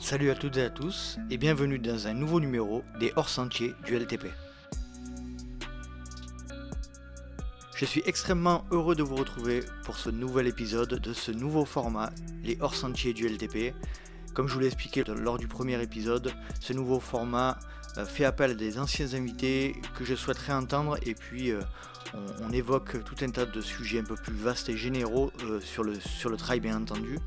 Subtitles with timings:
[0.00, 3.98] Salut à toutes et à tous et bienvenue dans un nouveau numéro des hors-sentiers du
[3.98, 4.26] LTP.
[7.74, 12.10] Je suis extrêmement heureux de vous retrouver pour ce nouvel épisode de ce nouveau format,
[12.44, 13.74] les hors-sentiers du LTP.
[14.34, 17.58] Comme je vous l'ai expliqué lors du premier épisode, ce nouveau format
[17.96, 21.60] euh, fait appel à des anciens invités que je souhaiterais entendre et puis euh,
[22.40, 25.82] on, évoque tout un tas de sujets un peu plus vastes et généraux euh, sur,
[25.82, 27.18] le, sur le trail bien entendu.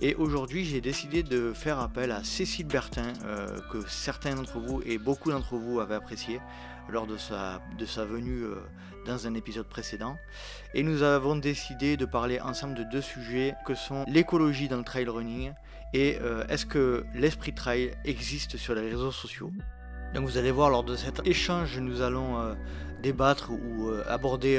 [0.00, 4.80] Et aujourd'hui, j'ai décidé de faire appel à Cécile Bertin, euh, que certains d'entre vous
[4.86, 6.40] et beaucoup d'entre vous avaient apprécié
[6.88, 8.54] lors de sa, de sa venue euh,
[9.06, 10.16] dans un épisode précédent.
[10.72, 14.84] Et nous avons décidé de parler ensemble de deux sujets que sont l'écologie dans le
[14.84, 15.52] trail running
[15.92, 19.50] et euh, est-ce que l'esprit trail existe sur les réseaux sociaux?
[20.14, 22.56] Donc vous allez voir lors de cet échange, nous allons
[23.02, 24.58] débattre ou aborder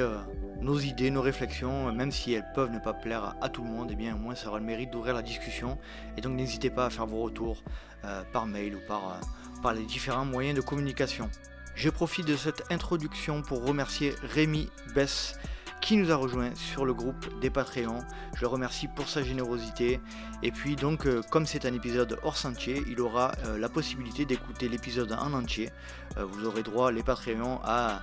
[0.62, 3.91] nos idées, nos réflexions, même si elles peuvent ne pas plaire à, tout le monde,
[3.91, 5.77] et eh bien au moins ça aura le mérite d'ouvrir la discussion.
[6.18, 7.63] Et donc n'hésitez pas à faire vos retours
[8.05, 11.29] euh, par mail ou par, euh, par les différents moyens de communication.
[11.76, 15.38] Je profite de cette introduction pour remercier Rémi Bess
[15.82, 18.04] qui nous a rejoint sur le groupe des Patreons.
[18.35, 20.01] Je le remercie pour sa générosité.
[20.44, 24.68] Et puis donc, euh, comme c'est un épisode hors sentier, il aura la possibilité d'écouter
[24.68, 25.70] l'épisode en entier.
[26.18, 28.01] vous aurez droit, les Patreons, à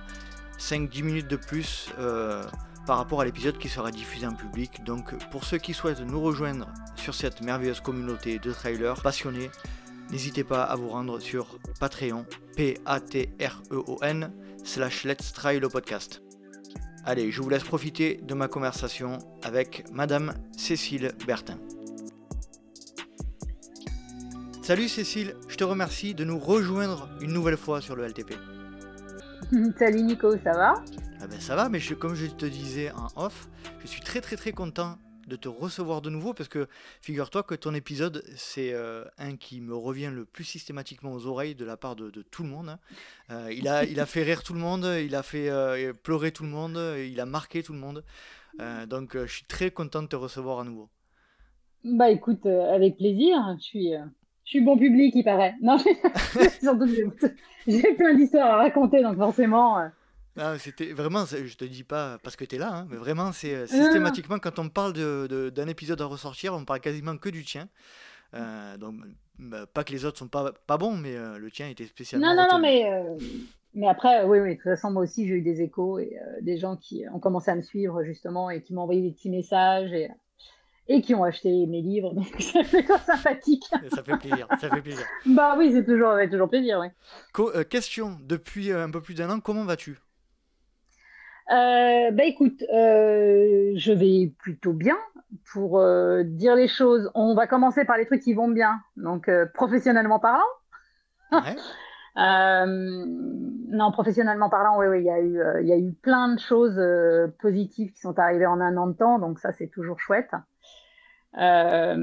[0.59, 2.43] 5-10 minutes de plus euh,
[2.85, 4.83] par rapport à l'épisode qui sera diffusé en public.
[4.83, 9.49] Donc pour ceux qui souhaitent nous rejoindre sur cette merveilleuse communauté de trailers passionnés,
[10.11, 14.31] n'hésitez pas à vous rendre sur Patreon, P-A-T-R-E-O-N,
[14.63, 16.21] slash Let's Try le podcast.
[17.05, 21.57] Allez, je vous laisse profiter de ma conversation avec Madame Cécile Bertin.
[24.61, 28.33] Salut Cécile, je te remercie de nous rejoindre une nouvelle fois sur le LTP.
[29.79, 30.73] Salut Nico, ça va?
[31.21, 33.47] Ah ben Ça va, mais comme je te disais en off,
[33.79, 36.67] je suis très très très content de te recevoir de nouveau parce que
[37.01, 41.55] figure-toi que ton épisode, c'est euh, un qui me revient le plus systématiquement aux oreilles
[41.55, 42.69] de la part de, tout le monde.
[42.69, 42.79] Hein.
[43.31, 46.31] Euh, il, a, il a fait rire tout le monde, il a fait euh, pleurer
[46.31, 48.03] tout le monde, il a marqué tout le monde.
[48.87, 50.89] donc je suis très content de te recevoir à nouveau.
[51.85, 53.37] Bah écoute, avec plaisir.
[53.59, 53.93] Je suis
[54.47, 55.55] je suis bon public, il paraît.
[55.61, 55.77] Non,
[57.67, 59.77] j'ai plein d'histoires à raconter, donc forcément.
[59.77, 59.87] Euh.
[60.37, 63.33] Ah, c'était vraiment, je te dis pas parce que tu es là, hein, mais vraiment,
[63.33, 67.43] c'est euh, systématiquement quand on parle d'un épisode à ressortir, on parle quasiment que du
[67.43, 67.67] tien.
[68.35, 68.95] Euh, donc,
[69.37, 72.33] bah, pas que les autres sont pas, pas bons, mais le tien était spécialement.
[72.33, 72.85] Non, non, non, mais,
[73.73, 76.57] mais après, oui, oui, de toute façon, moi aussi, j'ai eu des échos et des
[76.57, 79.91] gens qui ont commencé à me suivre justement et qui m'ont envoyé des petits messages.
[79.91, 80.09] Et
[80.89, 82.13] et qui ont acheté mes livres.
[82.13, 83.65] Donc c'est plutôt sympathique.
[83.93, 85.05] ça fait plaisir, ça fait plaisir.
[85.25, 86.87] Bah oui, c'est toujours, toujours plaisir, oui.
[87.55, 89.99] Euh, question, depuis euh, un peu plus d'un an, comment vas-tu?
[91.49, 94.97] Euh, bah écoute, je vais plutôt bien.
[95.51, 95.81] Pour
[96.23, 98.79] dire les choses, on va commencer par les trucs qui vont bien.
[98.95, 100.47] Donc professionnellement parlant.
[101.31, 101.55] Ouais.
[102.15, 106.39] non, professionnellement parlant, oui, oui, il y a eu, il y a eu plein de
[106.39, 106.81] choses
[107.39, 110.31] positives qui sont arrivées en un an de temps, donc ça c'est toujours chouette.
[111.37, 111.95] Euh,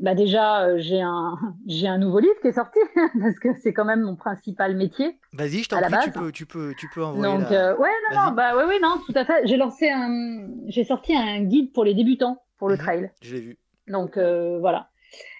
[0.00, 2.80] bah déjà, euh, j'ai un, j'ai un nouveau livre qui est sorti
[3.20, 5.18] parce que c'est quand même mon principal métier.
[5.32, 7.32] Vas-y, je t'en prie, tu peux, tu peux, tu peux envoyer.
[7.32, 9.46] Donc, euh, ouais, non, non, bah, ouais, ouais, non, tout à fait.
[9.46, 13.10] J'ai lancé un, j'ai sorti un guide pour les débutants pour le mhm, trail.
[13.22, 13.58] Je l'ai vu.
[13.88, 14.88] Donc voilà.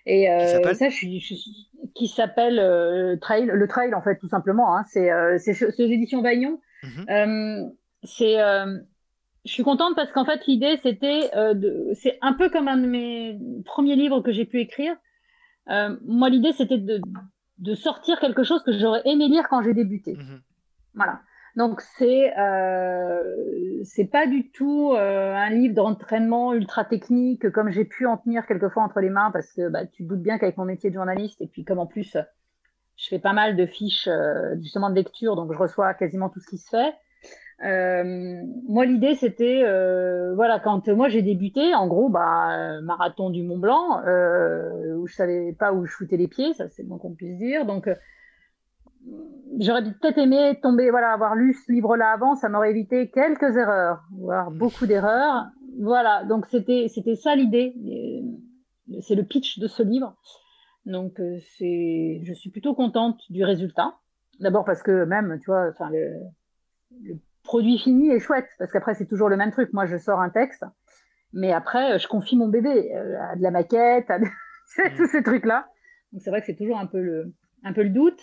[0.06, 1.34] Et euh, ça, je suis, je
[1.94, 4.76] qui s'appelle trail, le trail en fait, tout simplement.
[4.76, 4.84] Hein.
[4.86, 6.60] C'est, c'est ces éditions Vaillon.
[6.82, 7.72] Mhm.
[8.02, 8.36] c'est
[9.44, 11.90] je suis contente parce qu'en fait, l'idée, c'était, euh, de...
[11.94, 14.96] c'est un peu comme un de mes premiers livres que j'ai pu écrire.
[15.70, 17.00] Euh, moi, l'idée, c'était de,
[17.58, 20.14] de, sortir quelque chose que j'aurais aimé lire quand j'ai débuté.
[20.14, 20.40] Mhm.
[20.94, 21.20] Voilà.
[21.56, 23.22] Donc, c'est, euh,
[23.84, 28.46] c'est pas du tout euh, un livre d'entraînement ultra technique comme j'ai pu en tenir
[28.46, 30.94] quelquefois entre les mains parce que bah, tu te doutes bien qu'avec mon métier de
[30.94, 32.16] journaliste et puis comme en plus,
[32.96, 36.40] je fais pas mal de fiches euh, justement de lecture, donc je reçois quasiment tout
[36.40, 36.94] ce qui se fait.
[37.62, 43.42] Euh, moi, l'idée, c'était, euh, voilà, quand moi j'ai débuté, en gros, bah, marathon du
[43.42, 46.98] Mont Blanc, euh, où je savais pas où je foutais les pieds, ça c'est bon
[46.98, 47.64] qu'on puisse dire.
[47.64, 47.94] Donc, euh,
[49.60, 54.02] j'aurais peut-être aimé tomber, voilà, avoir lu ce livre-là avant, ça m'aurait évité quelques erreurs,
[54.18, 54.58] voire mmh.
[54.58, 55.46] beaucoup d'erreurs.
[55.80, 57.74] Voilà, donc c'était, c'était ça l'idée.
[59.00, 60.16] C'est le pitch de ce livre.
[60.86, 61.20] Donc,
[61.56, 63.94] c'est, je suis plutôt contente du résultat.
[64.40, 66.20] D'abord parce que même, tu vois, enfin, le,
[67.02, 67.14] le
[67.44, 69.72] produit fini est chouette parce qu'après c'est toujours le même truc.
[69.72, 70.64] Moi je sors un texte,
[71.32, 74.26] mais après je confie mon bébé euh, à de la maquette, à mm.
[74.96, 75.68] tous ces trucs là.
[76.12, 77.32] Donc c'est vrai que c'est toujours un peu le
[77.62, 78.20] un peu le doute.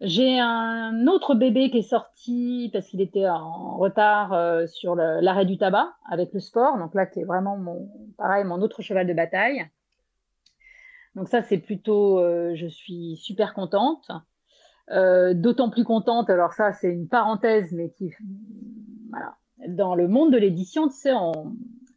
[0.00, 5.44] J'ai un autre bébé qui est sorti parce qu'il était en retard euh, sur l'arrêt
[5.44, 6.76] du tabac avec le sport.
[6.76, 7.88] Donc là, qui est vraiment mon,
[8.18, 9.64] pareil, mon autre cheval de bataille.
[11.14, 12.18] Donc ça, c'est plutôt,
[12.56, 14.10] je suis super contente.
[14.88, 18.12] D'autant plus contente, alors ça, c'est une parenthèse, mais qui,
[19.10, 19.36] voilà,
[19.68, 21.12] dans le monde de l'édition, tu sais,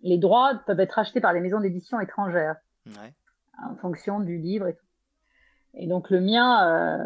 [0.02, 2.56] les droits peuvent être achetés par les maisons d'édition étrangères
[3.64, 4.86] en fonction du livre et tout.
[5.78, 6.98] Et donc le mien, euh,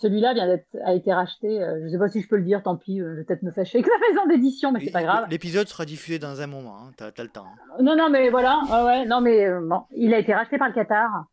[0.00, 1.60] celui-là vient d'être, a été racheté.
[1.60, 3.24] Euh, je ne sais pas si je peux le dire, tant pis, euh, je vais
[3.24, 5.26] peut-être me fâcher avec la maison d'édition, mais c'est pas grave.
[5.28, 7.46] L'épisode sera diffusé dans un moment, hein, tu as, le temps.
[7.46, 7.82] Hein.
[7.82, 11.24] Non, non, mais voilà, ouais, non, mais bon, il a été racheté par le Qatar,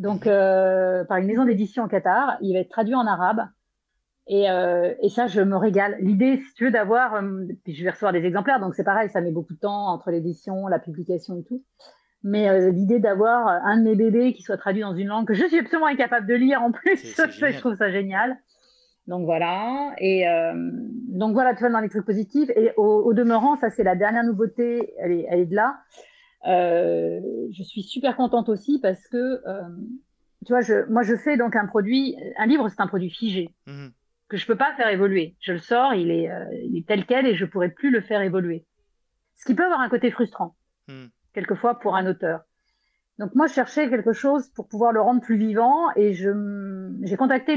[0.00, 1.06] donc mhm.
[1.06, 2.36] par une maison d'édition au Qatar.
[2.40, 3.46] Il va être traduit en arabe.
[4.26, 5.96] Et, et ça, je me régale.
[5.98, 7.20] L'idée, si tu veux, d'avoir,
[7.64, 10.12] puis je vais recevoir des exemplaires, donc c'est pareil, ça met beaucoup de temps entre
[10.12, 11.64] l'édition, la publication et tout.
[12.22, 15.34] Mais euh, l'idée d'avoir un de mes bébés qui soit traduit dans une langue que
[15.34, 18.36] je suis absolument incapable de lire en plus, je trouve ça génial.
[19.06, 19.92] Donc voilà.
[19.98, 20.52] Et euh,
[21.08, 22.50] donc voilà, tu vois, dans les trucs positifs.
[22.50, 25.78] Et au, demeurant, ça c'est la dernière nouveauté, elle est, elle est de là.
[26.46, 27.20] Euh,
[27.52, 29.40] je suis super contente aussi parce que,
[30.46, 33.54] tu vois, je, moi je fais donc un produit, un livre c'est un produit figé.
[33.66, 33.88] Mmh
[34.28, 35.34] que je peux pas faire évoluer.
[35.40, 36.30] Je le sors, il est,
[36.62, 38.64] il est tel quel et je pourrais plus le faire évoluer.
[39.34, 40.54] Ce qui peut avoir un côté frustrant.
[40.86, 42.40] Mmh quelquefois pour un auteur.
[43.18, 47.56] Donc moi, je cherchais quelque chose pour pouvoir le rendre plus vivant et j'ai contacté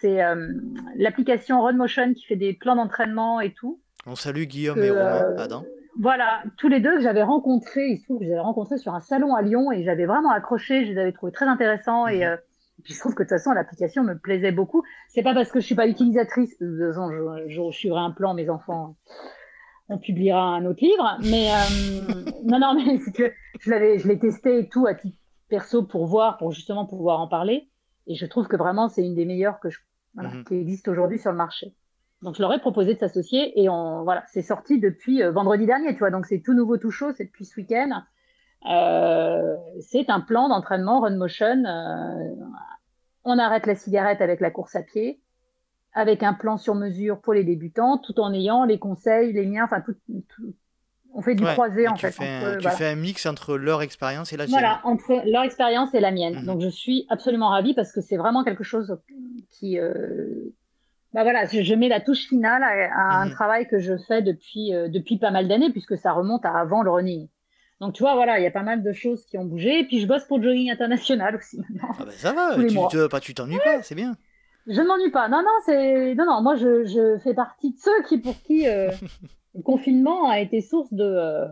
[0.00, 0.52] c'est euh,
[0.96, 3.80] l'application Runmotion qui fait des plans d'entraînement et tout.
[4.06, 5.64] On salue Guillaume et Romain euh, Adam.
[5.98, 9.00] Voilà, tous les deux que j'avais rencontrés, il se trouve que j'avais rencontrés sur un
[9.00, 12.32] salon à Lyon et j'avais vraiment accroché, je les avais trouvés très intéressants et, mhm.
[12.32, 12.36] euh,
[12.82, 14.82] puis je trouve que de toute façon l'application me plaisait beaucoup.
[15.08, 18.10] C'est pas parce que je suis pas utilisatrice, de toute façon je, je, suivrai un
[18.10, 18.96] plan mes enfants
[19.92, 21.18] on publiera un autre livre.
[21.22, 24.94] Mais euh, non, non, mais c'est que je l'avais, je l'ai testé et tout à
[24.94, 27.68] titre perso pour voir, pour justement pouvoir en parler.
[28.06, 29.78] Et je trouve que vraiment c'est une des meilleures que je,
[30.14, 30.44] mhm.
[30.44, 31.74] qui existe aujourd'hui sur le marché.
[32.22, 35.66] Donc je leur ai proposé de s'associer et on, voilà, c'est sorti depuis euh, vendredi
[35.66, 36.10] dernier, tu vois.
[36.10, 38.02] Donc c'est tout nouveau, tout chaud, c'est depuis ce week-end.
[38.70, 41.64] Euh, c'est un plan d'entraînement run motion.
[43.24, 45.20] on arrête la cigarette avec la course à pied
[45.94, 49.64] avec un plan sur mesure pour les débutants, tout en ayant les conseils, les miens,
[49.64, 49.94] enfin tout,
[51.14, 52.10] on fait du croisé en fait.
[52.10, 54.58] Fais tu fais un mix entre leur expérience et la tienne.
[54.58, 56.40] Voilà, entre leur expérience et la mienne.
[56.40, 56.46] Mhm.
[56.46, 58.98] Donc je suis absolument ravie parce que c'est vraiment quelque chose
[59.50, 60.54] qui, euh...
[61.14, 63.32] bah voilà, je, mets la touche finale à, un mhm.
[63.32, 66.82] travail que je fais depuis euh, depuis pas mal d'années puisque ça remonte à avant
[66.82, 67.28] le running.
[67.80, 69.80] Donc tu vois, voilà, il y a pas mal de choses qui ont bougé.
[69.80, 71.94] Et puis je bosse pour le jogging international aussi maintenant.
[71.98, 74.16] Ah ben ça va, tu t'ennuies pas, c'est bien.
[74.66, 75.28] Je ne m'ennuie pas.
[75.28, 76.40] Non, non, c'est non, non.
[76.40, 78.90] Moi, je, je, fais partie de ceux qui, pour qui euh,
[79.54, 81.46] le confinement a été source de euh,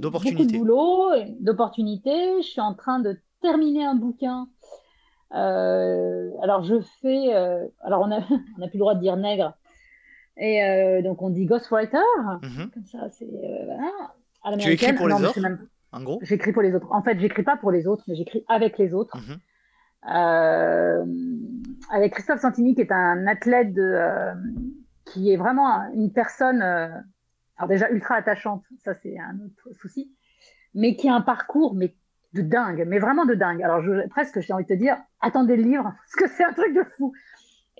[0.00, 2.42] beaucoup de boulot, d'opportunités.
[2.42, 4.48] Je suis en train de terminer un bouquin.
[5.34, 7.34] Euh, alors, je fais.
[7.34, 8.20] Euh, alors, on a,
[8.58, 9.56] on a plus le droit de dire nègre.
[10.36, 11.98] Et euh, donc, on dit ghostwriter.
[12.42, 14.56] Mm Comme ça, c'est voilà.
[14.58, 15.40] tu écris pour les autres.
[15.90, 16.18] En gros?
[16.22, 16.86] J'écris pour les autres.
[16.90, 19.16] En fait, j'écris pas pour les autres, mais j'écris avec les autres.
[19.16, 19.38] Mhm.
[21.90, 23.98] Avec Christophe Santini, qui est un athlète de,
[25.06, 30.12] qui est vraiment une personne, alors déjà ultra attachante, ça c'est un autre souci,
[30.74, 31.96] mais qui a un parcours mais
[32.34, 33.62] de dingue, mais vraiment de dingue.
[33.62, 36.52] Alors je, presque j'ai envie de te dire, attendez le livre, parce que c'est un
[36.52, 37.12] truc de fou.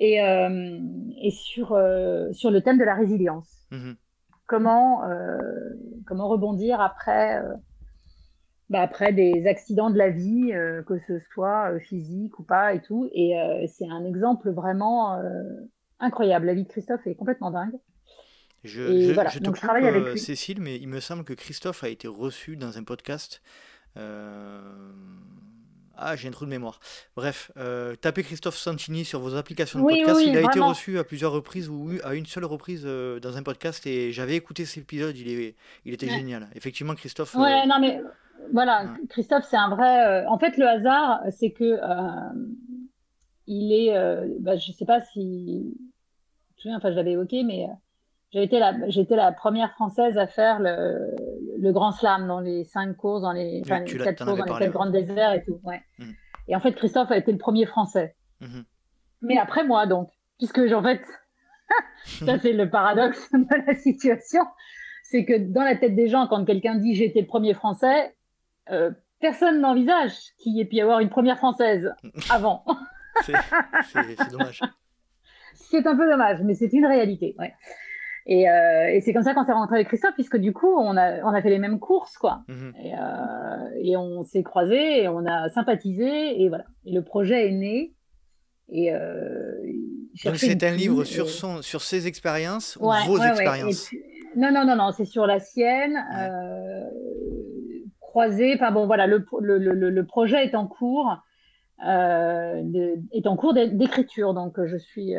[0.01, 0.79] Et, euh,
[1.21, 3.67] et sur, euh, sur le thème de la résilience.
[3.73, 3.97] Mm-hmm.
[4.47, 5.03] Comment,
[6.07, 7.43] comment rebondir après
[8.71, 12.75] bah, après des accidents de la vie, euh, que ce soit euh, physique ou pas
[12.75, 13.09] et tout.
[13.13, 15.19] Et euh, c'est un exemple vraiment
[16.01, 16.47] incroyable.
[16.47, 17.75] La vie de Christophe est complètement dingue.
[18.65, 19.31] Je, je, voilà.
[19.31, 20.19] te Donc, je travaille avec lui.
[20.19, 23.41] Cécile, mais il me semble que Christophe a été reçu dans un podcast.
[26.01, 26.79] Ah, j'ai un trou de mémoire.
[27.17, 27.51] Bref,
[28.01, 30.21] tapez Christophe Santini sur vos applications de podcast.
[30.25, 33.87] il a été reçu à plusieurs reprises ou à une seule reprise dans un podcast
[33.87, 35.17] et j'avais écouté cet épisode.
[35.19, 36.49] Il, est, il était génial.
[36.55, 37.35] Effectivement, Christophe.
[37.35, 38.01] Ouais, non, mais
[38.53, 40.07] voilà, Christophe, c'est un vrai.
[40.07, 42.47] Euh, en fait, le hasard, c'est que euh,
[43.47, 43.97] il est.
[43.97, 45.77] Euh, bah, je sais pas si.
[46.63, 47.67] Je enfin, je l'avais évoqué, mais
[48.31, 51.15] j'ai été la, j'étais la première française à faire le,
[51.59, 54.65] le, grand slam dans les cinq courses, dans les, enfin, les quatre courses, dans les
[54.67, 55.61] quatre grands déserts et tout.
[55.65, 55.81] Ouais.
[55.99, 56.11] Mmh.
[56.49, 58.15] Et en fait, Christophe a été le premier français.
[58.41, 58.61] Mmh.
[59.23, 61.03] Mais après moi, donc, puisque en fait,
[62.05, 64.43] ça c'est le paradoxe de la situation,
[65.05, 68.15] c'est que dans la tête des gens, quand quelqu'un dit j'ai été le premier français,
[68.71, 71.95] euh, personne n'envisage qu'il ait pu y avoir une première française
[72.31, 72.63] avant.
[73.23, 74.61] c'est dommage.
[75.55, 77.35] C'est un peu dommage, mais c'est une réalité.
[77.39, 77.55] Ouais.
[78.31, 80.99] Et, euh, et c'est comme ça qu'on s'est rencontré avec Christophe, puisque du coup, on
[80.99, 82.43] a, on a fait les mêmes courses, quoi.
[82.49, 82.75] Mhm.
[82.85, 86.67] et, euh, et, on s'est croisés, et on a sympathisé, et voilà.
[86.85, 87.95] Et le projet est né.
[88.71, 89.55] Et euh,
[90.27, 93.91] Donc c'est un livre sur, son, sur ses expériences ou vos expériences?
[94.37, 95.97] Non, non, non, non, c'est sur la sienne
[97.99, 98.53] croisés.
[98.55, 101.17] Enfin bon, voilà, le, le, le, projet est en cours,
[101.81, 104.35] de, est en cours d'écriture.
[104.35, 105.15] Donc je suis,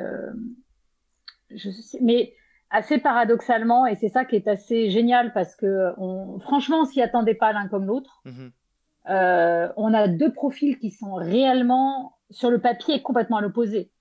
[1.49, 1.69] je
[2.01, 2.33] mais
[2.69, 7.01] assez paradoxalement, et c'est ça qui est assez génial parce que on, franchement, on s'y
[7.01, 8.21] attendait pas l'un comme l'autre.
[8.25, 8.51] Mhm.
[9.09, 13.91] Euh, on a deux profils qui sont réellement sur le papier complètement à l'opposé.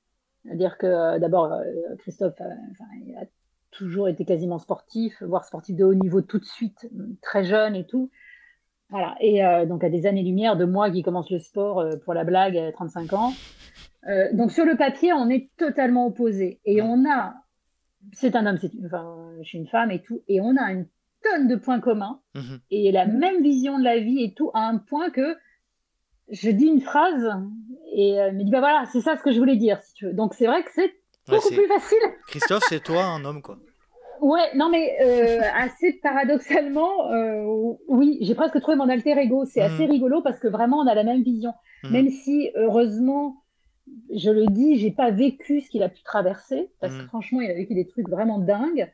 [0.45, 1.65] C'est-à-dire que euh, d'abord, euh,
[1.99, 3.25] Christophe a
[3.71, 6.91] toujours été quasiment sportif, voire sportif de haut niveau tout de suite,
[7.23, 8.11] très jeune et tout.
[8.91, 9.15] Voilà.
[9.21, 12.73] Et donc à des années-lumière de moi qui commence le sport pour la blague à
[12.73, 13.33] 35 ans.
[14.33, 16.59] donc sur le papier, on est totalement opposés.
[16.65, 17.35] Et on a
[18.13, 20.87] c'est un homme, c'est enfin, je suis une femme et tout, et on a une
[21.23, 22.61] tonne de points communs mhm.
[22.71, 25.37] et la même vision de la vie et tout, à un point que
[26.31, 27.29] je dis une phrase
[27.93, 30.07] et elle me dit bah voilà, c'est ça ce que je voulais dire, si tu
[30.07, 30.13] veux.
[30.13, 30.93] Donc c'est vrai que c'est
[31.27, 31.99] beaucoup plus facile.
[32.29, 33.59] Christophe, c'est toi un homme, quoi.
[34.21, 39.45] Ouais, non mais euh, assez paradoxalement, euh, oui, j'ai presque trouvé mon alter ego.
[39.45, 39.91] C'est assez mhm.
[39.91, 41.53] rigolo parce que vraiment on a la même vision,
[41.85, 41.93] mhm.
[41.93, 43.37] même si heureusement
[44.15, 47.09] je le dis, j'ai pas vécu ce qu'il a pu traverser, parce que mm.
[47.09, 48.91] franchement, il a vécu des trucs vraiment dingues.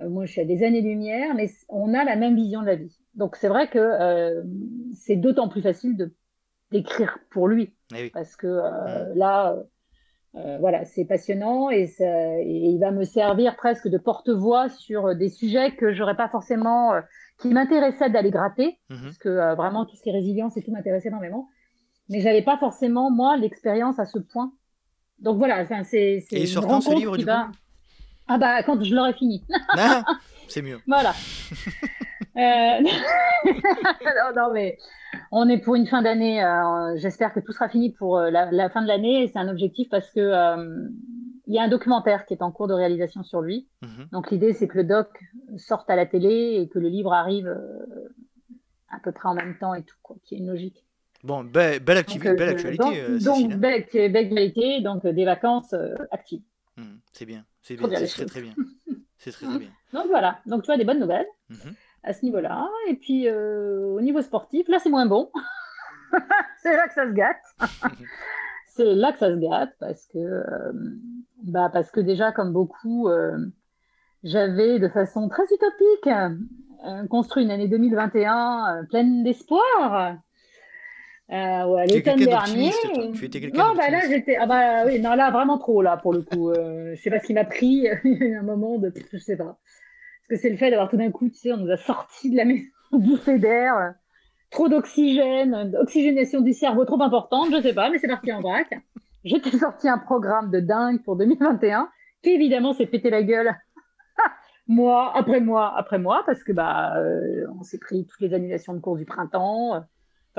[0.00, 2.76] Euh, moi, je suis à des années-lumière, mais on a la même vision de la
[2.76, 2.96] vie.
[3.14, 4.42] Donc, c'est vrai que euh,
[4.94, 6.14] c'est d'autant plus facile de
[6.72, 9.18] d'écrire pour lui, eh parce que euh, mm.
[9.18, 9.56] là,
[10.60, 11.88] voilà, c'est passionnant et,
[12.44, 16.92] il va me servir presque de porte-voix sur des sujets que j'aurais pas forcément,
[17.38, 19.02] qui m'intéressaient d'aller gratter, mm-hmm.
[19.04, 21.48] parce que vraiment tout ce qui est résilience et tout m'intéressait énormément
[22.08, 24.52] mais j'avais pas forcément moi l'expérience à ce point.
[25.18, 26.24] Donc voilà, c'est.
[26.32, 27.30] Et sort quand ce livre du coup?
[28.28, 29.44] Ah bah quand je l'aurai fini.
[29.78, 30.04] Ah,
[30.48, 30.80] c'est mieux.
[30.86, 31.12] Voilà.
[32.36, 32.80] euh...
[33.44, 34.78] non, non, mais
[35.32, 36.42] on est pour une fin d'année.
[36.42, 39.28] Euh, j'espère que tout sera fini pour euh, la, fin de l'année.
[39.32, 40.20] C'est un objectif parce que
[41.48, 43.68] il y a un documentaire qui est en cours de réalisation sur lui.
[43.82, 44.08] Mhm.
[44.12, 45.08] Donc l'idée c'est que le doc
[45.56, 47.56] sorte à la télé et que le livre arrive
[48.88, 50.85] à peu près en même temps et tout, quoi, qui est une logique.
[51.26, 52.84] Bon, belle, activité, belle actualité.
[52.84, 53.84] Donc, euh, donc belle,
[54.16, 56.42] actualité, donc euh, des vacances euh, actives.
[56.76, 58.54] Hmm, c'est bien, c'est bien, c'est très très bien.
[59.18, 59.70] C'est très très bien.
[59.92, 61.74] donc voilà, donc tu as des bonnes nouvelles mhm.
[62.04, 62.68] à ce niveau-là.
[62.88, 65.32] Et puis au niveau sportif, là c'est moins bon.
[66.62, 67.42] c'est là que ça se gâte.
[68.68, 70.42] c'est là que ça se gâte parce que,
[71.42, 73.08] bah, parce que déjà, comme beaucoup,
[74.22, 80.18] j'avais de façon très utopique construit une année 2021 pleine d'espoir
[81.32, 82.70] euh, ouais, l'automne dernier.
[83.14, 84.36] Tu étais non, bah là, j'étais.
[84.36, 86.50] Ah bah oui, non, là, vraiment trop, là, pour le coup.
[86.50, 87.88] Euh, je sais pas ce qui m'a pris.
[88.04, 88.92] Il y a un moment de.
[89.12, 89.58] Je sais pas.
[90.28, 92.30] Parce que c'est le fait d'avoir tout d'un coup, tu sais, on nous a sorti
[92.30, 93.94] de la maison, bouffée d'air,
[94.50, 98.68] trop d'oxygène, d'oxygénation du cerveau trop importante, je sais pas, mais c'est parti en vrac.
[99.24, 101.88] J'étais sorti un programme de dingue pour 2021,
[102.22, 103.52] qui évidemment s'est pété la gueule.
[104.68, 108.74] mois après mois après mois, parce que bah, euh, on s'est pris toutes les annulations
[108.74, 109.84] de cours du printemps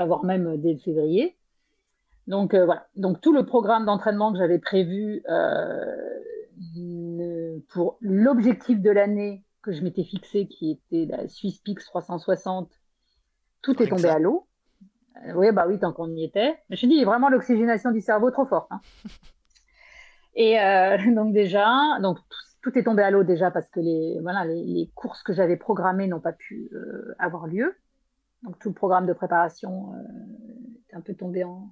[0.06, 1.38] voire même dès février.
[2.28, 5.96] Donc euh, voilà, donc tout le programme d'entraînement que j'avais prévu euh,
[7.70, 12.70] pour l'objectif de l'année que je m'étais fixé, qui était la Swiss Pix 360,
[13.62, 14.48] tout est tombé à l'eau.
[15.26, 16.58] Euh, oui, bah oui, tant qu'on y était.
[16.70, 18.68] Je me dit, vraiment l'oxygénation du cerveau trop forte.
[18.72, 18.82] Hein.
[20.40, 20.58] Et
[21.16, 22.20] donc déjà, donc
[22.62, 26.06] tout, est tombé à l'eau déjà parce que les, voilà, les, courses que j'avais programmées
[26.06, 26.70] n'ont pas pu
[27.18, 27.76] avoir lieu.
[28.44, 29.98] Donc tout le programme de préparation euh,
[30.90, 31.70] est un peu tombé en,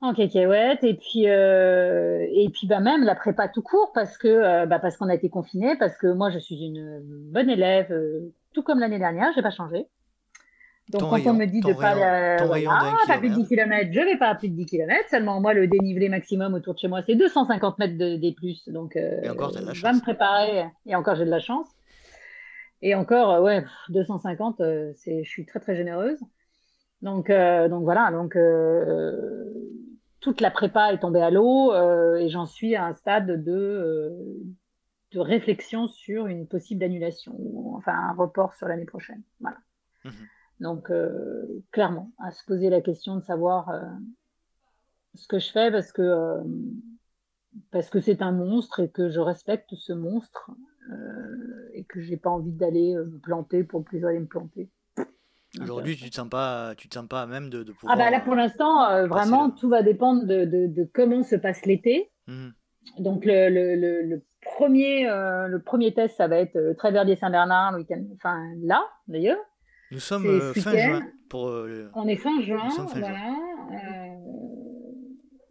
[0.00, 0.82] en cacahuète.
[0.82, 4.78] Et puis, euh, et puis bah, même la prépa tout court parce que euh, bah,
[4.78, 7.00] parce qu'on a été confinés, parce que moi je suis une
[7.30, 7.94] bonne élève,
[8.52, 9.86] tout comme l'année dernière, j'ai pas changé.
[10.88, 11.94] Donc quand on me dit de pas,
[13.06, 15.08] pas plus de 10 km, je vais pas à plus de 10 km.
[15.08, 18.68] Seulement moi le dénivelé maximum autour de chez moi c'est 250 mètres de, des plus.
[18.68, 20.66] Donc et encore, de la je vais me préparer.
[20.84, 21.68] Et encore j'ai de la chance.
[22.82, 26.18] Et encore, euh, ouais, 250, euh, c'est, je suis très très généreuse.
[27.00, 28.36] Donc, euh, donc voilà, donc
[30.20, 31.74] toute la prépa est tombée à l'eau
[32.16, 34.16] et j'en suis à un stade de,
[35.10, 37.34] de réflexion sur une possible annulation,
[37.74, 39.22] enfin un report sur l'année prochaine.
[39.40, 39.56] Voilà.
[40.04, 40.10] Mmh
[40.60, 40.92] donc
[41.72, 43.68] clairement, à se poser la question de savoir
[45.14, 46.36] ce que je fais parce que
[47.72, 50.52] parce que c'est un monstre et que je respecte ce monstre
[51.74, 54.70] et que j'ai pas envie d'aller euh, me planter pour plus aller me planter.
[55.60, 57.94] Aujourd'hui, tu te sens pas, tu te sens pas même de, de pouvoir.
[57.94, 61.36] Ah bah là, pour l'instant, euh, vraiment, tout va dépendre de, de, de comment se
[61.36, 62.10] passe l'été.
[62.26, 62.48] Mmh.
[62.98, 67.78] Donc le, le, le, premier, le premier test, ça va être très verdier Saint-Bernard,
[68.14, 69.38] enfin là, d'ailleurs.
[69.90, 71.02] Nous sommes fin juin.
[71.28, 71.44] Pour,
[71.94, 73.14] On est fin juin, voilà.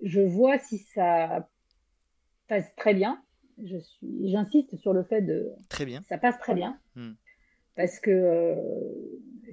[0.03, 1.47] je vois si ça
[2.47, 3.21] passe très bien
[3.65, 5.49] je suis, j'insiste sur le fait de.
[5.69, 6.01] Très bien.
[6.07, 6.77] Ça passe très bien.
[6.95, 7.13] Hmm.
[7.75, 8.55] Parce que euh,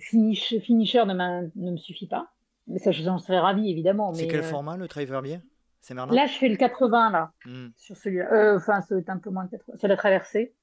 [0.01, 2.31] finish, finisher ne, ne, me suffit pas.
[2.67, 4.13] Mais ça, j'en serais ravi, évidemment.
[4.13, 5.41] C'est quel format le trail verbier
[5.81, 7.69] C'est Là, je fais le 80, là, hmm.
[7.77, 8.57] sur celui-là.
[8.57, 9.77] Enfin, c'est un peu moins de 80.
[9.79, 10.55] C'est la traversée.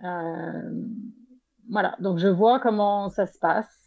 [0.00, 3.78] voilà, donc je vois comment ça se passe.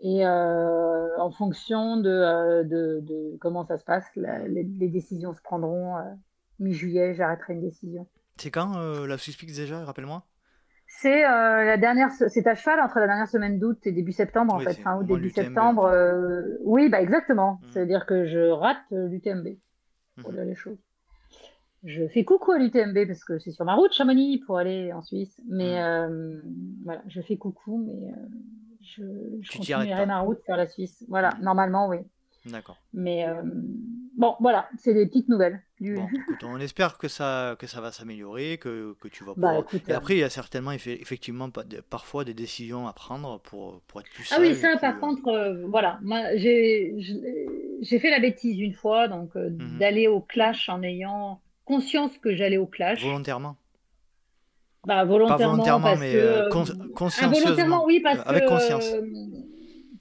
[0.00, 5.42] Et euh, en fonction de, euh, de, de, comment ça se passe, les, décisions se
[5.42, 5.96] prendront.
[5.96, 6.02] Euh,
[6.58, 8.06] mi-juillet, j'arrêterai une décision.
[8.36, 10.24] C'est quand la suspecte déjà, rappelle-moi?
[10.86, 14.60] C'est la dernière, c'est à cheval entre la dernière semaine d'août et début septembre en
[14.60, 15.92] fait, fin août début septembre.
[16.62, 17.54] oui, bah exactement.
[17.54, 17.66] Mmh.
[17.70, 19.48] C'est-à-dire que je rate l'UTMB
[20.20, 20.34] pour mmh.
[20.34, 20.78] dire les choses.
[21.84, 25.02] Je fais coucou à l'UTMB parce que c'est sur ma route Chamonix pour aller en
[25.02, 26.42] Suisse, mais mmh.
[26.84, 28.14] voilà, je fais coucou, mais
[28.80, 29.02] je,
[29.40, 31.04] je continuerai ma route vers la Suisse.
[31.08, 31.98] Voilà, normalement, oui.
[32.46, 32.76] D'accord.
[32.92, 33.42] Mais euh,
[34.16, 35.62] bon, voilà, c'est des petites nouvelles.
[36.42, 39.60] On espère que ça, que ça va s'améliorer, que, que, tu vas bah.
[39.88, 41.48] Et après, il y a certainement effectivement
[41.90, 45.28] parfois des décisions à prendre pour, pour être plus Ah oui, ça, par euh, contre,
[45.28, 46.00] euh, voilà.
[46.36, 49.78] J'ai fait la bêtise une fois, donc mhm.
[49.78, 53.02] d'aller au clash en ayant conscience que j'allais au clash.
[53.02, 53.56] Volontairement
[54.86, 56.48] bah, volontairement, Pas volontairement, mais euh,
[56.94, 57.84] consciencieusement.
[57.84, 58.90] oui, parce avec que, conscience.
[58.94, 59.02] Euh,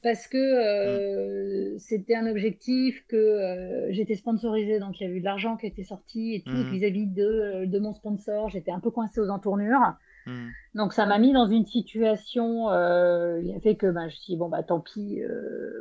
[0.03, 1.79] parce que euh, mm.
[1.79, 5.69] c'était un objectif que j'étais sponsorisée, donc il y a eu de l'argent qui a
[5.69, 6.71] été sorti et tout mm.
[6.71, 8.49] vis-à-vis de, de, mon sponsor.
[8.49, 9.95] J'étais un peu coincée aux entournures.
[10.25, 10.47] Mm.
[10.75, 14.33] Donc ça m'a mis dans une situation qui a fait que bah, je me suis
[14.33, 15.21] dit, bon, bah tant pis,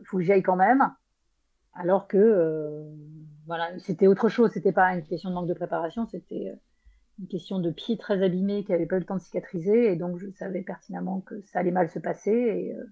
[0.05, 0.83] faut que j'y aille quand même.
[1.75, 2.85] Alors que
[3.47, 6.55] voilà, c'était autre chose, c'était pas une question de manque de préparation, c'était
[7.19, 9.97] une question de pied très abîmé qui n'avait pas eu le temps de cicatriser, et
[9.97, 12.31] donc je savais pertinemment que ça allait mal se passer.
[12.31, 12.85] Et, euh,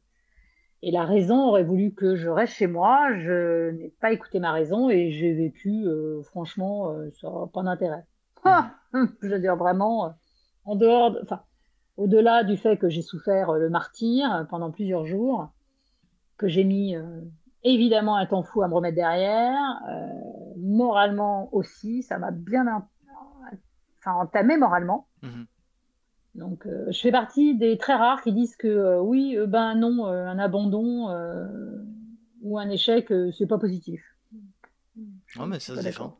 [0.86, 3.16] et la raison aurait voulu que je reste chez moi.
[3.16, 7.62] Je n'ai pas écouté ma raison et j'ai vécu, euh, franchement, euh, ça n'a pas
[7.62, 8.04] d'intérêt.
[8.44, 10.14] Ah, je veux dire vraiment,
[10.66, 11.40] en dehors, enfin,
[11.96, 15.48] au-delà du fait que j'ai souffert le martyr pendant plusieurs jours,
[16.36, 16.94] que j'ai mis
[17.62, 19.80] évidemment un temps fou à me remettre derrière,
[20.58, 22.66] moralement aussi, ça m'a bien
[24.00, 25.08] enfin entamé moralement.
[25.22, 25.46] Mhm.
[26.34, 29.74] Donc, euh, je fais partie des très rares qui disent que euh, oui, euh, ben
[29.76, 31.08] non, un abandon
[32.42, 34.02] ou un échec, c'est pas positif.
[35.36, 36.18] Non, mais ça se défend.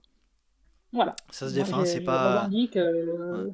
[0.92, 1.16] Voilà.
[1.30, 2.48] Ça se défend, c'est pas.
[2.50, 3.50] Je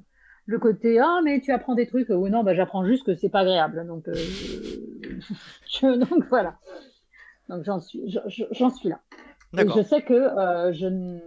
[0.47, 3.29] le côté ah mais tu apprends des trucs ou non bah j'apprends juste que c'est
[3.29, 4.07] pas agréable donc
[5.83, 6.59] donc voilà
[7.49, 8.03] donc j'en suis
[8.51, 9.01] j'en suis là
[9.57, 10.15] et je sais que
[10.73, 11.21] je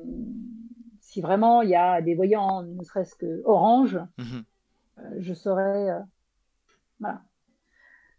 [1.13, 4.23] si vraiment il y a des voyants, ne serait-ce que orange, euh,
[5.19, 5.99] je saurais, euh,
[6.99, 7.21] voilà.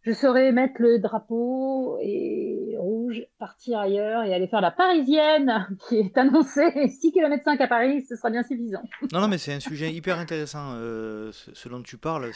[0.02, 5.96] je saurais mettre le drapeau et rouge, partir ailleurs et aller faire la parisienne qui
[5.96, 8.82] est annoncée 6 km 5 à Paris, ce sera bien suffisant.
[9.12, 12.30] Non, non, mais c'est un sujet hyper intéressant, euh, ce dont tu parles.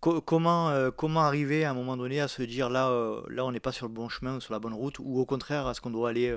[0.00, 2.90] comment, comment arriver à un moment donné à se dire là,
[3.28, 5.66] là on n'est pas sur le bon chemin, sur la bonne route, ou au contraire,
[5.66, 6.36] à ce qu'on doit aller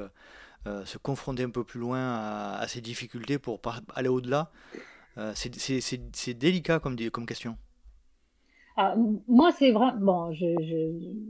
[0.65, 3.59] euh, se confronter un peu plus loin à, ces difficultés pour
[3.95, 4.79] aller au-delà euh,
[5.35, 7.57] C'est délicat comme, comme question.
[8.75, 8.95] Ah,
[9.27, 9.91] moi, c'est vrai.
[9.97, 10.45] Bon, je,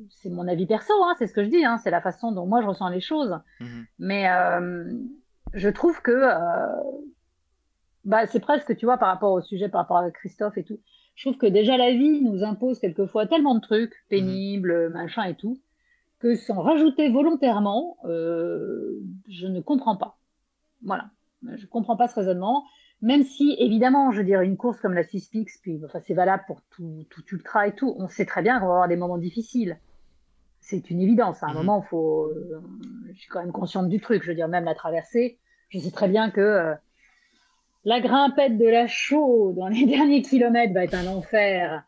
[0.09, 1.65] c'est mon avis perso, hein, c'est ce que je dis.
[1.65, 3.37] Hein, c'est la façon dont moi je ressens les choses.
[3.59, 3.85] Mhm.
[3.99, 4.93] Mais euh,
[5.53, 6.21] je trouve que
[8.05, 10.79] bah, c'est presque, tu vois, par rapport au sujet, par rapport à Christophe et tout.
[11.15, 14.09] Je trouve que déjà la vie nous impose quelquefois tellement de trucs mhm.
[14.09, 15.59] pénibles, machin et tout,
[16.19, 20.17] que sans rajouter volontairement, euh, je ne comprends pas.
[20.83, 21.09] Voilà,
[21.43, 22.65] je ne comprends pas ce raisonnement.
[23.03, 26.61] Même si, évidemment, je dirais une course comme la Suspix, puis enfin, c'est valable pour
[26.69, 29.77] tout, tout ultra et tout, on sait très bien qu'on va avoir des moments difficiles.
[30.61, 31.43] C'est une évidence.
[31.43, 31.55] À un mhm.
[31.57, 32.27] moment, faut.
[32.27, 32.63] Euh,
[33.11, 34.23] je suis quand même consciente du truc.
[34.23, 35.37] Je veux dire, même la traversée,
[35.67, 36.73] je sais très bien que euh,
[37.83, 41.83] la grimpette de la chaux dans les derniers kilomètres va être un enfer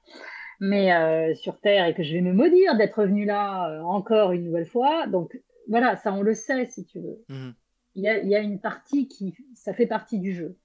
[0.62, 4.46] mais euh, sur Terre et que je vais me maudire d'être venu là encore une
[4.46, 5.06] nouvelle fois.
[5.08, 5.38] Donc
[5.70, 7.24] voilà, ça on le sait si tu veux.
[7.30, 7.54] Mhm.
[7.96, 10.58] Il, y a, il, y a, une partie qui, ça fait partie du jeu.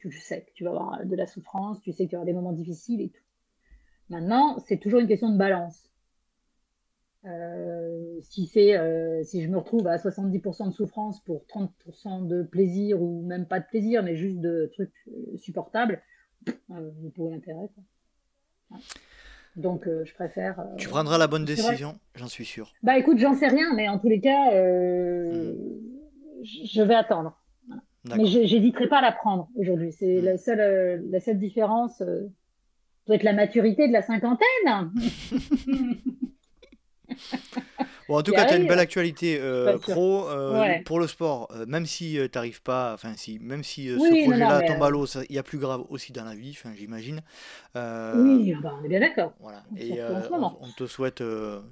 [0.00, 2.32] Tu sais que tu vas avoir de la souffrance, tu sais que tu avoir des
[2.32, 3.22] moments difficiles et tout.
[4.08, 5.90] Maintenant, c'est toujours une question de balance.
[7.26, 8.78] Euh, si c'est
[9.24, 13.60] si je me retrouve à 70% de souffrance pour 30% de plaisir ou même pas
[13.60, 14.94] de plaisir mais juste de trucs
[15.36, 16.02] supportables,
[16.68, 17.68] vous pouvez l'intérêt.
[19.56, 20.60] Donc, euh, je préfère.
[20.60, 22.72] Euh, tu prendras la bonne décision, j'en suis sûr.
[22.82, 26.44] Bah écoute, j'en sais rien, mais en tous les cas, euh, hmm.
[26.44, 27.39] je vais attendre.
[28.04, 29.92] Mais j'hésiterai pas à la prendre aujourd'hui.
[29.92, 30.24] C'est hmm.
[30.24, 32.02] la, seule, la seule différence.
[33.06, 34.46] doit être la maturité de la cinquantaine.
[38.10, 41.46] Bon, en tout cas, tu as une belle actualité euh, pro euh, pour le sport.
[41.52, 45.06] Euh, même si tu n'arrives pas, enfin, si, même si ce projet-là tombe à l'eau,
[45.28, 47.20] il y a plus grave aussi dans la vie, j'imagine.
[47.76, 49.32] oui, bah, on est bien d'accord.
[49.38, 49.62] Voilà.
[49.76, 51.22] Et on, te souhaite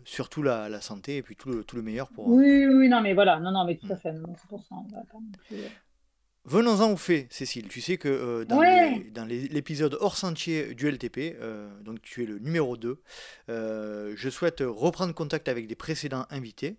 [0.05, 2.29] surtout la, la, santé et puis tout le, tout le meilleur pour.
[2.29, 4.13] Oui, oui, non, mais voilà, non, non, mais tout à fait.
[4.13, 4.77] C'est pour ça.
[6.49, 7.69] Venons-en au fait, Cécile.
[7.69, 12.39] Tu sais que euh, dans, l'épisode hors sentier du LTP, euh, donc tu es le
[12.39, 13.03] numéro 2,
[13.51, 16.77] euh, je souhaite reprendre contact avec des précédents invités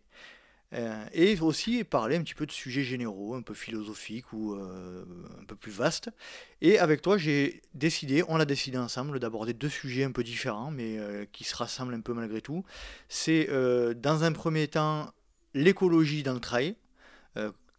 [1.14, 5.56] et aussi parler un petit peu de sujets généraux, un peu philosophiques ou un peu
[5.56, 6.12] plus vastes.
[6.62, 10.70] Et avec toi, j'ai décidé, on l'a décidé ensemble, d'aborder deux sujets un peu différents,
[10.70, 11.00] mais
[11.32, 12.64] qui se rassemblent un peu malgré tout.
[13.08, 13.50] C'est
[13.96, 15.12] dans un premier temps
[15.56, 16.76] l'écologie dans le trail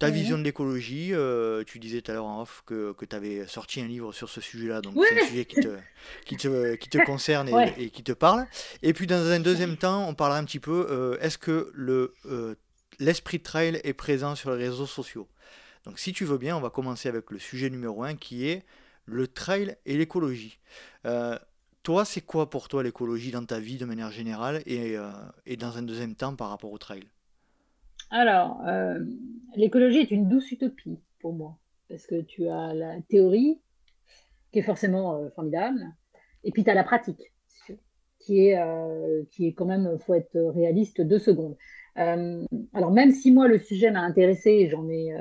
[0.00, 3.14] ta vision de l'écologie, euh, tu disais tout à l'heure en off que, que tu
[3.14, 5.76] avais sorti un livre sur ce sujet-là, donc c'est un sujet qui te,
[6.24, 8.46] qui te, qui te concerne et, qui te parle.
[8.82, 12.14] Et puis dans un deuxième temps, on parlera un petit peu, euh, est-ce que le,
[12.24, 12.54] euh,
[12.98, 15.28] l'esprit de trail est présent sur les réseaux sociaux?
[15.84, 18.64] Donc si tu veux bien, on va commencer avec le sujet numéro un qui est
[19.04, 20.58] le trail et l'écologie.
[21.82, 24.96] toi, c'est quoi pour toi l'écologie dans ta vie de manière générale et,
[25.44, 27.02] et dans un deuxième temps par rapport au trail?
[28.10, 28.98] Alors, euh,
[29.56, 33.60] l'écologie est une douce utopie pour moi, parce que tu as la théorie,
[34.52, 35.80] qui est forcément euh, formidable,
[36.42, 37.32] et puis tu as la pratique,
[38.18, 41.56] qui est, euh, qui est quand même, faut être réaliste, deux secondes.
[41.96, 45.14] alors, même si moi, le sujet m'a intéressé, j'en ai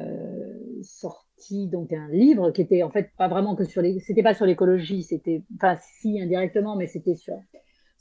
[0.82, 3.99] sorti donc un livre qui était en fait pas vraiment que sur les...
[3.99, 5.43] C'était pas sur l'écologie, c'était...
[5.56, 7.36] Enfin, si, indirectement, mais c'était sur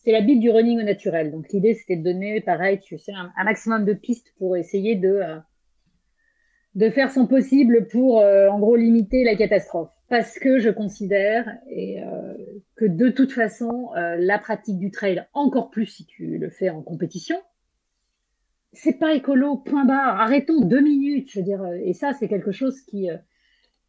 [0.09, 1.31] c'est la Bible du running au naturel.
[1.31, 5.09] Donc l'idée, c'était de donner, pareil, tu sais, un, maximum de pistes pour essayer de,
[5.09, 5.37] euh,
[6.75, 9.91] de faire son possible pour, euh, en gros, limiter la catastrophe.
[10.09, 12.33] Parce que je considère et, euh,
[12.75, 16.81] que de toute façon, la pratique du trail, encore plus si tu le fais en
[16.81, 17.37] compétition,
[18.73, 20.23] c'est pas écolo, point barre.
[20.23, 21.67] Arrêtons deux minutes, je veux dire.
[21.85, 23.11] Et ça, c'est quelque chose qui,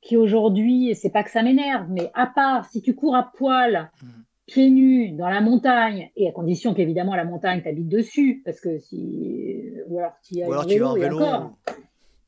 [0.02, 3.90] qui aujourd'hui, c'est pas que ça m'énerve, mais à part si tu cours à poil,
[4.04, 4.08] mmh
[4.50, 8.80] pieds nus dans la montagne, et à condition qu'évidemment la montagne t'habite dessus, parce que
[8.80, 9.72] si.
[9.88, 11.58] Ou alors tu as vélo, Encore,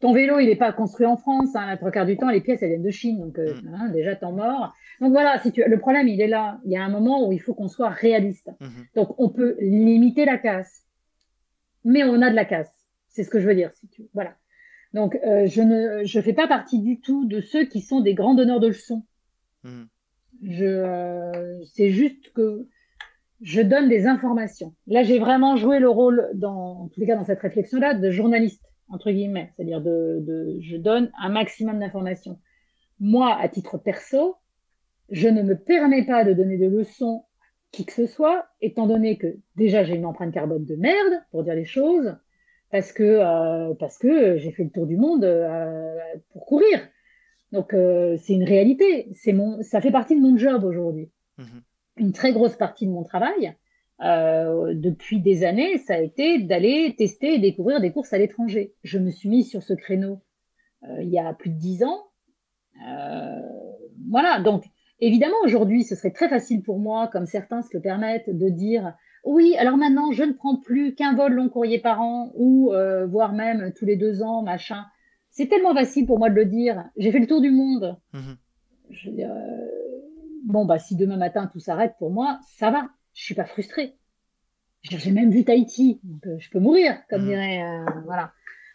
[0.01, 1.55] ton vélo, il n'est pas construit en France.
[1.55, 3.19] Hein, la trois quarts du temps, les pièces, elles viennent de Chine.
[3.19, 3.73] Donc, euh, mm.
[3.73, 4.73] hein, déjà, t'en mort.
[4.99, 5.63] Donc, voilà, si tu...
[5.65, 6.59] le problème, il est là.
[6.65, 8.49] Il y a un moment où il faut qu'on soit réaliste.
[8.59, 8.95] Mm-hmm.
[8.95, 10.85] Donc, on peut limiter la casse.
[11.85, 12.71] Mais on a de la casse.
[13.09, 13.71] C'est ce que je veux dire.
[13.75, 14.03] Si tu...
[14.13, 14.33] Voilà.
[14.93, 18.13] Donc, euh, je ne je fais pas partie du tout de ceux qui sont des
[18.13, 19.03] grands donneurs de leçons.
[19.63, 19.83] Mm.
[20.43, 22.67] C'est juste que
[23.41, 24.75] je donne des informations.
[24.87, 28.63] Là, j'ai vraiment joué le rôle, en tous les cas dans cette réflexion-là, de journaliste,
[28.87, 29.51] entre guillemets.
[29.55, 32.39] C'est-à-dire de, je donne un maximum d'informations.
[32.99, 34.35] Moi, à titre perso,
[35.09, 37.25] je ne me permets pas de donner de leçons
[37.71, 41.43] qui que ce soit, étant donné que déjà j'ai une empreinte carbone de merde, pour
[41.43, 42.17] dire les choses,
[42.69, 45.95] parce que, euh, que j'ai fait le tour du monde euh,
[46.33, 46.79] pour courir.
[47.51, 49.09] Donc euh, c'est une réalité.
[49.13, 51.11] C'est mon, ça fait partie de mon job aujourd'hui.
[51.37, 51.61] Mhm.
[51.97, 53.55] Une très grosse partie de mon travail
[54.03, 58.73] euh, depuis des années, ça a été d'aller tester et découvrir des courses à l'étranger.
[58.83, 60.21] Je me suis mise sur ce créneau
[60.83, 62.07] euh, il y a plus de dix ans.
[64.09, 64.39] voilà.
[64.39, 64.63] Donc
[64.99, 68.93] évidemment aujourd'hui, ce serait très facile pour moi, comme certains se le permettent, de dire
[69.23, 72.71] oui, alors maintenant, je ne prends plus qu'un vol long courrier par an ou
[73.07, 74.85] voire même tous les deux ans, machin
[75.31, 76.83] c'est tellement facile pour moi de le dire.
[76.97, 77.97] J'ai fait le tour du monde.
[78.13, 78.37] Mhm.
[79.19, 79.67] Euh,
[80.43, 82.89] bon, bah, si demain matin tout s'arrête pour moi, ça va.
[83.13, 83.95] Je suis pas frustrée.
[84.83, 87.27] J'ai même vu Tahiti, donc euh, je peux mourir, comme mhm.
[87.27, 87.63] dirait.
[87.63, 88.33] Euh, voilà.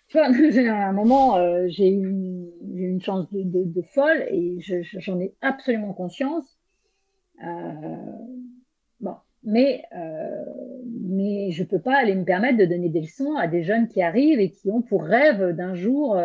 [0.09, 0.27] Tu vois,
[0.73, 1.37] à un moment,
[1.69, 6.59] j'ai eu une, chance de, folle et j'en ai absolument conscience.
[9.01, 9.83] bon, mais,
[11.07, 13.89] mais je ne peux pas aller me permettre de donner des leçons à des jeunes
[13.89, 16.17] qui arrivent et qui ont pour rêve d'un jour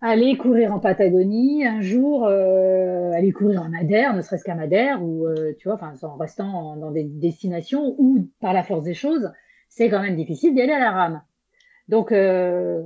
[0.00, 5.02] aller courir en Patagonie, un jour euh, aller courir en Madère, ne serait-ce qu'à Madère,
[5.02, 9.30] ou euh, tu vois, en restant dans des destinations où par la force des choses,
[9.68, 11.22] c'est quand même difficile d'y aller à la rame.
[11.88, 12.80] Donc euh,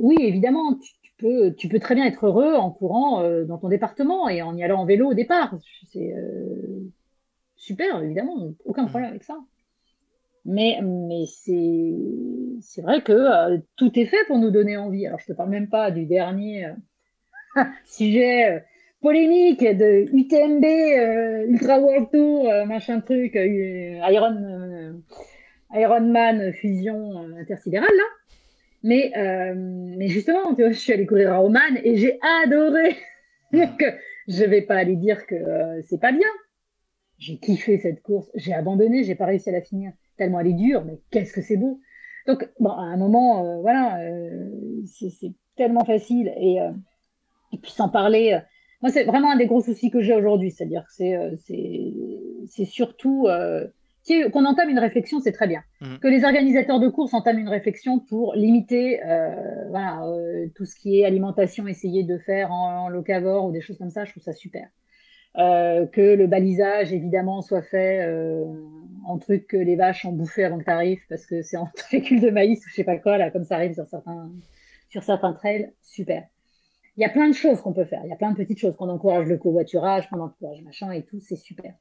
[0.00, 4.28] oui, évidemment, tu, peux, tu peux très bien être heureux en courant dans ton département
[4.28, 5.54] et en y allant en vélo au départ.
[5.86, 6.12] C'est
[7.56, 9.38] super, évidemment, aucun problème avec ça.
[10.44, 15.06] Mais, mais c'est, vrai que euh, tout est fait pour nous donner envie.
[15.06, 18.60] Alors, je te parle même pas du dernier euh, sujet euh,
[19.00, 25.02] polémique de UTMB, Ultra World Tour, machin truc, Iron,
[25.72, 28.04] Ironman fusion intersidérale, là.
[28.84, 29.12] Mais,
[29.54, 32.96] mais justement, je suis allée courir à Oman et j'ai adoré.
[33.52, 33.84] Donc,
[34.28, 35.34] je vais pas aller dire que
[35.88, 36.28] c'est pas bien.
[37.18, 38.30] J'ai kiffé cette course.
[38.36, 41.42] J'ai abandonné, j'ai pas réussi à la finir tellement elle est dure, mais qu'est-ce que
[41.42, 41.80] c'est beau.
[42.26, 43.98] Donc, bon, à un moment, voilà,
[44.86, 46.32] c'est tellement facile.
[46.36, 46.58] Et,
[47.52, 48.38] et puis sans parler,
[48.80, 50.52] moi, c'est vraiment un des gros soucis que j'ai aujourd'hui.
[50.52, 51.36] C'est-à-dire que
[52.46, 53.26] c'est surtout
[54.32, 55.62] qu'on entame une réflexion, c'est très bien.
[55.80, 55.98] Mmh.
[55.98, 60.74] Que les organisateurs de courses entament une réflexion pour limiter euh, voilà, euh, tout ce
[60.74, 64.22] qui est alimentation, essayer de faire en, locavore ou des choses comme ça, je trouve
[64.22, 64.68] ça super.
[65.38, 68.06] Euh, que le balisage, évidemment, soit fait
[69.04, 71.68] en truc que les vaches ont bouffé avant que tu arrives, parce que c'est en
[71.76, 74.30] fécule de maïs ou je sais pas quoi, là, comme ça arrive sur certains,
[74.88, 76.24] sur certains trails, super.
[76.96, 78.02] Il y a plein de choses qu'on peut faire.
[78.04, 78.76] Il y a plein de petites choses.
[78.76, 81.72] Qu'on encourage le covoiturage, qu'on encourage machin et tout, c'est super.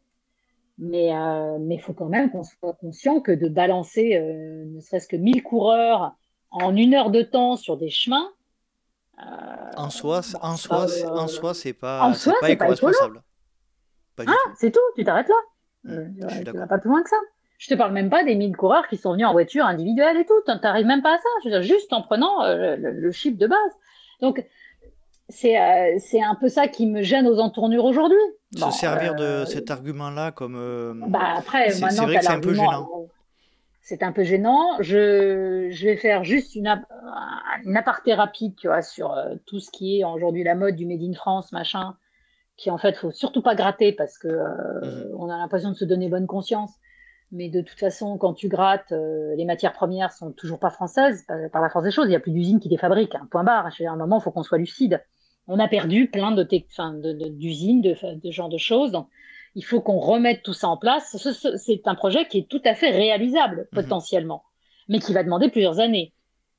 [0.77, 5.07] Mais il euh, faut quand même qu'on soit conscient que de balancer euh, ne serait-ce
[5.07, 6.15] que 1000 coureurs
[6.49, 8.29] en une heure de temps sur des chemins.
[9.19, 9.23] Euh,
[9.75, 13.21] en soi, bah, en soi, en soi, c'est pas, c'est pas éco-responsable.
[14.27, 15.35] Ah, c'est tout, tu t'arrêtes là.
[15.83, 17.17] Mmh, tu vas pas plus loin que ça.
[17.57, 20.25] Je te parle même pas des 1000 coureurs qui sont venus en voiture individuelle et
[20.25, 20.33] tout.
[20.45, 21.29] Tu n'arrives même pas à ça.
[21.43, 23.71] Je veux dire, juste en prenant le, le, chiffre de base.
[24.19, 24.43] Donc,
[25.45, 28.17] euh, c'est un peu ça qui me gêne aux entournures aujourd'hui.
[28.55, 30.55] Se servir de euh, cet argument-là comme.
[30.57, 32.89] Euh, bah après, maintenant, c'est un peu gênant.
[33.81, 34.77] C'est un peu gênant.
[34.79, 36.81] Je, je, vais faire juste une,
[37.65, 41.01] une aparté rapide, tu vois, sur tout ce qui est aujourd'hui la mode du Made
[41.01, 41.95] in France, machin,
[42.61, 45.15] qui en fait, faut surtout pas gratter parce que mhm.
[45.17, 46.71] on a l'impression de se donner bonne conscience.
[47.33, 51.61] Mais de toute façon, quand tu grattes, les matières premières sont toujours pas françaises par,
[51.61, 52.07] la force des choses.
[52.07, 53.15] Il n'y a plus d'usines qui les fabriquent.
[53.15, 53.67] Un point barre.
[53.67, 55.01] À un moment, il faut qu'on soit lucide
[55.47, 58.91] on a perdu plein de d'usines, de, de, de, genre de choses.
[58.91, 59.07] Donc,
[59.55, 61.17] il faut qu'on remette tout ça en place.
[61.57, 63.83] C'est un projet qui est tout à fait réalisable mhm.
[63.83, 64.43] potentiellement,
[64.87, 66.13] mais qui va demander plusieurs années.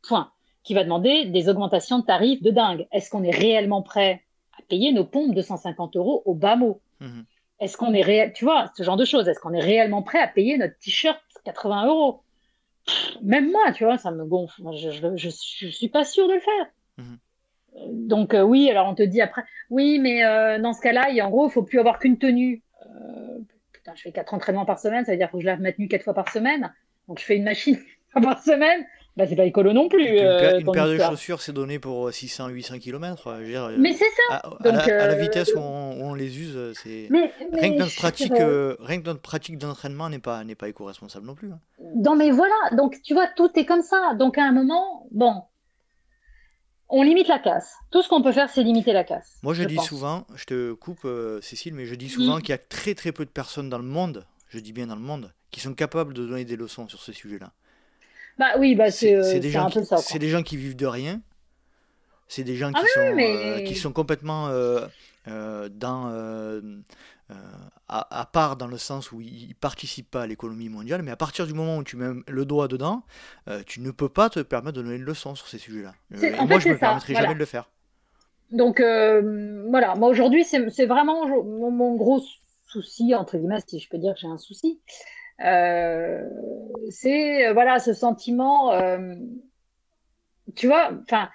[0.06, 0.30] Point.
[0.64, 2.86] Qui va demander des augmentations de tarifs de dingue.
[2.92, 4.22] Est-ce qu'on est réellement prêt
[4.66, 7.24] payer nos pompes de 150 euros au bas mot mhm.
[7.60, 9.28] Est-ce qu'on est réel, tu vois, ce genre de choses.
[9.28, 12.22] Est-ce qu'on est réellement prêt à payer notre t-shirt 80 euros?
[13.22, 14.62] Même moi, tu vois, ça me gonfle.
[14.76, 15.28] Je, je, je,
[15.68, 16.66] suis pas sûr de le faire.
[16.98, 17.18] Mhm
[17.88, 21.30] donc euh, oui, alors on te dit après, oui, mais euh, dans ce cas-là, en
[21.30, 22.62] gros, il faut plus avoir qu'une tenue.
[22.86, 23.38] Euh,
[23.72, 25.88] putain, je fais quatre entraînements par semaine, ça veut dire que je lave ma tenue
[25.88, 26.72] quatre fois par semaine.
[27.08, 27.78] Donc je fais une machine
[28.22, 28.84] par semaine.
[29.16, 30.06] Bah, c'est pas écolo non plus.
[30.06, 33.36] Une, paire de chaussures, c'est donné pour 600-800 km.
[33.78, 34.36] mais c'est ça.
[34.38, 37.08] À, la, vitesse où on, les use, c'est.
[37.52, 41.52] Rien, que notre pratique, rien que notre pratique d'entraînement n'est pas, pas éco-responsable non plus.
[41.52, 41.60] Hein.
[41.96, 42.54] Non, mais voilà.
[42.72, 44.14] Donc, tu vois, tout est comme ça.
[44.18, 45.42] Donc, à un moment, bon,
[46.94, 47.74] on limite la casse.
[47.90, 49.38] Tout ce qu'on peut faire, c'est limiter la casse.
[49.42, 52.52] Moi, je, dis souvent, je te coupe, euh, Cécile, mais je dis souvent qu'il y
[52.52, 55.32] a très très peu de personnes dans le monde, je dis bien dans le monde,
[55.50, 57.52] qui sont capables de donner des leçons sur ce sujet-là.
[58.38, 61.20] Bah oui, bah c'est euh, des gens qui, C'est des gens qui vivent de rien.
[62.28, 64.48] C'est des gens ah qui, sont, euh, qui sont complètement
[65.26, 66.60] dans euh,
[67.88, 71.16] à, part dans le sens où ils ne participent pas à l'économie mondiale, mais à
[71.16, 73.02] partir du moment où tu mets le doigt dedans,
[73.66, 75.94] tu ne peux pas te permettre de donner une leçon sur ces sujets-là.
[76.10, 77.68] Moi, je ne me permettrai jamais de le faire.
[78.50, 82.22] Donc voilà, moi aujourd'hui, c'est vraiment mon, gros
[82.66, 84.80] souci, entre guillemets, si je peux dire que j'ai un souci.
[85.38, 85.92] C'est
[87.52, 88.72] voilà ce sentiment,
[90.54, 91.28] tu vois, enfin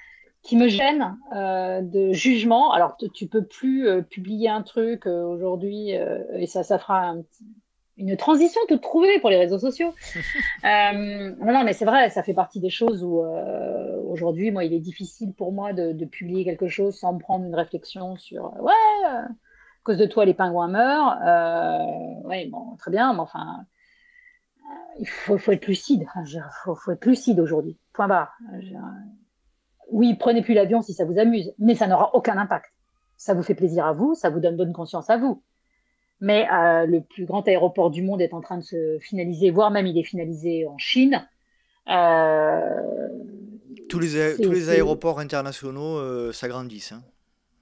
[0.47, 2.71] qui me gêne euh, de jugement.
[2.71, 7.15] Alors, tu peux plus euh, publier un truc euh, aujourd'hui et ça, ça fera
[7.97, 9.93] une transition toute trouvée pour les réseaux sociaux.
[10.63, 13.23] non, non, mais c'est vrai, ça fait partie des choses où
[14.07, 17.55] aujourd'hui, moi, il est difficile pour moi de, publier quelque chose sans me prendre une
[17.55, 19.27] réflexion sur ouais, à
[19.83, 21.17] cause de toi, les pingouins meurent.
[22.25, 23.65] oui, bon, très bien, mais enfin.
[24.99, 26.07] Il faut, faut, être lucide.
[26.15, 27.77] Il faut, faut, être lucide aujourd'hui.
[27.93, 28.35] Point barre
[29.89, 32.71] oui, prenez plus l'avion si ça vous amuse, mais ça n'aura aucun impact.
[33.15, 35.41] Ça vous fait plaisir à vous, ça vous donne bonne conscience à vous.
[36.19, 39.71] Mais euh, le plus grand aéroport du monde est en train de se finaliser, voire
[39.71, 41.27] même il est finalisé en Chine.
[41.89, 43.07] Euh,
[43.87, 46.91] tous, les, tous les aéroports internationaux euh, s'agrandissent.
[46.91, 47.03] Hein.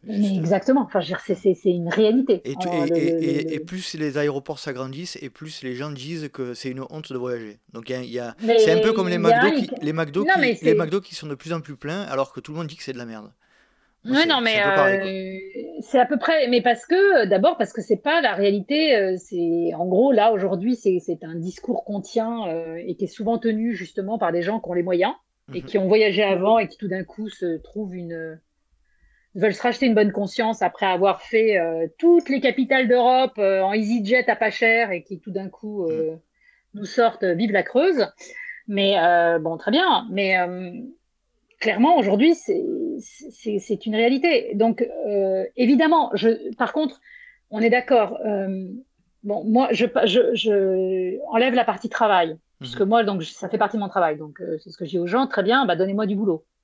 [0.07, 2.41] Exactement, enfin, c'est une réalité.
[2.45, 7.11] Et, et, plus les aéroports s'agrandissent, et plus les gens disent que c'est une honte
[7.11, 7.59] de voyager.
[7.73, 10.75] Donc il y a, c'est un peu comme les McDo, qui, les, McDo qui, les
[10.75, 12.83] McDo qui sont de plus en plus pleins, alors que tout le monde dit que
[12.83, 13.31] c'est de la merde.
[14.07, 17.97] Oui, non, mais euh, c'est à peu près, mais parce que d'abord parce que c'est
[17.97, 18.95] pas la réalité.
[18.95, 23.07] Euh, c'est en gros là aujourd'hui, c'est un discours qu'on tient euh, et qui est
[23.07, 25.13] souvent tenu justement par des gens qui ont les moyens
[25.53, 25.65] et mhm.
[25.65, 28.39] qui ont voyagé avant et qui tout d'un coup se trouvent une
[29.35, 33.61] veulent se racheter une bonne conscience après avoir fait euh, toutes les capitales d'Europe euh,
[33.61, 36.19] en EasyJet à pas cher et qui tout d'un coup euh, mm.
[36.75, 38.07] nous sortent vive la Creuse.
[38.67, 38.95] Mais
[39.41, 40.07] bon, très bien.
[40.09, 40.35] Mais
[41.59, 44.55] clairement, aujourd'hui, c'est une réalité.
[44.55, 44.83] Donc,
[45.55, 46.99] évidemment, je, par contre,
[47.51, 48.17] on est d'accord.
[49.21, 49.85] bon, moi, je,
[50.33, 52.89] je, enlève la partie travail, puisque mhm.
[52.89, 54.17] moi, donc, ça fait partie de mon travail.
[54.17, 56.45] Donc, euh, c'est ce que je dis aux gens, très bien, bah, donnez-moi du boulot,
[56.53, 56.54] euh,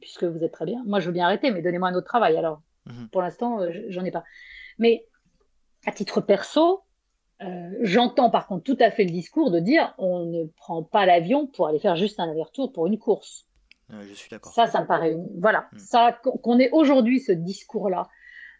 [0.00, 0.82] puisque vous êtes très bien.
[0.86, 2.36] Moi, je veux bien arrêter, mais donnez-moi un autre travail.
[2.36, 3.08] Alors, mhm.
[3.10, 4.24] pour l'instant, euh, j'en ai pas.
[4.78, 5.06] Mais
[5.86, 6.82] à titre perso,
[7.82, 11.46] j'entends par contre tout à fait le discours de dire on ne prend pas l'avion
[11.46, 13.46] pour aller faire juste un aller-retour pour une course.
[13.90, 14.52] je suis d'accord.
[14.52, 15.16] Ça, ça me paraît.
[15.38, 15.68] Voilà.
[15.72, 15.78] Mhm.
[15.78, 18.08] Ça, qu'on ait aujourd'hui ce discours-là.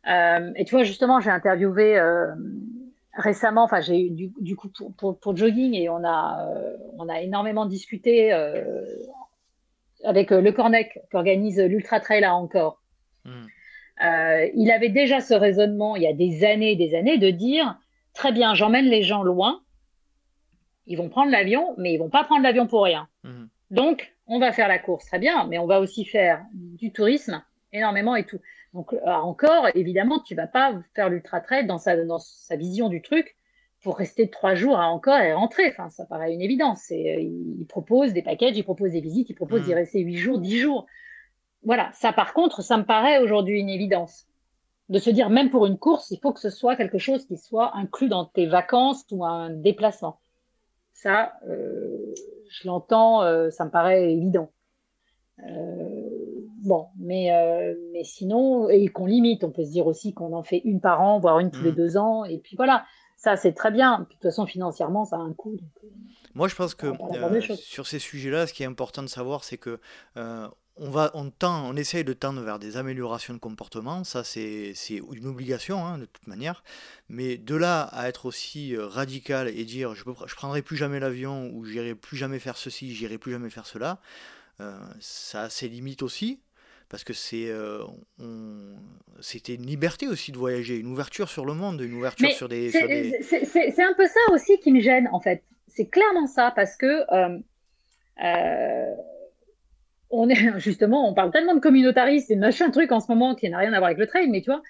[0.07, 1.99] et tu vois, justement, j'ai interviewé
[3.19, 7.21] récemment, enfin, j'ai eu du, coup pour, pour, jogging et on a, euh, on a
[7.21, 8.85] énormément discuté euh,
[10.05, 12.83] avec euh, Le Cornec qui organise l'Ultra Trail à encore.
[13.25, 13.47] Hmm.
[14.55, 17.77] il avait déjà ce raisonnement il y a des années et des années de dire
[18.15, 19.61] très bien, j'emmène les gens loin,
[20.87, 23.09] ils vont prendre l'avion, mais ils vont pas prendre l'avion pour rien.
[23.23, 23.47] Hmm.
[23.71, 27.43] Donc, on va faire la course, très bien, mais on va aussi faire du tourisme
[27.73, 28.41] énormément et tout.
[28.75, 32.89] Donc, euh, encore, évidemment, tu vas pas faire l'ultra trail dans sa, dans sa vision
[32.89, 33.37] du truc
[33.83, 35.69] pour rester trois jours à encore et rentrer.
[35.69, 36.91] Enfin, ça paraît une évidence.
[36.91, 39.77] Et, euh, il, propose des packages, il propose des visites, il propose d'y mmh.
[39.77, 40.87] rester huit jours, dix jours.
[41.63, 41.91] Voilà.
[41.93, 44.27] Ça, par contre, ça me paraît aujourd'hui une évidence.
[44.89, 47.37] De se dire, même pour une course, il faut que ce soit quelque chose qui
[47.37, 50.19] soit inclus dans tes vacances ou un déplacement.
[50.95, 52.15] Ça, euh,
[52.49, 54.51] je l'entends, ça me paraît évident.
[55.47, 56.09] Euh,
[56.63, 60.43] bon, mais, euh, mais sinon, et qu'on limite, on peut se dire aussi qu'on en
[60.43, 61.77] fait une par an, voire une tous les mm.
[61.77, 62.85] deux ans, et puis voilà,
[63.19, 64.01] ça c'est très bien.
[64.01, 65.59] de toute façon, financièrement, ça a un coût.
[65.85, 65.89] Euh,
[66.35, 66.87] Moi, je pense que
[67.57, 69.79] sur ces sujets-là, ce qui est important de savoir, c'est que
[70.81, 74.73] on va, on tend, on essaye de tendre vers des améliorations de comportement, ça c'est
[74.91, 76.63] une obligation hein, de toute manière,
[77.09, 81.65] mais de là à être aussi radical et dire je prendrai plus jamais l'avion ou
[81.65, 83.99] j'irai plus jamais faire ceci, j'irai plus jamais faire cela,
[84.61, 86.41] euh, ça a ses limites aussi,
[86.89, 87.83] parce que c'est euh,
[89.21, 92.71] c'était une liberté aussi de voyager, une ouverture sur le monde, une ouverture sur des.
[92.71, 95.43] C'est un peu ça aussi qui me gêne en fait.
[95.67, 98.95] C'est clairement ça parce que euh,
[100.11, 103.35] on est justement, on parle tellement de communautarisme et de machin truc en ce moment
[103.35, 104.63] qui n'a rien à voir avec le trail, mais tu vois.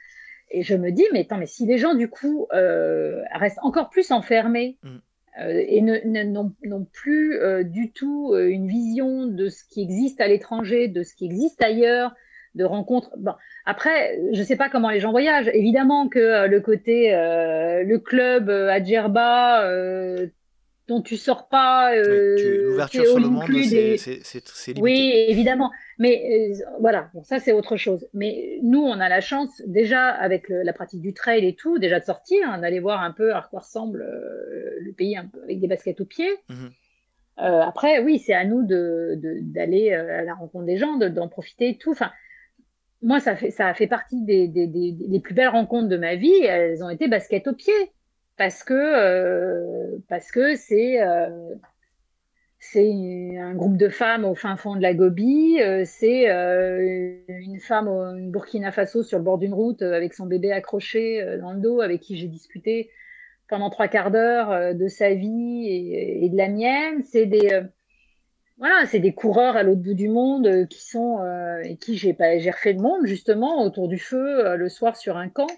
[0.51, 4.11] Et je me dis, mais attends, mais si les gens du coup restent encore plus
[4.11, 4.79] enfermés.
[4.83, 4.97] Mm.
[5.41, 10.27] Euh, et n'ont plus euh, du tout euh, une vision de ce qui existe à
[10.27, 12.15] l'étranger, de ce qui existe ailleurs,
[12.57, 13.11] de rencontres.
[13.19, 15.51] Bon, après, je ne sais pas comment les gens voyagent.
[15.53, 19.63] Évidemment que le côté, le club à Djerba,
[20.89, 21.95] dont tu sors pas.
[21.95, 24.81] Euh, L'ouverture sur le monde, c'est limité.
[24.81, 25.71] Oui, évidemment.
[25.99, 28.09] Mais euh, voilà, bon, ça c'est autre chose.
[28.15, 32.01] Mais nous, on a la chance, déjà avec la pratique du trail et tout, déjà
[32.01, 35.43] de sortir, hein, d'aller voir un peu à quoi ressemble euh, le pays un peu,
[35.43, 36.35] avec des baskets aux pieds.
[36.49, 36.71] Mhm.
[37.37, 41.77] après, oui, c'est à nous d'aller de, à la rencontre des gens, d'en profiter et
[41.77, 41.93] tout.
[41.93, 42.11] Enfin,
[43.03, 46.17] moi, ça, fait, ça a fait partie des, des, des, plus belles rencontres de ma
[46.17, 46.35] vie.
[46.43, 47.93] Elles ont été baskets aux pieds
[48.39, 51.55] parce que euh, parce que c'est euh,
[52.61, 56.27] c'est un groupe de femmes au fin fond de la Gobi, euh, c'est
[57.29, 61.39] une femme au une Burkina Faso sur le bord d'une route avec son bébé accroché
[61.41, 62.91] dans le dos, avec qui j'ai discuté
[63.49, 67.03] pendant trois quarts d'heure de sa vie et, de la mienne.
[67.05, 67.63] C'est des
[68.59, 71.19] voilà, c'est des coureurs à l'autre bout du monde qui sont
[71.63, 75.29] et qui j'ai j'ai refait le monde justement autour du feu le soir sur un
[75.29, 75.49] camp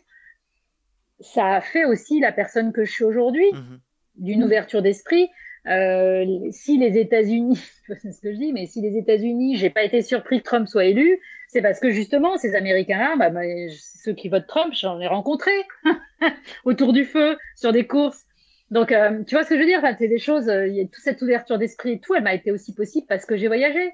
[1.21, 3.81] ça a fait aussi la personne que je suis aujourd'hui, mhm.
[4.17, 5.29] d'une ouverture d'esprit.
[5.67, 7.61] Euh, si les États-Unis,
[8.01, 10.67] c'est ce que je dis, mais si les États-Unis, j'ai pas été surpris que Trump
[10.67, 15.01] soit élu, c'est parce que justement ces Américains-là, bah, bah ceux qui votent Trump, j'en
[15.01, 15.51] ai rencontré
[16.65, 18.25] autour du feu sur des courses.
[18.71, 19.79] Donc, euh, tu vois ce que je veux dire?
[19.79, 20.49] Enfin, C'est des choses.
[20.49, 22.15] Euh, il y a toute cette ouverture d'esprit et tout.
[22.15, 23.93] Elle m'a été aussi possible parce que j'ai voyagé.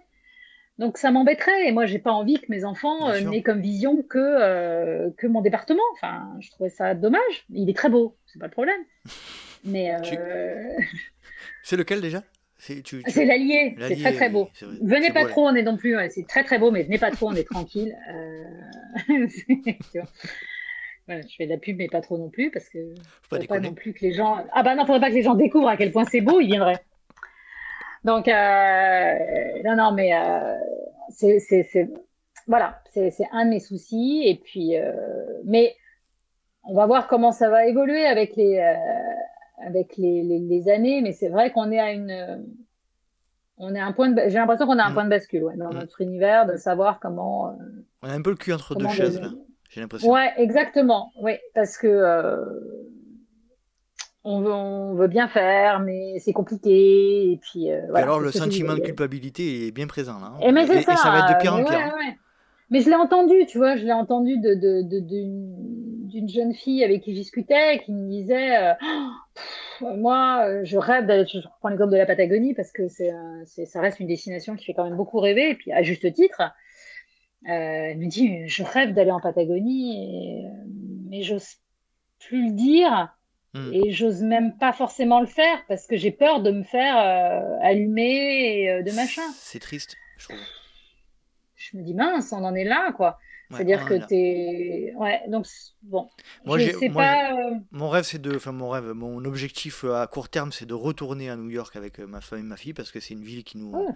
[0.78, 4.02] Donc ça m'embêterait et moi j'ai pas envie que mes enfants euh, n'aient comme vision
[4.02, 5.82] que euh, que mon département.
[5.94, 7.46] Enfin, je trouvais ça dommage.
[7.50, 8.80] Il est très beau, c'est pas le problème.
[9.64, 10.78] Mais euh...
[11.62, 12.22] c'est lequel déjà?
[12.58, 12.82] C'est
[13.24, 14.48] l'Allier, c'est très très beau.
[14.82, 15.96] venez pas trop, on est non plus.
[16.10, 17.96] c'est très très beau, mais venez pas trop, on est tranquille.
[21.08, 22.78] Voilà, je fais de la pub, mais pas trop non plus parce que
[23.22, 24.44] faut pas, pas non plus que les gens.
[24.52, 26.48] Ah bah non, faudrait pas que les gens découvrent à quel point c'est beau, ils
[26.48, 26.80] viendraient.
[28.06, 29.14] Donc, euh,
[29.64, 30.54] non, non, mais euh,
[31.10, 31.90] c'est,
[32.46, 34.22] voilà, c'est, un de mes soucis.
[34.24, 34.92] Et puis, euh,
[35.44, 35.74] mais
[36.62, 38.60] on va voir comment ça va évoluer avec les,
[39.66, 41.02] avec les, les, années.
[41.02, 42.46] Mais c'est vrai qu'on est à une,
[43.56, 44.94] on est un point de, j'ai l'impression qu'on a un mm.
[44.94, 45.78] point de bascule ouais, dans mm.
[45.78, 47.58] notre univers, de savoir comment.
[48.02, 49.30] on a un peu le cul entre deux chaises là.
[49.68, 50.12] J'ai l'impression.
[50.12, 51.10] Ouais, exactement.
[51.20, 51.88] Oui, parce que
[54.26, 57.32] on veut, bien faire, mais c'est compliqué.
[57.32, 60.32] Et puis, euh, alors, le sentiment de culpabilité est bien présent là.
[60.34, 60.38] Hein.
[60.42, 61.94] Et, mais ça, ça, va être de pire en pire.
[62.68, 67.14] Mais je l'ai entendu, tu vois, je l'ai entendu d'une d'une jeune fille avec qui
[67.14, 68.74] je discutais qui me disait
[69.80, 73.12] moi je rêve d'aller je prends l'exemple de la Patagonie parce que c'est
[73.66, 76.42] ça reste une destination qui fait quand même beaucoup rêver et puis à juste titre
[77.44, 80.46] elle me dit je rêve d'aller en Patagonie et,
[81.10, 81.56] mais j'ose
[82.20, 83.15] plus le dire
[83.56, 83.72] Hmm.
[83.72, 87.58] Et j'ose même pas forcément le faire parce que j'ai peur de me faire euh,
[87.62, 89.22] allumer et euh, de machin.
[89.34, 90.38] C'est triste, je trouve.
[91.54, 93.18] Je me dis mince, on en est là, quoi.
[93.50, 94.92] C'est-à-dire que t'es.
[94.96, 95.46] Ouais, donc
[95.82, 96.10] bon.
[96.44, 97.32] Moi, je sais pas.
[97.32, 98.34] Euh, mon rêve, c'est de.
[98.34, 102.00] Enfin, mon rêve, mon objectif à court terme, c'est de retourner à New York avec
[102.00, 103.72] ma femme et ma fille parce que c'est une ville qui nous.
[103.74, 103.94] Oh.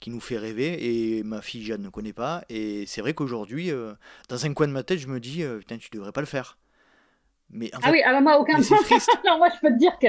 [0.00, 3.72] qui nous fait rêver et ma fille Jeanne ne connaît pas et c'est vrai qu'aujourd'hui
[4.28, 6.56] dans un coin de ma tête je me dis putain tu devrais pas le faire
[7.82, 8.58] ah oui, alors moi, aucun
[9.26, 10.08] non, moi, je peux te dire que,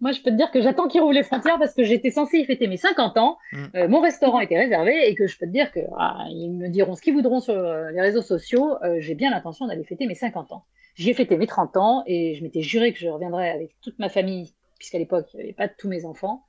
[0.00, 2.38] moi, je peux te dire que j'attends qu'ils rouvrent les frontières parce que j'étais censée
[2.38, 3.38] y fêter mes 50 ans.
[3.52, 3.64] Mm.
[3.74, 6.68] Euh, mon restaurant était réservé et que je peux te dire que, ah, ils me
[6.68, 8.76] diront ce qu'ils voudront sur euh, les réseaux sociaux.
[8.84, 10.64] Euh, j'ai bien l'intention d'aller fêter mes 50 ans.
[10.94, 13.98] J'y ai fêté mes 30 ans et je m'étais juré que je reviendrais avec toute
[13.98, 16.44] ma famille, puisqu'à l'époque, il n'y avait pas tous mes enfants.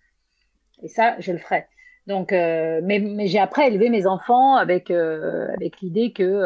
[0.84, 1.66] Et ça, je le ferai.
[2.06, 6.42] Donc, mais, mais j'ai après élevé mes enfants avec, avec l'idée que,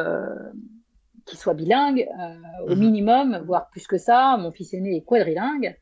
[1.25, 2.79] qu'il soit bilingue euh, au mhm.
[2.79, 4.37] minimum, voire plus que ça.
[4.37, 5.75] Mon fils aîné est quadrilingue.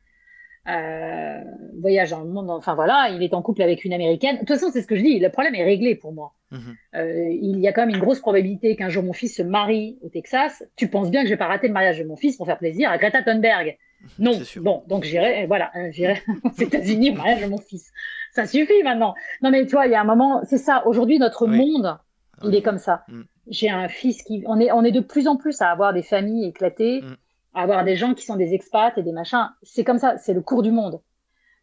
[0.68, 1.40] Euh,
[1.80, 4.34] voyage dans le monde, enfin voilà, il est en couple avec une américaine.
[4.34, 6.34] De toute façon, c'est ce que je dis, le problème est réglé pour moi.
[6.50, 6.76] Mhm.
[6.96, 9.98] Euh, il y a quand même une grosse probabilité qu'un jour mon fils se marie
[10.02, 10.62] au Texas.
[10.76, 12.58] Tu penses bien que je vais pas rater le mariage de mon fils pour faire
[12.58, 13.78] plaisir à Greta Thunberg
[14.18, 14.32] Non.
[14.56, 17.90] Bon, donc j'irai, voilà, j'irai aux États-Unis au mariage de mon fils.
[18.32, 19.14] Ça suffit maintenant.
[19.42, 20.86] Non mais toi, il y a un moment, c'est ça.
[20.86, 21.98] Aujourd'hui, notre monde,
[22.44, 23.04] il est comme ça.
[23.08, 24.42] Mm j'ai un fils qui.
[24.46, 27.16] On est, on est de plus en plus à avoir des familles éclatées, mm.
[27.54, 29.48] à avoir des gens qui sont des expats et des machins.
[29.62, 31.00] C'est comme ça, c'est le cours du monde.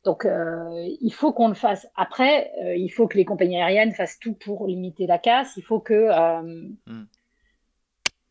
[0.04, 1.88] Donc, euh, il faut qu'on le fasse.
[1.96, 5.54] Après, euh, il faut que les compagnies aériennes fassent tout pour limiter la casse.
[5.58, 5.94] Il faut que.
[5.94, 6.42] Euh,
[6.88, 7.08] mm.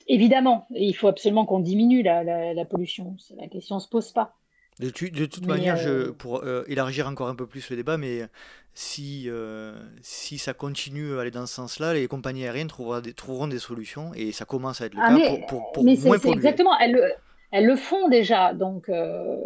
[0.08, 3.16] Évidemment, il faut absolument qu'on diminue la, la, la pollution.
[3.36, 4.36] La question ne se pose pas.
[4.80, 8.28] De, de toute manière, je, pour élargir encore un peu plus le débat, mais
[8.76, 9.72] si, euh,
[10.02, 13.58] si ça continue à aller dans ce sens-là, les compagnies aériennes trouveront des, trouveront des
[13.58, 16.36] solutions et ça commence à être le ah, cas pour, pour, pour mais moins polluer.
[16.36, 17.16] Exactement, elles,
[17.52, 18.52] elles, le font déjà.
[18.52, 19.38] Donc euh,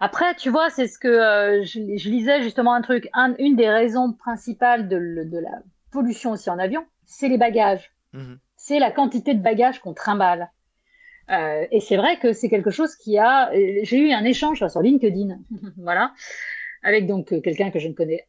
[0.00, 3.08] après, tu vois, c'est ce que euh, je, lisais justement un truc.
[3.38, 5.62] une des raisons principales de, de, la
[5.92, 7.92] pollution aussi en avion, c'est les bagages.
[8.14, 8.40] Mhm.
[8.56, 10.50] C'est la quantité de bagages qu'on trimballe.
[11.70, 13.50] Et c'est vrai que c'est quelque chose qui a.
[13.82, 15.38] J'ai eu un échange sur LinkedIn,
[15.78, 16.12] voilà,
[16.82, 18.26] avec donc euh, quelqu'un que je ne connais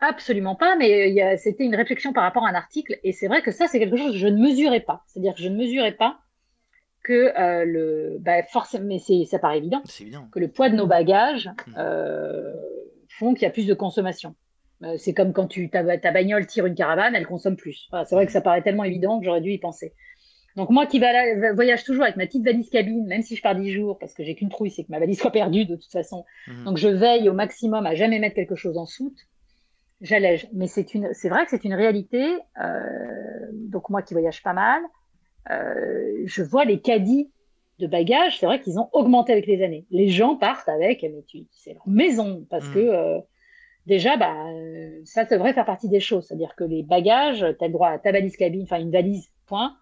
[0.00, 3.42] absolument pas, mais euh, c'était une réflexion par rapport à un article, et c'est vrai
[3.42, 5.02] que ça, c'est quelque chose que je ne mesurais pas.
[5.06, 6.18] C'est-à-dire que je ne mesurais pas
[7.02, 10.86] que euh, le, bah, forcément, mais ça paraît évident, évident, que le poids de nos
[10.86, 11.74] bagages mmh.
[11.78, 12.52] euh,
[13.08, 14.34] font qu'il y a plus de consommation.
[14.98, 17.88] c'est comme quand tu, ta, ta, bagnole tire une caravane, elle consomme plus.
[18.04, 19.94] c'est vrai que ça paraît tellement évident que j'aurais dû y penser.
[20.56, 23.70] Donc moi qui voyage toujours avec ma petite valise cabine, même si je pars dix
[23.70, 26.24] jours, parce que j'ai qu'une trouille, c'est que ma valise soit perdue de toute façon.
[26.48, 26.64] Mhm.
[26.64, 29.18] Donc je veille au maximum à jamais mettre quelque chose en soute.
[30.00, 30.48] J'allège.
[30.54, 32.38] Mais c'est une, c'est vrai que c'est une réalité.
[32.62, 34.82] Euh, donc moi qui voyage pas mal,
[35.50, 37.30] euh, je vois les caddies
[37.78, 38.38] de bagages.
[38.38, 39.84] C'est vrai qu'ils ont augmenté avec les années.
[39.90, 42.74] Les gens partent avec, mais tu, c'est leur maison parce mhm.
[42.74, 43.18] que euh,
[43.84, 44.34] déjà, bah,
[45.04, 46.26] ça devrait faire partie des choses.
[46.26, 49.28] C'est-à-dire que les bagages, tu as le droit à ta valise cabine, enfin une valise,
[49.44, 49.76] point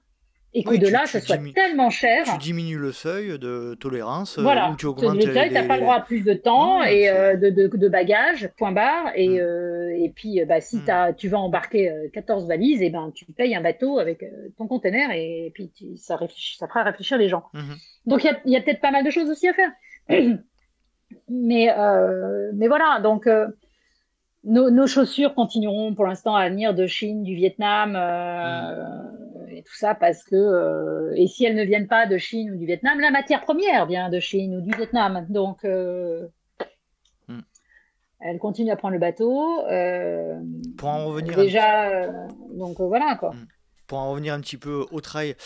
[0.57, 2.24] et qu'au-delà, ça soit tellement cher.
[2.24, 4.38] Tu diminues le seuil de tolérance.
[4.38, 4.70] Euh, voilà.
[4.70, 7.09] Ou tu augmentes le seuil, tu n'as pas le droit à plus de temps et
[7.09, 9.11] euh, de, de, de, bagages, point barre.
[9.16, 9.38] Et, mm.
[9.40, 10.90] euh, et puis, bah, si mm.
[10.90, 14.24] as, tu vas embarquer 14 valises, et ben, tu payes un bateau avec
[14.57, 16.18] ton conteneur et, puis ça,
[16.57, 17.44] ça fera réfléchir les gens.
[17.55, 18.07] Mm-hmm.
[18.07, 19.72] Donc, il y a, peut-être pas mal de choses aussi à faire.
[21.28, 21.74] mais,
[22.55, 23.28] mais voilà, donc
[24.44, 27.96] nos, nos, chaussures continueront pour l'instant à venir de Chine, du Vietnam.
[29.55, 32.57] Et tout ça parce que euh, et si elles ne viennent pas de Chine ou
[32.57, 35.26] du Vietnam, la matière première vient de Chine ou du Vietnam.
[35.28, 36.26] Donc euh,
[37.28, 37.40] hmm.
[38.20, 39.64] elles continuent à prendre le bateau.
[39.66, 40.40] Euh,
[40.76, 42.09] pour en revenir déjà,
[42.50, 43.30] donc voilà quoi.
[43.30, 43.46] Hmm.
[43.86, 45.36] Pour en revenir un petit peu au trail,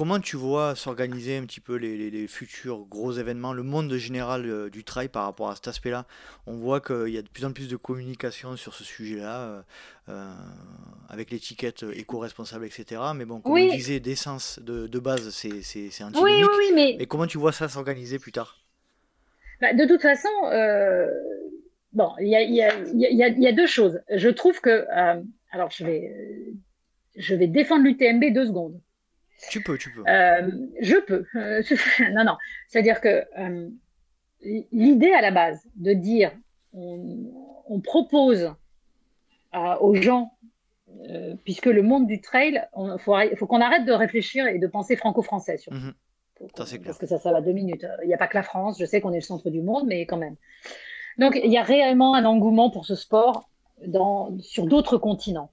[0.00, 4.70] Comment tu vois s'organiser un petit peu les, futurs gros événements, le monde général euh,
[4.70, 6.06] du trail par rapport à cet aspect-là?
[6.46, 9.62] On voit qu'il y a de plus en plus de communication sur ce sujet-là, euh,
[10.08, 10.32] euh,
[11.10, 12.98] avec l'étiquette éco-responsable, etc.
[13.14, 15.60] Mais bon, comme on disait, d'essence de, de, base, c'est
[16.00, 16.96] un oui, oui, oui, mais...
[16.98, 18.56] mais comment tu vois ça s'organiser plus tard?
[19.60, 20.30] Bah, De toute façon,
[21.92, 24.00] bon, il y a, y, a, y a, deux choses.
[24.10, 24.86] Je trouve que...
[25.50, 26.10] alors, je vais,
[27.16, 28.80] je vais défendre l'UTMB deux secondes.
[29.48, 30.02] Tu peux, tu peux.
[30.06, 31.24] Euh, je peux.
[31.34, 31.62] Euh,
[32.12, 32.36] non, non.
[32.68, 33.68] C'est-à-dire que euh,
[34.42, 36.32] l'idée à la base de dire
[36.72, 38.54] on, propose
[39.80, 40.32] aux gens,
[41.44, 45.56] puisque le monde du trail, il faut, qu'on arrête de réfléchir et de penser franco-français.
[45.70, 45.94] Mhm.
[46.54, 47.86] parce que ça, ça va deux minutes.
[48.02, 49.86] Il n'y a pas que la France, je sais qu'on est le centre du monde,
[49.86, 50.36] mais quand même.
[51.18, 53.48] Donc, il y a réellement un engouement pour ce sport
[53.86, 55.50] dans, sur d'autres continents.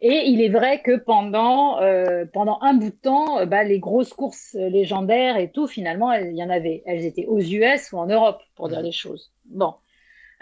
[0.00, 3.78] Et il est vrai que pendant, euh, pendant un bout de temps, euh, bah, les
[3.78, 6.82] grosses courses légendaires et tout, finalement, il y en avait.
[6.84, 9.32] Elles étaient aux US ou en Europe, pour dire les choses.
[9.46, 9.74] Bon.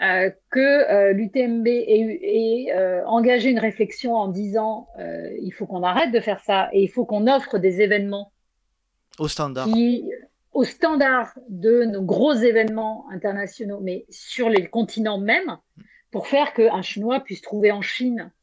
[0.01, 2.67] Euh, que l'UTMB ait,
[3.05, 4.89] engagé une réflexion en disant
[5.41, 8.33] il faut qu'on arrête de faire ça et il faut qu'on offre des événements
[9.19, 9.69] au standard.
[10.51, 15.57] au standard de nos gros événements internationaux, mais sur les continents même,
[16.11, 18.33] pour faire qu'un Chinois puisse trouver en Chine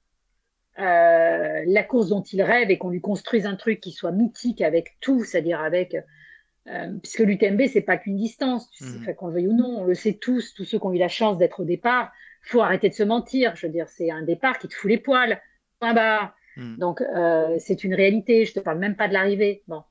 [0.79, 4.63] euh, la course dont il rêve et qu'on lui construise un truc qui soit mythique
[4.63, 5.97] avec tout, c'est-à-dire avec
[6.69, 9.15] euh, puisque l'UTMB c'est pas qu'une distance, mmh.
[9.15, 11.09] qu'on le veuille ou non, on le sait tous, tous ceux qui ont eu la
[11.09, 13.55] chance d'être au départ, faut arrêter de se mentir.
[13.57, 15.41] Je veux dire, c'est un départ qui te fout les poils.
[15.81, 16.35] Point barre.
[16.57, 16.77] Mmh.
[16.77, 18.45] Donc euh, c'est une réalité.
[18.45, 19.63] Je te parle même pas de l'arrivée.
[19.67, 19.83] Bon.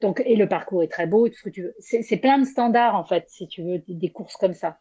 [0.00, 1.48] Donc et le parcours est très beau, ce.
[1.78, 4.78] C'est plein de standards en fait, si tu veux, des courses comme ça.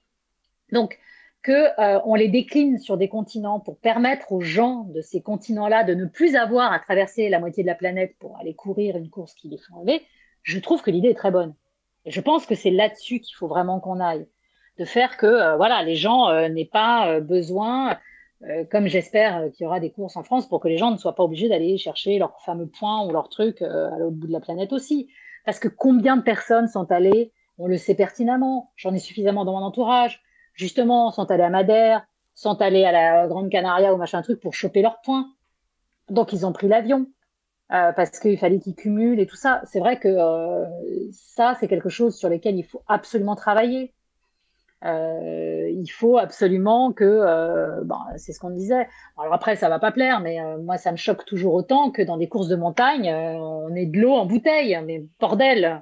[0.72, 0.98] Donc
[1.44, 5.94] que euh, les décline sur des continents pour permettre aux gens de ces continents-là de
[5.94, 9.34] ne plus avoir à traverser la moitié de la planète pour aller courir une course
[9.34, 10.04] qui les fait rêver,
[10.44, 11.56] je trouve que l'idée est très bonne.
[12.06, 14.28] Et je pense que c'est là-dessus qu'il faut vraiment qu'on aille,
[14.78, 17.98] de faire que euh, voilà les gens euh, n'aient pas besoin,
[18.72, 21.14] comme j'espère qu'il y aura des courses en France, pour que les gens ne soient
[21.14, 24.40] pas obligés d'aller chercher leur fameux point ou leur truc à l'autre bout de la
[24.40, 25.10] planète aussi.
[25.46, 29.52] Parce que combien de personnes sont allées, on le sait pertinemment, j'en ai suffisamment dans
[29.52, 30.24] mon entourage
[30.54, 34.54] justement, sont allés à Madère, sont allés à la Grande Canaria ou machin truc pour
[34.54, 35.30] choper leurs points.
[36.10, 37.08] Donc, ils ont pris l'avion
[37.72, 39.62] euh, parce qu'il fallait qu'ils cumulent et tout ça.
[39.66, 40.66] C'est vrai que euh,
[41.12, 43.94] ça, c'est quelque chose sur lequel il faut absolument travailler.
[44.84, 48.88] Euh, il faut absolument que, bon, c'est ce qu'on disait.
[49.18, 52.18] Alors après, ça va pas plaire, mais moi, ça me choque toujours autant que dans
[52.18, 54.78] des courses de montagne, on ait de l'eau en bouteille.
[54.86, 55.82] Mais bordel,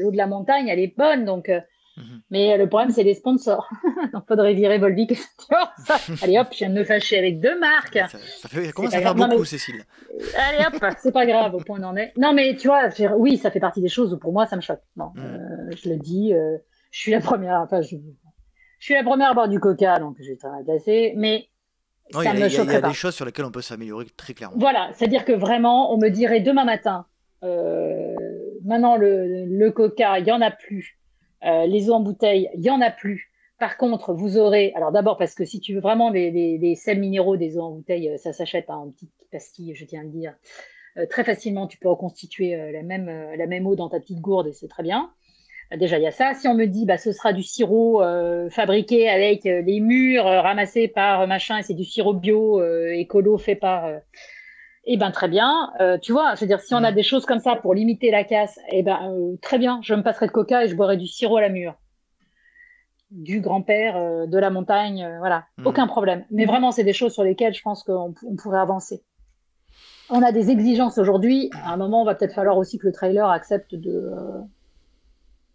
[0.00, 1.50] l'eau de la montagne, elle est bonne, donc
[1.96, 2.22] Mhm.
[2.30, 3.68] Mais euh, le problème, c'est les sponsors.
[4.12, 5.18] Donc, faudrait virer Volvic
[6.22, 7.98] Allez hop, je viens de me fâcher avec deux marques.
[7.98, 9.84] Ça, ça, fait, commence à faire beaucoup, Cécile.
[10.36, 12.12] Allez hop, c'est pas grave, au point on en est.
[12.16, 14.62] Non, mais tu vois, oui, ça fait partie des choses où pour moi, ça me
[14.62, 14.80] choque.
[14.96, 15.24] Bon, mhm.
[15.24, 16.56] euh, je le dis, euh,
[16.90, 17.96] je suis la première, enfin, je,
[18.78, 21.48] je, suis la première à boire du coca, donc je vais très agacée, mais
[22.10, 24.56] ça me choque Il y a, des choses sur lesquelles on peut s'améliorer très clairement.
[24.58, 27.06] Voilà, c'est-à-dire que vraiment, on me dirait demain matin,
[27.42, 31.01] maintenant le, le coca, il y en a plus
[31.44, 33.32] euh, les eaux en bouteille, il y en a plus.
[33.58, 37.36] Par contre, vous aurez, alors d'abord parce que si tu veux vraiment des, sels minéraux
[37.36, 40.34] des eaux en bouteille, euh, ça s'achète en petite pastille, je tiens à le dire.
[40.98, 44.48] Euh, très facilement, tu peux reconstituer la, même, la même eau dans ta petite gourde
[44.48, 45.10] et c'est très bien.
[45.76, 46.34] Déjà, il y a ça.
[46.34, 48.02] Si on me dit, bah, ce sera du sirop
[48.50, 53.90] fabriqué avec les murs ramassés par machin, et c'est du sirop bio écolo fait par
[54.84, 56.94] eh ben très bien, euh, tu vois, je veux dire, si on a mm.
[56.94, 60.02] des choses comme ça pour limiter la casse, eh ben euh, très bien, je me
[60.02, 61.74] passerai de coca et je boirai du sirop à la mûre,
[63.10, 65.66] du grand-père euh, de la montagne, voilà, mm.
[65.66, 66.24] aucun problème.
[66.30, 69.04] Mais vraiment, c'est des choses sur lesquelles je pense qu'on pourrait avancer.
[70.10, 71.48] On a des exigences aujourd'hui.
[71.64, 74.12] À un moment, on va peut-être falloir aussi que le trailer accepte de,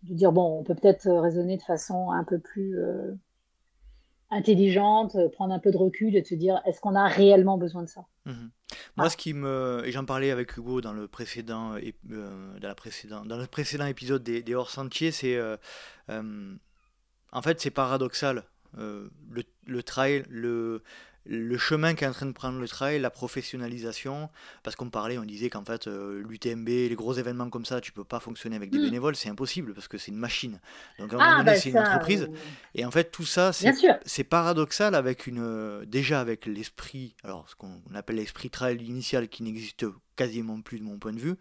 [0.04, 2.76] de dire bon, on peut peut-être raisonner de façon un peu plus
[4.30, 7.58] intelligente, euh, prendre un peu de recul et de se dire est-ce qu'on a réellement
[7.58, 8.06] besoin de ça?
[8.26, 8.50] Mhm.
[8.98, 9.82] Moi, ce qui me.
[9.86, 13.86] Et j'en parlais avec Hugo dans le précédent, euh, dans la précédent, dans le précédent
[13.86, 15.36] épisode des, des hors-sentiers, c'est.
[15.36, 15.56] Euh,
[17.32, 18.44] en fait, c'est paradoxal.
[18.78, 19.10] le,
[19.66, 20.84] le, trail, le,
[21.28, 24.30] le chemin qu'est en train de prendre le trail, la professionnalisation,
[24.64, 27.92] parce qu'on parlait, on disait qu'en fait, euh, l'UTMB, les gros événements comme ça, tu
[27.92, 28.84] peux pas fonctionner avec des mm.
[28.84, 30.60] bénévoles, c'est impossible parce que c'est une machine.
[31.00, 32.30] Donc à un ah, moment donné, bah, c'est une entreprise.
[32.76, 37.56] Et en fait, tout ça, c'est paradoxal avec une, euh, déjà avec l'esprit, alors ce
[37.56, 41.36] qu'on appelle l'esprit trail initial qui n'existe quasiment plus de mon point de vue,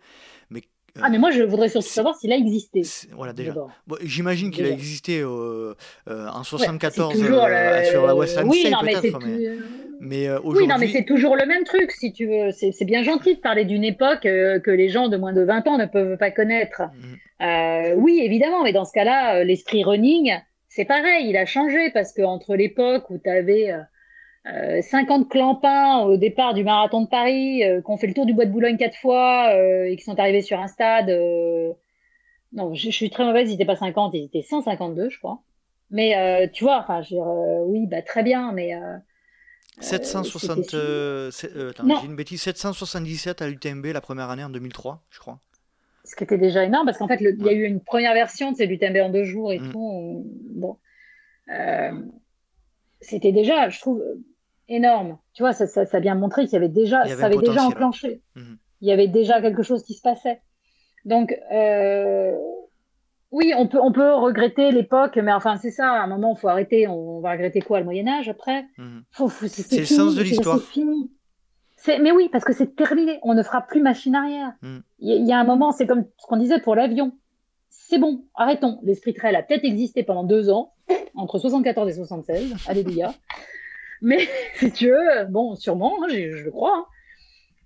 [0.51, 0.63] mais
[1.03, 2.83] ah, mais moi, je voudrais surtout savoir s'il a existé.
[3.13, 3.55] Voilà, déjà.
[4.03, 5.75] J'imagine qu'il a existé euh,
[6.09, 8.95] euh, en 74 euh, sur la Western oui, non, mais
[10.01, 12.51] mais, Oui, non, mais c'est toujours le même truc, si tu veux.
[12.53, 15.79] C'est bien gentil de parler d'une époque que les gens de moins de 20 ans
[15.79, 16.83] ne peuvent pas connaître.
[17.41, 17.95] Mhm.
[17.97, 20.35] oui, évidemment, mais dans ce cas-là, l'esprit running,
[20.69, 23.73] c'est pareil, il a changé parce qu'entre l'époque où tu avais
[24.47, 28.33] 50 clampins au départ du marathon de Paris, euh, qui ont fait le tour du
[28.33, 31.11] bois de Boulogne quatre fois euh, et qui sont arrivés sur un stade.
[31.11, 31.73] Euh,
[32.53, 35.43] non, je, suis très mauvaise, ils n'étaient pas 50, ils étaient 152, je crois.
[35.91, 37.27] Mais tu vois, enfin, je veux dire,
[37.67, 38.73] oui, bah, très bien, mais.
[39.81, 45.39] 760, j'ai une bêtise, 777 à l'UTMB la première année en 2003, je crois.
[46.05, 48.53] Ce qui était déjà énorme, parce qu'en fait, il y a eu une première version
[48.53, 49.73] de l'UTMB en deux jours et mm.
[49.73, 50.25] tout.
[50.55, 50.79] bon.
[53.01, 54.03] C'était déjà, je trouve,
[54.69, 55.19] énorme.
[55.35, 57.65] Tu vois, ça, ça, ça a bien montré qu'il y avait déjà, ça avait déjà
[57.65, 58.23] enclenché.
[58.35, 58.59] Mhm.
[58.83, 60.41] Il y avait déjà quelque chose qui se passait.
[61.05, 61.35] Donc,
[63.33, 66.41] oui, on peut, on peut regretter l'époque, mais enfin, c'est ça, à un moment, il
[66.41, 66.87] faut arrêter.
[66.87, 68.65] On va regretter quoi, le Moyen-Âge après?
[68.79, 69.03] Mhm.
[69.49, 70.61] C'est le sens de l'histoire.
[71.87, 73.19] Mais oui, parce que c'est terminé.
[73.23, 74.53] On ne fera plus machine arrière.
[74.63, 74.83] Mhm.
[75.01, 77.13] Il y, a un moment, c'est comme ce qu'on disait pour l'avion.
[77.69, 78.79] C'est bon, arrêtons.
[78.83, 80.73] L'esprit trail a peut-être existé pendant deux ans,
[81.15, 82.55] entre 74 et 76.
[82.67, 83.13] Alléluia.
[84.03, 86.77] Mais si tu veux, bon, sûrement, hein, je, je, le crois.
[86.77, 86.87] Hein.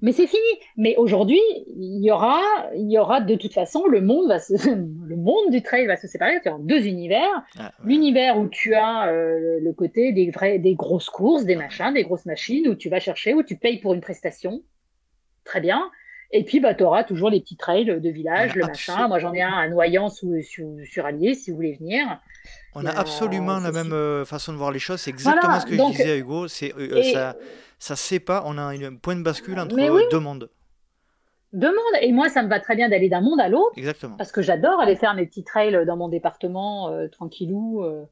[0.02, 0.42] Mais c'est fini.
[0.76, 1.40] Mais aujourd'hui,
[1.76, 2.40] il y aura,
[2.74, 6.06] il y aura de toute façon, le monde va le monde du trail va se
[6.06, 6.40] séparer.
[6.42, 7.44] Tu as deux univers.
[7.58, 11.92] Ah, L'univers où tu as euh, le côté des vrais, des grosses courses, des machins,
[11.92, 14.62] des grosses machines où tu vas chercher, où tu payes pour une prestation.
[15.44, 15.90] Très bien.
[16.32, 19.08] Et puis, bah, tu auras toujours les petits trails de village, le machin.
[19.08, 22.20] Moi, j'en ai un à Noyant sous, sur Allier, si vous voulez venir.
[22.74, 25.00] On a, absolument la même euh, façon de voir les choses.
[25.00, 26.48] C'est exactement ce que je disais à Hugo.
[26.48, 27.36] C'est euh, ça
[27.80, 30.50] ça sait pas, on a un point de bascule entre deux mondes.
[31.52, 32.02] Deux mondes.
[32.02, 33.72] Et moi, ça me va très bien d'aller d'un monde à l'autre.
[33.76, 34.16] Exactement.
[34.16, 37.82] Parce que j'adore aller faire mes petits trails dans mon département, euh, tranquillou.
[37.82, 38.04] Euh,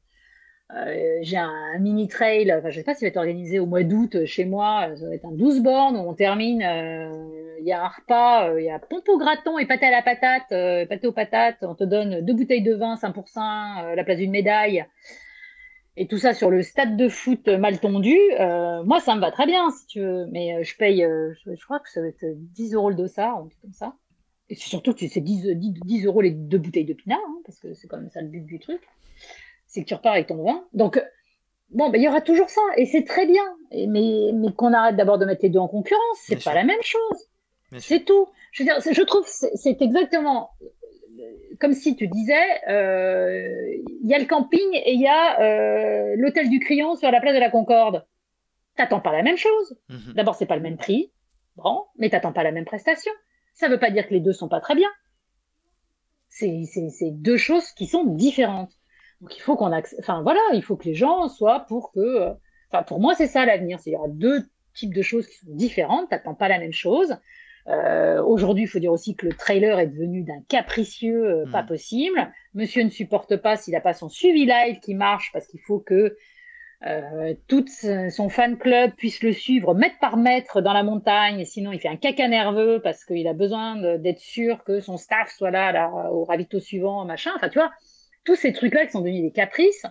[1.21, 4.45] j'ai un, mini trail, je sais pas s'il va être organisé au mois d'août chez
[4.45, 4.89] moi.
[4.95, 6.61] Ça va être un 12 bornes où on termine.
[7.59, 10.01] Il y a un repas, il y a pompe au graton et pâté à la
[10.01, 10.49] patate,
[10.87, 11.57] pâté aux patates.
[11.63, 14.85] On te donne deux bouteilles de vin, 5%, à la place d'une médaille
[15.99, 19.31] et tout ça sur le stade de foot mal tondu, euh, moi ça me va
[19.31, 22.07] très bien si tu veux, mais euh, je paye, euh, je, crois que ça va
[22.07, 23.93] être 10 euros le dossard, un truc comme ça.
[24.47, 27.89] Et surtout c'est 10, 10, euros les deux bouteilles de pinard, hein, parce que c'est
[27.89, 28.79] quand même ça le but du truc.
[29.69, 30.65] C'est que tu repars avec ton vin.
[30.73, 31.01] Donc,
[31.69, 33.43] bon, ben, il y aura toujours ça, et c'est très bien.
[33.71, 36.81] mais mais qu'on arrête d'abord de mettre les deux en concurrence, c'est pas la même
[36.81, 37.29] chose.
[37.77, 38.27] C'est tout.
[38.51, 40.51] Je, veux dire, je trouve c'est exactement
[41.59, 46.15] comme si tu disais, euh, il y a le camping et il y a euh,
[46.17, 48.05] l'hôtel du Crayon sur la place de la Concorde.
[48.75, 49.77] T'attends pas la même chose.
[49.89, 50.13] Mhm.
[50.13, 51.11] D'abord, c'est pas le même prix,
[51.57, 53.11] bon, mais t'attends pas la même prestation.
[53.53, 54.89] Ça veut pas dire que les deux sont pas très bien.
[56.29, 58.71] C'est deux choses qui sont différentes.
[59.21, 62.29] Donc il faut qu'on enfin voilà, il faut que les gens soient pour que,
[62.71, 63.79] enfin pour moi c'est ça l'avenir.
[63.79, 64.43] C'est il y aura deux
[64.73, 66.09] types de choses qui sont différentes.
[66.09, 67.17] T'attends pas la même chose.
[67.67, 71.63] Euh, aujourd'hui, il faut dire aussi que le trailer est devenu d'un capricieux euh, pas
[71.63, 71.67] hmm.
[71.67, 72.33] possible.
[72.55, 75.79] Monsieur ne supporte pas s'il n'a pas son suivi live qui marche parce qu'il faut
[75.79, 76.17] que
[76.87, 81.43] euh, tout son fan club puisse le suivre mètre par mètre dans la montagne.
[81.45, 85.29] Sinon, il fait un caca nerveux parce qu'il a besoin d'être sûr que son staff
[85.29, 87.31] soit là, là au ravito suivant, machin.
[87.35, 87.71] Enfin, tu vois,
[88.29, 89.85] tous ces trucs-là qui sont devenus des caprices.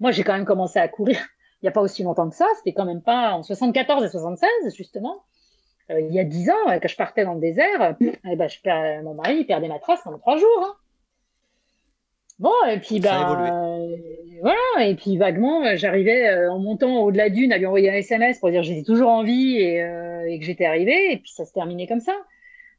[0.00, 1.16] Moi, j'ai quand même commencé à courir
[1.62, 2.46] il n'y a pas aussi longtemps que ça.
[2.56, 5.22] C'était quand même pas en 74 et 76, justement.
[5.90, 8.60] Euh, il y a dix ans, quand je partais dans le désert, eh ben, je
[8.60, 10.60] perds, mon mari il perdait ma trace pendant trois jours.
[10.62, 10.74] Hein.
[12.40, 13.78] Bon, et puis bah,
[14.40, 18.40] voilà, et puis vaguement, j'arrivais euh, en montant au-delà d'une à lui envoyer un SMS
[18.40, 21.30] pour dire que j'étais toujours en vie et, euh, et que j'étais arrivée, et puis
[21.30, 22.14] ça se terminait comme ça.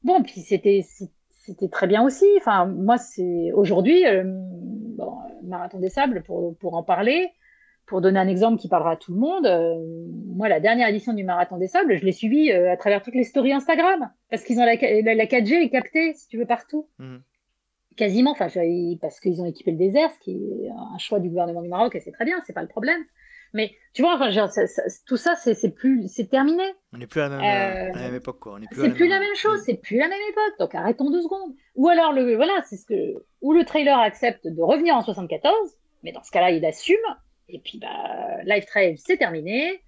[0.03, 0.83] Bon, puis c'était
[1.45, 2.25] c'était très bien aussi.
[2.37, 4.03] Enfin, moi, c'est aujourd'hui,
[4.95, 7.31] bon, marathon des sables pour pour en parler.
[7.85, 9.75] Pour donner un exemple qui parlera à tout le monde, euh,
[10.35, 13.13] moi, la dernière édition du Marathon des Sables, je l'ai suivie euh, à travers toutes
[13.13, 16.89] les stories Instagram, parce qu'ils ont la, 4G est captée, si tu veux, partout.
[16.97, 17.21] Mhm.
[17.95, 18.47] Quasiment, enfin,
[18.99, 21.95] parce qu'ils ont équipé le désert, ce qui est un choix du gouvernement du Maroc,
[21.95, 23.01] et c'est très bien, c'est pas le problème.
[23.55, 24.29] Mais tu vois, enfin,
[25.07, 26.63] tout ça, c'est plus, c'est terminé.
[26.93, 28.59] On n'est plus à la, même, euh, époque, quoi.
[28.71, 30.59] C'est plus, la même chose, c'est plus la même époque.
[30.59, 31.53] Donc arrêtons deux secondes.
[31.75, 35.55] Ou alors le, voilà, c'est ce que, ou le trailer accepte de revenir en 74,
[36.03, 36.97] mais dans ce cas-là, il assume
[37.49, 37.87] et puis, bah,
[38.43, 39.81] Live Trail, c'est terminé.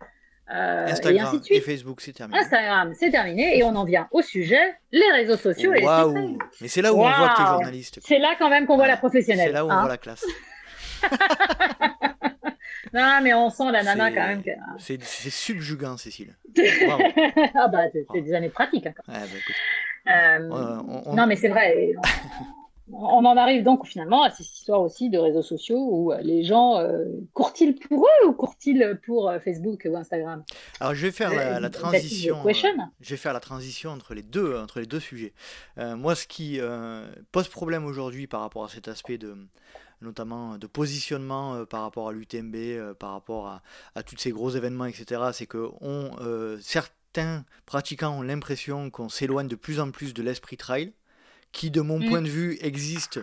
[0.53, 2.39] Euh, Instagram et, Facebook, c'est terminé.
[2.39, 3.57] Instagram, c'est terminé.
[3.57, 6.97] Et on en vient au sujet, les réseaux sociaux et les Mais c'est là où
[6.97, 7.99] on voit que tu journaliste.
[8.03, 9.47] C'est là quand même qu'on voit la professionnelle.
[9.47, 9.81] C'est là où on hein.
[9.81, 10.25] voit la classe.
[13.01, 14.43] non, mais on sent la nana quand même.
[14.77, 16.35] C'est subjugant, Cécile.
[17.55, 18.87] ah bah, c'est des années pratiques.
[18.87, 19.13] Hein, bah,
[20.07, 20.39] euh,
[21.13, 21.93] Non, mais c'est vrai
[22.91, 26.43] on en arrive donc finalement à cette histoire aussi de réseaux sociaux où euh, les
[26.43, 30.43] gens euh, courent-ils pour eux ou courent-ils pour euh, Facebook ou Instagram?
[30.79, 32.37] Alors je vais faire la, transition.
[33.01, 35.33] je vais faire la transition entre les deux, entre les deux sujets.
[35.77, 36.59] moi, ce qui
[37.31, 39.35] pose problème aujourd'hui par rapport à cet aspect de
[40.01, 43.63] notamment de positionnement par rapport à l'UTMB, par rapport à,
[43.95, 46.11] à, tous ces gros événements, etc., c'est que on,
[46.61, 50.93] certains pratiquants ont l'impression qu'on s'éloigne de plus en plus de l'esprit trail
[51.51, 52.09] qui, de mon mm.
[52.09, 53.19] point de vue, existe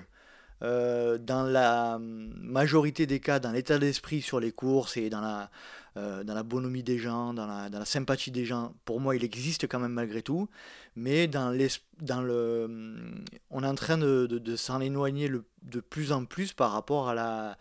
[0.62, 5.50] euh, dans la majorité des cas, dans l'état d'esprit sur les courses et dans la,
[5.96, 9.66] euh, dans la bonhomie des gens, dans la, sympathie des gens, pour moi, il existe
[9.68, 10.48] quand même malgré tout.
[10.96, 13.14] Mais dans, le,
[13.50, 17.52] on est en train de, s'en éloigner de plus en plus par rapport euh,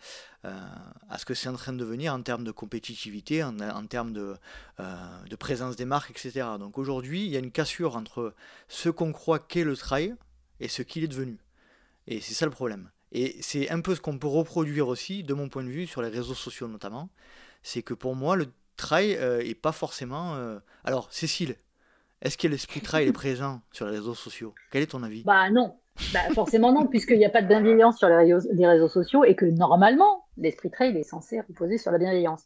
[0.42, 5.36] à ce que c'est en train de devenir en termes de compétitivité, en, termes de
[5.36, 6.46] présence des marques, etc.
[6.60, 8.34] Donc aujourd'hui, il y a une cassure entre
[8.68, 10.14] ce qu'on croit qu'est le trail,
[10.60, 11.38] et ce qu'il est devenu.
[12.06, 12.90] Et c'est ça le problème.
[13.12, 16.02] Et c'est un peu ce qu'on peut reproduire aussi, de mon point de vue, sur
[16.02, 17.08] les réseaux sociaux notamment.
[17.62, 20.34] C'est que pour moi, le trail euh, est pas forcément.
[20.34, 21.56] Euh, alors, Cécile,
[22.22, 24.54] est-ce que l'esprit trail est présent sur les réseaux sociaux?
[24.70, 25.22] Quel est ton avis?
[25.22, 25.76] Bah non,
[26.12, 29.24] bah, forcément non, puisqu'il n'y a pas de bienveillance sur les réseaux, les réseaux sociaux
[29.24, 32.44] et que normalement, l'esprit trail est censé reposer sur la bienveillance.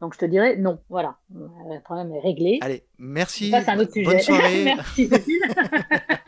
[0.00, 2.58] Donc je te dirais non, voilà, le problème est réglé.
[2.62, 3.50] Allez, merci.
[3.50, 4.06] C'est un autre sujet.
[4.06, 4.64] Bonne soirée.
[4.76, 5.42] merci Cécile.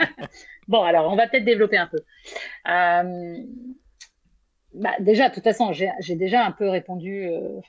[0.69, 1.99] bon, alors on va peut-être développer un peu.
[2.69, 3.37] Euh,
[4.75, 7.61] bah, déjà, de toute façon, j'ai déjà un peu répondu euh,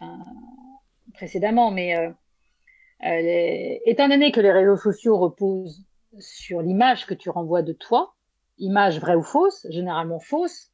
[1.14, 5.86] précédemment, mais euh, étant donné que les réseaux sociaux reposent
[6.20, 8.14] sur l'image que tu renvoies de toi,
[8.58, 10.70] image vraie ou fausse, généralement fausse,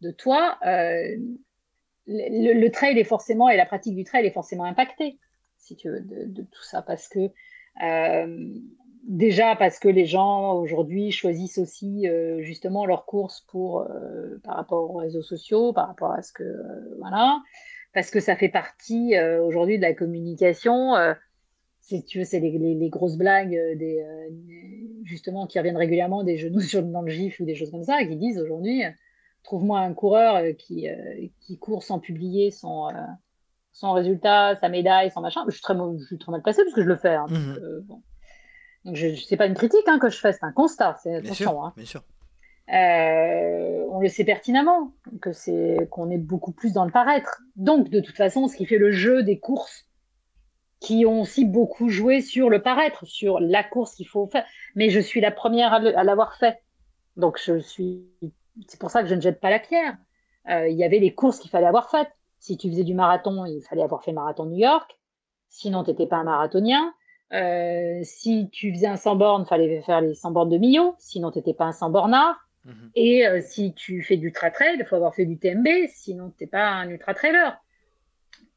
[0.00, 0.58] de toi,
[2.06, 5.18] le, trail est forcément, et la pratique du trail est forcément impactée,
[5.56, 7.30] si tu veux, de, tout ça, parce que
[9.02, 14.56] déjà parce que les gens aujourd'hui choisissent aussi euh, justement leurs courses pour euh, par
[14.56, 16.44] rapport aux réseaux sociaux, par rapport à ce que
[16.98, 17.40] voilà,
[17.94, 20.94] parce que ça fait partie aujourd'hui de la communication.
[21.80, 24.04] si tu veux, c'est les, grosses blagues des,
[25.04, 28.04] justement qui reviennent régulièrement des genoux sur, dans le gif ou des choses comme ça,
[28.04, 28.82] qui disent aujourd'hui
[29.42, 32.92] trouve-moi un coureur euh, qui, euh, qui court sans publier son, euh,
[33.72, 35.42] son résultat, sa médaille, son machin.
[35.46, 37.14] Je suis très, je suis très mal passé parce que je le fais.
[37.14, 38.02] Hein, donc, bon.
[38.84, 40.98] Donc, je, sais pas une critique hein, que je fais, c'est un constat.
[41.02, 41.72] C'est bien sûr, hein.
[41.76, 42.02] bien sûr.
[42.68, 47.42] on le sait pertinemment que c'est qu'on est beaucoup plus dans le paraître.
[47.56, 49.86] Donc, de toute façon, ce qui fait le jeu des courses,
[50.80, 54.44] qui ont aussi beaucoup joué sur le paraître, sur la course qu'il faut faire.
[54.74, 56.60] Mais je suis la première à l'avoir fait.
[57.16, 58.04] Donc, je suis
[58.66, 59.96] c'est pour ça que je ne jette pas la pierre.
[60.48, 62.10] Euh, il y avait les courses qu'il fallait avoir faites.
[62.38, 64.98] Si tu faisais du marathon, il fallait avoir fait marathon New York.
[65.48, 66.92] Sinon, tu n'étais pas un marathonien.
[67.32, 70.94] Euh, si tu faisais un 100 bornes, il fallait faire les 100 bornes de Millau.
[70.98, 72.36] Sinon, tu n'étais pas un 100 bornard.
[72.64, 72.90] Mhm.
[72.94, 75.66] Et euh, si tu fais du ultra-trail, il faut avoir fait du TMB.
[75.92, 77.58] Sinon, tu n'es pas un ultra-trailer.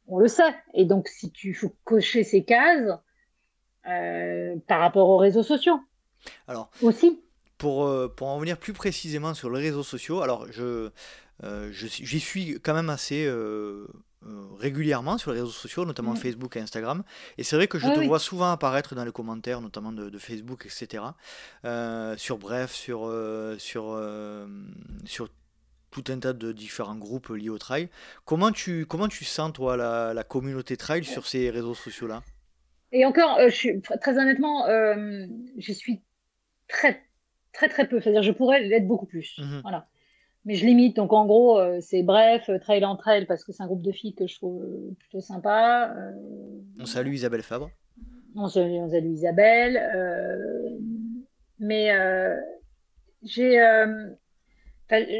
[0.07, 0.53] On le sait.
[0.73, 2.99] Et donc, si tu faut cocher ces cases
[4.67, 5.80] par rapport aux réseaux sociaux.
[6.47, 7.21] Alors, aussi.
[7.57, 10.89] Pour, euh, pour en venir plus précisément sur les réseaux sociaux, alors je,
[11.43, 13.88] euh, j'y suis quand même assez euh,
[14.57, 16.17] régulièrement sur les réseaux sociaux, notamment mm.
[16.17, 17.03] Facebook et Instagram.
[17.38, 20.65] Et c'est vrai que je te vois souvent apparaître dans les commentaires, notamment de, Facebook,
[20.65, 21.03] etc.
[22.17, 23.11] sur Bref, sur,
[23.57, 24.01] sur,
[25.05, 25.30] sur
[25.91, 27.89] tout un tas de différents groupes liés au trail.
[28.26, 32.21] Comment tu, comment tu sens, toi, la, la communauté trail sur ces réseaux sociaux-là?
[32.91, 36.01] Et encore, je suis, très honnêtement, je suis
[36.67, 37.03] très,
[37.53, 37.99] très très peu.
[37.99, 39.38] C'est-à-dire, je pourrais l'être beaucoup plus.
[39.39, 39.61] Mhm.
[39.61, 39.88] Voilà.
[40.46, 40.96] Mais je limite.
[40.96, 43.82] Donc, en gros, euh, c'est bref, euh, trail entre elles, parce que c'est un groupe
[43.82, 45.93] de filles que je trouve euh, plutôt sympa.
[46.80, 47.72] on salue Isabelle Fabre.
[48.36, 49.82] On salue, on salue Isabelle.
[51.60, 51.91] mais
[53.24, 53.60] j'ai.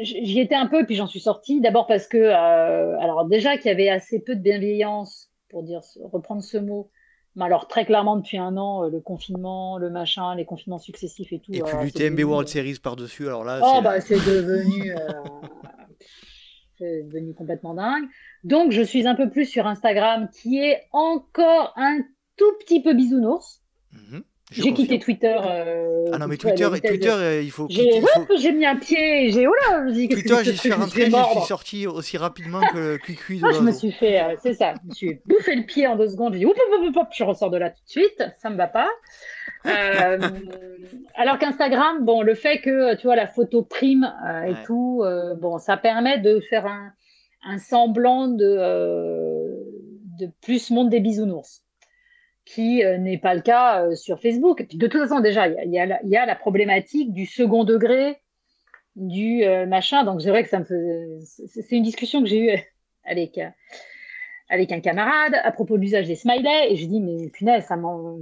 [0.02, 1.60] J'y étais un peu, puis j'en suis sortie.
[1.60, 6.42] D'abord parce que, alors déjà qu'il y avait assez peu de bienveillance, pour dire, reprendre
[6.42, 6.88] ce mot,
[7.44, 11.38] alors très clairement depuis un an, euh, le confinement, le machin, les confinements successifs et
[11.38, 11.52] tout.
[11.52, 13.60] Et puis l'UTMB World Series par-dessus, alors là...
[13.62, 14.92] Oh bah c'est devenu...
[14.92, 14.98] Euh,
[16.78, 18.04] c'est devenu complètement dingue.
[18.44, 22.00] Donc je suis un peu plus sur Instagram qui est encore un
[22.36, 23.62] tout petit peu bisounours.
[23.92, 24.22] Mhm.
[24.52, 25.36] J'ai quitté Twitter.
[25.44, 27.66] Euh, ah non, mais Twitter, Twitter euh, il faut.
[27.68, 28.00] J'ai
[28.38, 29.48] j'ai mis un pied, j'ai.
[29.48, 33.40] Oh là, je dis, Twitter, j'y suis rentré, je suis sorti aussi rapidement que Cuicui.
[33.46, 35.96] Ah, je me suis fait, euh, c'est ça, je me suis bouffé le pied en
[35.96, 38.22] deux secondes, je dis, hop, hop, hop, hop, je ressors de là tout de suite,
[38.38, 38.88] ça me va pas.
[39.66, 40.18] Euh,
[41.14, 44.12] alors qu'Instagram, bon, le fait que, tu vois, la photo prime
[44.48, 45.04] et tout,
[45.40, 46.92] bon, ça permet de faire un,
[47.44, 48.56] un semblant de,
[50.18, 51.62] de plus monde des bisounours
[52.56, 54.62] qui euh, n'est pas le cas euh, sur Facebook.
[54.62, 58.16] Et puis de toute façon, déjà, il y, y, a la problématique du second degré,
[58.96, 60.04] du euh, machin.
[60.04, 62.58] Donc c'est vrai que ça me C'est une discussion que j'ai eue
[63.04, 63.38] avec,
[64.48, 66.72] avec un camarade à propos de l'usage des smileys.
[66.72, 68.20] Et je dis, mais punaise, ça m'en.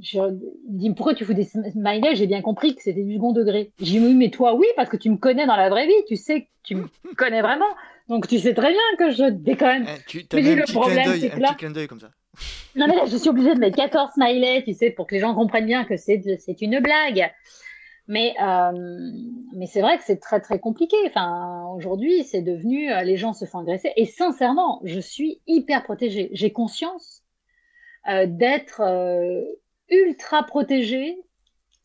[0.00, 0.20] Je...
[0.66, 2.16] Dit, pourquoi tu fous des smileys?
[2.16, 3.72] J'ai bien compris que c'était du second degré.
[3.78, 6.04] J'ai dit, mais toi, oui, parce que tu me connais dans la vraie vie.
[6.08, 7.68] Tu sais que tu me connais vraiment.
[8.08, 9.86] Donc tu sais très bien que je déconne.
[9.86, 12.08] Eh, tu as mais un, petit problème, c'est un petit clin d'œil comme ça.
[12.76, 15.20] Non, mais là, je suis obligée de mettre 14 smileys, tu sais, pour que les
[15.20, 16.22] gens comprennent bien que c'est
[16.60, 17.30] une blague.
[18.08, 18.72] Mais, euh,
[19.54, 20.96] mais c'est vrai que c'est très, très compliqué.
[21.06, 23.92] Enfin, aujourd'hui, c'est devenu, euh, les gens se font agresser.
[23.96, 26.30] Et sincèrement, je suis hyper protégée.
[26.32, 27.22] J'ai conscience
[28.08, 28.80] euh, d'être
[29.90, 31.18] ultra protégée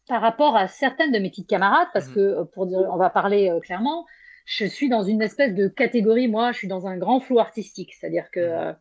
[0.08, 2.14] par rapport à certaines de mes petites camarades, parce mmh.
[2.14, 4.06] que, pour dire, on va parler clairement,
[4.45, 7.93] je suis dans une espèce de catégorie, moi, je suis dans un grand flou artistique.
[7.99, 8.76] C'est-à-dire que mmh.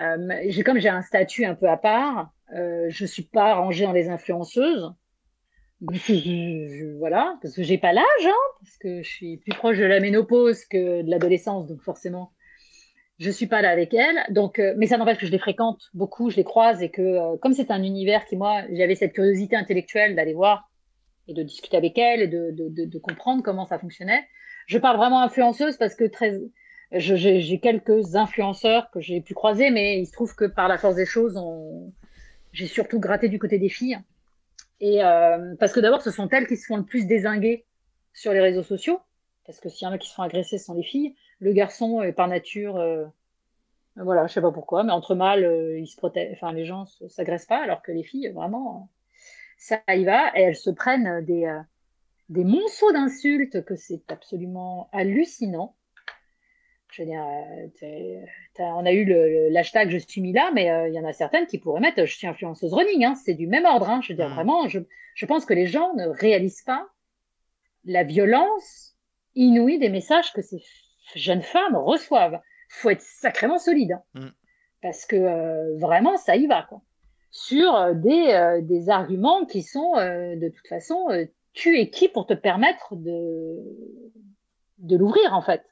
[0.00, 3.92] Euh, comme j'ai un statut un peu à part, euh, je suis pas rangée dans
[3.92, 4.92] les influenceuses.
[6.98, 10.00] voilà, parce que j'ai pas l'âge, hein, parce que je suis plus proche de la
[10.00, 12.32] ménopause que de l'adolescence, donc forcément,
[13.22, 14.16] je suis pas là avec elle.
[14.30, 17.02] Donc, euh, mais ça n'empêche que je les fréquente beaucoup, je les croise et que
[17.02, 20.68] euh, comme c'est un univers qui moi, j'avais cette curiosité intellectuelle d'aller voir
[21.28, 24.26] et de discuter avec elle et de, comprendre comment ça fonctionnait.
[24.66, 26.40] Je parle vraiment influenceuse parce que très,
[26.92, 30.94] j'ai quelques influenceurs que j'ai pu croiser, mais il se trouve que par la force
[30.94, 31.40] des choses,
[32.52, 33.98] j'ai surtout gratté du côté des filles.
[34.80, 37.64] Et euh, parce que d'abord, ce sont elles qui se font le plus désinguer
[38.12, 39.00] sur les réseaux sociaux.
[39.46, 41.14] Parce que s'il y en a qui se font agresser, ce sont les filles.
[41.38, 43.04] Le garçon est par nature, euh,
[43.96, 45.96] voilà, je sais pas pourquoi, mais entre mâles, euh, ils se
[46.32, 48.90] enfin les gens s'agressent pas, alors que les filles, vraiment,
[49.56, 51.50] ça y va, et elles se prennent des,
[52.28, 55.74] des monceaux d'insultes que c'est absolument hallucinant.
[56.92, 57.24] Je veux dire,
[58.58, 59.04] on a eu
[59.50, 62.04] l'hashtag je suis mis là, mais euh, il y en a certaines qui pourraient mettre
[62.04, 63.04] je suis influenceuse running.
[63.04, 63.88] Hein, c'est du même ordre.
[63.88, 64.80] Hein, je veux dire, vraiment, je,
[65.14, 66.86] je, pense que les gens ne réalisent pas
[67.84, 68.94] la violence
[69.34, 70.62] inouïe des messages que ces
[71.14, 72.40] jeunes femmes reçoivent.
[72.68, 73.98] faut être sacrément solide.
[74.14, 74.32] Hein, mm.
[74.82, 76.66] Parce que euh, vraiment, ça y va.
[76.68, 76.82] Quoi.
[77.30, 81.08] Sur euh, des, des arguments qui sont, de toute façon,
[81.54, 83.56] tu es qui pour te permettre de,
[84.78, 85.64] de l'ouvrir, en fait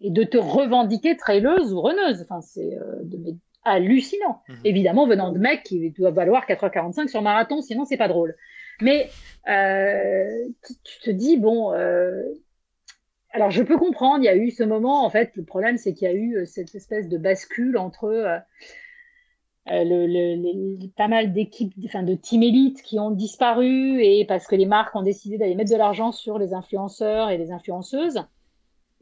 [0.00, 2.22] et de te revendiquer traileuse ou runneuse.
[2.22, 3.02] Enfin, c'est euh,
[3.64, 4.42] hallucinant.
[4.48, 4.56] Mhm.
[4.64, 8.36] Évidemment, venant de mecs qui doivent valoir 4h45 sur marathon, sinon c'est pas drôle.
[8.80, 9.08] Mais
[9.48, 10.48] euh,
[10.84, 12.22] tu, te dis, bon, euh,
[13.30, 15.94] alors je peux comprendre, il y a eu ce moment, en fait, le problème c'est
[15.94, 18.42] qu'il y a eu cette espèce de bascule entre
[19.66, 24.66] le, pas mal d'équipes, enfin de team élite qui ont disparu et parce que les
[24.66, 28.20] marques ont décidé d'aller mettre de l'argent sur les influenceurs et les influenceuses.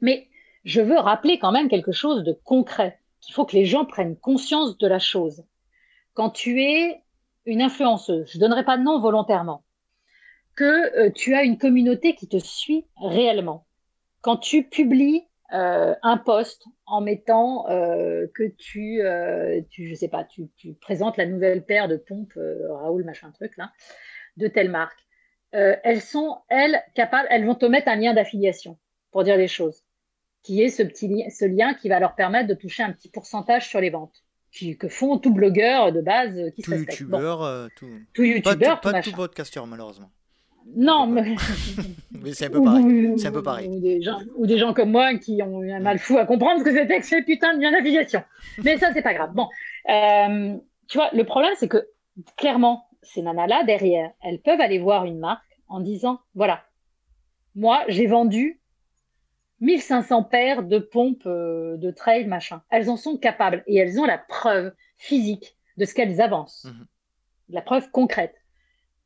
[0.02, 0.28] Mais
[0.64, 4.16] je veux rappeler quand même quelque chose de concret, qu'il faut que les gens prennent
[4.16, 5.44] conscience de la chose.
[6.14, 7.02] Quand tu es
[7.46, 9.64] une influenceuse, je ne donnerai pas de nom volontairement,
[10.54, 13.66] que euh, tu as une communauté qui te suit réellement.
[14.20, 19.02] Quand tu publies euh, un post en mettant euh, que tu,
[19.96, 20.26] sais pas,
[20.80, 22.38] présentes la nouvelle paire de pompes
[22.68, 23.54] Raoul machin truc
[24.36, 24.98] de telle marque,
[25.50, 28.78] elles sont elles capables, elles vont te mettre un lien d'affiliation
[29.10, 29.84] pour dire les choses
[30.42, 33.08] qui est ce petit li ce lien qui va leur permettre de toucher un petit
[33.08, 34.22] pourcentage sur les ventes.
[34.50, 37.88] Qui, que font tout blogueur de base qui tout youtubeur, euh, tout...
[38.12, 40.10] tout youtubeur, pas, tout, pas podcasteur malheureusement.
[40.76, 41.36] Non, mais,
[42.10, 43.14] mais c'est un peu pareil.
[43.16, 43.68] C'est un peu pareil.
[43.68, 46.26] Ou des, gens, ou des gens comme moi qui ont eu un mal fou à
[46.26, 48.22] comprendre ce que c'était que ces putains de lien d'affiliation.
[48.62, 49.32] Mais ça, c'est pas grave.
[49.34, 49.48] Bon,
[49.88, 50.56] euh,
[50.88, 51.88] tu vois, le problème, c'est que
[52.36, 56.62] clairement, ces nanas-là, derrière, elles peuvent aller voir une marque en disant, voilà,
[57.54, 58.60] moi, j'ai vendu
[59.62, 62.62] 1500 paires de pompes euh, de trail, machin.
[62.68, 66.64] Elles en sont capables et elles ont la preuve physique de ce qu'elles avancent.
[66.64, 66.86] Mhm.
[67.50, 68.34] La preuve concrète.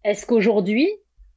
[0.02, 0.88] Est-ce qu'aujourd'hui,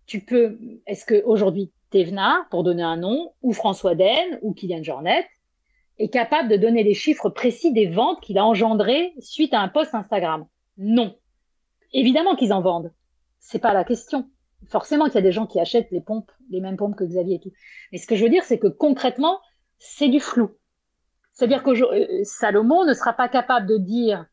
[0.05, 0.57] tu peux,
[0.87, 5.27] est-ce qu'aujourd'hui, Thévenard, pour donner un nom, ou François Den, ou Kylian Jornet,
[5.97, 9.67] est capable de donner les chiffres précis des ventes qu'il a engendrées suite à un
[9.67, 10.47] post Instagram?
[10.77, 11.17] Non.
[11.91, 12.93] Évidemment qu'ils en vendent.
[13.39, 14.29] C'est pas la question
[14.67, 17.35] forcément qu'il y a des gens qui achètent les pompes, les mêmes pompes que Xavier
[17.35, 17.51] et tout.
[17.91, 19.39] Mais ce que je veux dire, c'est que concrètement,
[19.77, 20.51] c'est du flou.
[21.33, 24.25] C'est-à-dire que euh, Salomon ne sera pas capable de dire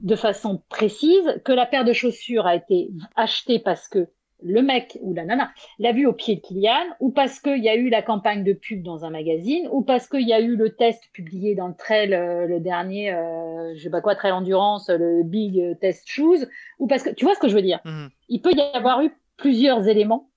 [0.00, 4.08] de façon précise que la paire de chaussures a été achetée parce que
[4.42, 7.68] le mec ou la nana l'a vu au pied de Kylian, ou parce qu'il y
[7.68, 10.54] a eu la campagne de pub dans un magazine, ou parce qu'il y a eu
[10.54, 14.30] le test publié dans le trail, euh, le dernier, euh, je sais pas quoi, trail
[14.30, 16.46] endurance, le big test shoes,
[16.78, 17.80] ou parce que, tu vois ce que je veux dire?
[17.84, 18.06] Mmh.
[18.28, 20.30] Il peut y avoir eu plusieurs éléments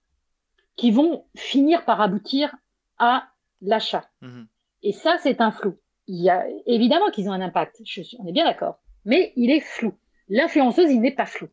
[0.78, 2.56] qui vont finir par aboutir
[2.98, 3.28] à
[3.62, 4.10] l'achat.
[4.22, 4.48] Mhm.
[4.84, 5.78] Et ça, c'est un flou.
[6.08, 9.52] Il y a évidemment qu'ils ont un impact, je on est bien d'accord, mais il
[9.52, 9.94] est flou.
[10.30, 11.50] L'influenceuse, il n'est pas flou.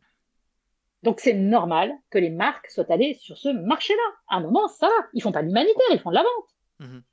[1.03, 4.03] Donc c'est normal que les marques soient allées sur ce marché-là.
[4.27, 5.07] À un moment, ça va.
[5.13, 6.89] Ils font pas l'humanitaire, ils font de la vente.
[6.89, 7.03] Mhm.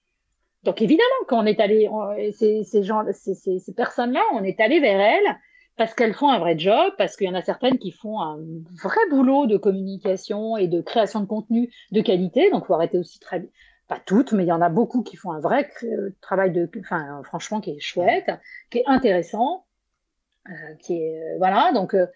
[0.65, 1.89] Donc évidemment, quand on est allé,
[2.33, 5.37] ces, ces gens, ces, ces, ces personnes-là, on est allé vers elles
[5.77, 8.39] parce qu'elles font un vrai job, parce qu'il y en a certaines qui font un
[8.83, 12.51] vrai boulot de communication et de création de contenu de qualité.
[12.51, 13.47] Donc, faut arrêter aussi très,
[13.89, 15.71] pas toutes, mais il y en a beaucoup qui font un vrai
[16.23, 18.31] travail de, enfin, franchement, qui est chouette,
[18.71, 19.67] qui est intéressant,
[20.49, 21.73] euh, qui est, euh, voilà.
[21.75, 22.07] Donc, euh,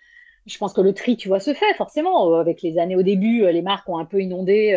[0.46, 2.34] je pense que le tri, tu vois, se fait forcément.
[2.38, 4.74] Avec les années au début, les marques ont un peu inondé,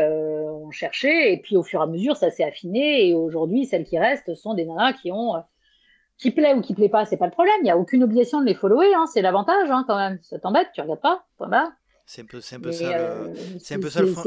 [0.52, 3.08] ont cherché, et puis au fur et à mesure, ça s'est affiné.
[3.08, 5.42] Et aujourd'hui, celles qui restent sont des nanas qui ont
[6.24, 7.55] qui plaît ou qui plaît pas, c'est pas le problème.
[7.59, 9.05] Il n'y a aucune obligation de les follower, hein.
[9.11, 10.19] c'est l'avantage hein, quand même.
[10.24, 11.26] Ça t'embête, tu regardes pas,
[12.05, 12.86] C'est un peu, c'est un peu ça.
[12.86, 14.24] Euh, c'est un peu ça le fond.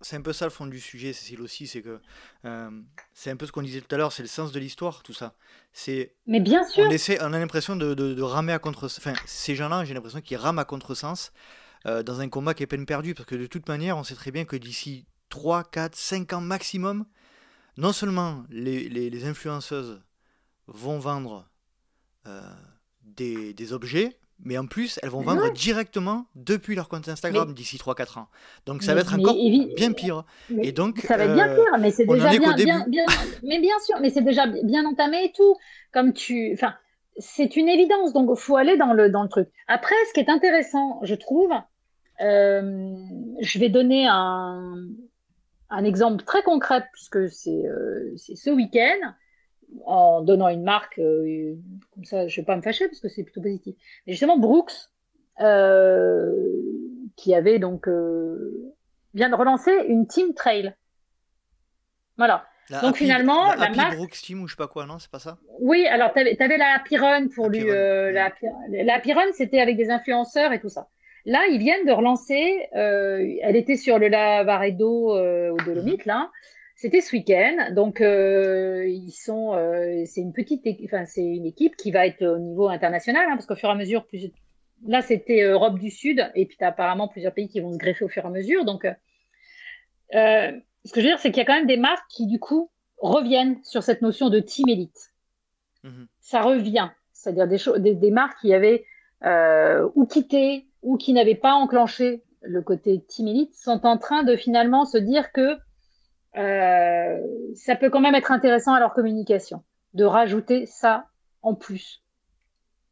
[0.00, 1.98] C'est un peu ça le fond du sujet, Cécile aussi, c'est que
[2.44, 2.70] euh,
[3.12, 5.12] c'est un peu ce qu'on disait tout à l'heure, c'est le sens de l'histoire, tout
[5.12, 5.34] ça.
[5.72, 6.14] C'est.
[6.28, 6.84] Mais bien sûr.
[6.86, 8.84] On essaie, on a l'impression de, de, ramer à contre.
[8.84, 11.32] Enfin, ces gens-là, j'ai l'impression qu'ils rament à contresens.
[11.84, 14.30] dans un combat qui est peine perdue, parce que de toute manière, on sait très
[14.30, 17.06] bien que d'ici 3, 4, 5 ans maximum,
[17.76, 20.00] non seulement les, les, influenceuses
[20.66, 21.48] vont vendre
[23.02, 27.76] des, des, objets, mais en plus, elles vont vendre directement depuis leur compte Instagram d'ici
[27.76, 28.28] 3-4 ans.
[28.66, 29.36] Donc ça va être encore
[29.76, 30.24] bien pire.
[30.62, 33.04] et donc, ça va être bien pire, mais c'est déjà bien, bien, bien,
[33.42, 35.56] Mais bien sûr, mais c'est déjà bien entamé et tout.
[35.92, 36.52] Comme tu.
[36.54, 36.74] Enfin,
[37.18, 39.48] c'est une évidence, donc il faut aller dans le, dans le truc.
[39.68, 41.52] Après, ce qui est intéressant, je trouve,
[42.20, 42.94] euh,
[43.40, 44.74] je vais donner un,
[45.70, 49.14] un, exemple très concret, puisque c'est euh, ce week-end,
[49.86, 51.54] en donnant une marque, euh,
[51.94, 53.74] comme ça, je ne vais pas me fâcher, parce que c'est plutôt positif.
[54.06, 54.72] Mais justement, Brooks,
[57.16, 57.88] qui avait donc
[59.14, 60.74] vient de relancer une Team Trail.
[62.16, 62.46] Voilà.
[62.82, 63.96] Donc finalement, la, marque.
[63.96, 65.36] Brooks Team ou je sais pas quoi, non, c'est pas ça?
[65.60, 67.68] Oui, alors tu avais, la Happy Run pour lui.
[67.68, 68.32] Euh, la,
[68.70, 70.88] la Happy Run, c'était avec des influenceurs et tout ça.
[71.26, 72.68] Là, ils viennent de relancer.
[72.74, 76.12] Euh, elle était sur le Lavaredo euh, au Dolomite, mhm.
[76.12, 76.30] là.
[76.84, 77.72] C'était ce week-end.
[77.72, 79.54] Donc, euh, ils sont.
[79.54, 80.66] Euh, c'est une petite.
[80.84, 83.72] Enfin, c'est une équipe qui va être au niveau international, hein, parce qu'au fur et
[83.72, 84.30] à mesure, plus.
[84.86, 87.78] Là, c'était Europe du Sud, et puis tu as apparemment plusieurs pays qui vont se
[87.78, 88.66] greffer au fur et à mesure.
[88.66, 88.92] Donc, euh,
[90.84, 92.38] ce que je veux dire, c'est qu'il y a quand même des marques qui, du
[92.38, 95.14] coup, reviennent sur cette notion de team élite.
[95.84, 96.06] Mhm.
[96.20, 96.90] Ça revient.
[97.14, 98.84] C'est-à-dire des, des, marques qui avaient
[99.94, 104.36] ou quitté ou qui n'avaient pas enclenché le côté team élite sont en train de
[104.36, 105.56] finalement se dire que
[106.36, 107.18] euh,
[107.54, 109.62] ça peut quand même être intéressant à leur communication
[109.94, 111.06] de rajouter ça
[111.42, 112.02] en plus.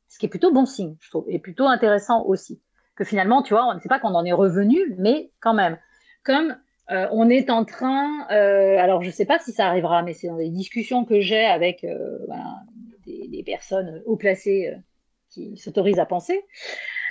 [0.09, 2.61] Ce qui est plutôt bon signe, je trouve, et plutôt intéressant aussi.
[2.95, 5.79] Que finalement, tu vois, on ne sait pas qu'on en est revenu, mais quand même.
[6.23, 6.57] Comme
[6.91, 10.13] euh, on est en train, euh, alors je ne sais pas si ça arrivera, mais
[10.13, 12.19] c'est dans les discussions que j'ai avec euh,
[13.07, 14.75] des, personnes haut placées
[15.31, 16.45] qui s'autorisent à penser.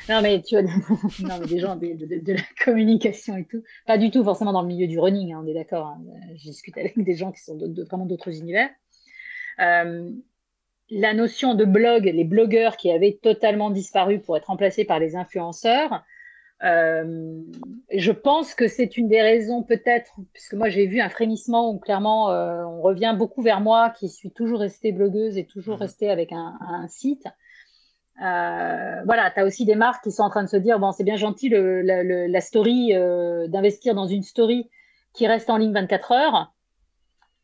[0.10, 0.64] Non, mais tu vois,
[1.20, 3.64] non, mais des gens de, la communication et tout.
[3.86, 5.88] Pas du tout forcément dans le milieu du running, hein, on est d'accord.
[5.88, 6.02] Hein.
[6.36, 8.70] Je discute avec des gens qui sont de, vraiment d'autres univers.
[9.58, 15.16] la notion de blog, les blogueurs qui avaient totalement disparu pour être remplacés par les
[15.16, 16.04] influenceurs,
[16.64, 17.42] euh,
[17.92, 21.80] je pense que c'est une des raisons peut-être, puisque moi j'ai vu un frémissement où
[21.80, 25.82] clairement euh, on revient beaucoup vers moi qui suis toujours restée blogueuse et toujours mmh.
[25.82, 27.28] restée avec un, site.
[28.22, 30.92] Euh, voilà, tu as aussi des marques qui sont en train de se dire, bon
[30.92, 32.94] c'est bien gentil le, la story,
[33.48, 34.70] d'investir dans une story
[35.14, 36.54] qui reste en ligne 24 heures,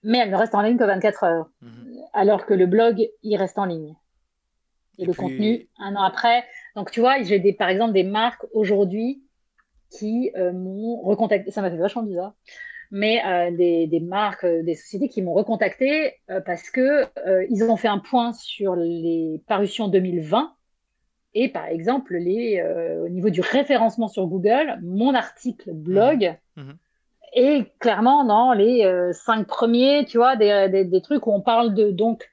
[0.04, 1.68] mais elle ne reste en ligne que 24 heures, mmh.
[2.14, 3.96] alors que le blog, il reste en ligne.
[5.00, 6.44] Et, le contenu, un an après,
[6.78, 9.24] donc, tu vois, j'ai des, par exemple des marques aujourd'hui
[9.90, 11.50] qui euh, m'ont recontacté.
[11.50, 12.36] Ça m'a fait vachement bizarre.
[12.92, 16.14] Mais euh, des, des, marques, euh, des sociétés qui m'ont recontacté
[16.46, 17.06] parce que
[17.50, 20.54] ils ont fait un point sur les parutions 2020
[21.44, 22.62] et par exemple les,
[23.04, 26.62] au niveau du référencement sur Google, mon article blog mmh.
[26.62, 26.74] Mmh.
[27.34, 31.74] est clairement dans les cinq premiers, tu vois, des, des, des, trucs où on parle
[31.74, 32.28] de donc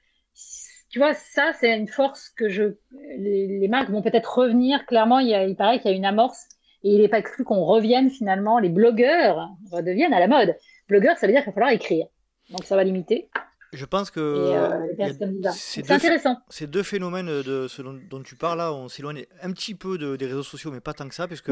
[0.95, 2.77] tu vois, ça, c'est une force que je.
[3.17, 4.85] Les, marques vont peut-être revenir.
[4.85, 6.45] Clairement, il, il paraît qu'il y a une amorce.
[6.83, 8.59] Et il n'est pas cru qu'on revienne finalement.
[8.59, 10.55] Les blogueurs redeviennent à la mode.
[10.87, 12.07] Blogueur, ça veut dire qu'il va falloir écrire.
[12.49, 13.27] Donc ça va limiter.
[13.75, 16.37] Je pense que euh, c'est intéressant.
[16.49, 20.25] Ces deux phénomènes de ce dont, tu parles là, on s'éloigne un petit peu des
[20.25, 21.51] réseaux sociaux, mais pas tant que ça, parce que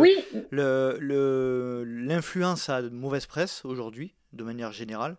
[1.82, 5.18] l'influence le, a de mauvaise presse aujourd'hui, de manière générale.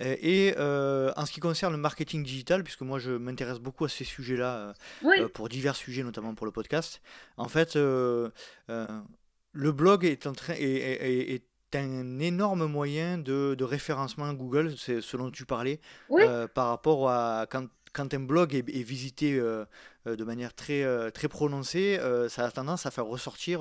[0.00, 3.88] Et euh, en ce qui concerne le marketing digital, puisque moi je m'intéresse beaucoup à
[3.90, 4.74] ces sujets-là,
[5.04, 7.02] euh, pour divers sujets, notamment pour le podcast,
[7.36, 8.32] en fait, le
[9.72, 11.42] blog est, en train, est
[11.74, 17.08] un énorme moyen de, de référencement Google, c'est ce dont tu parlais, euh, par rapport
[17.08, 19.64] à quand, quand un blog est, visité euh,
[20.06, 21.98] euh, de manière très, très prononcée,
[22.28, 23.60] ça a tendance à faire ressortir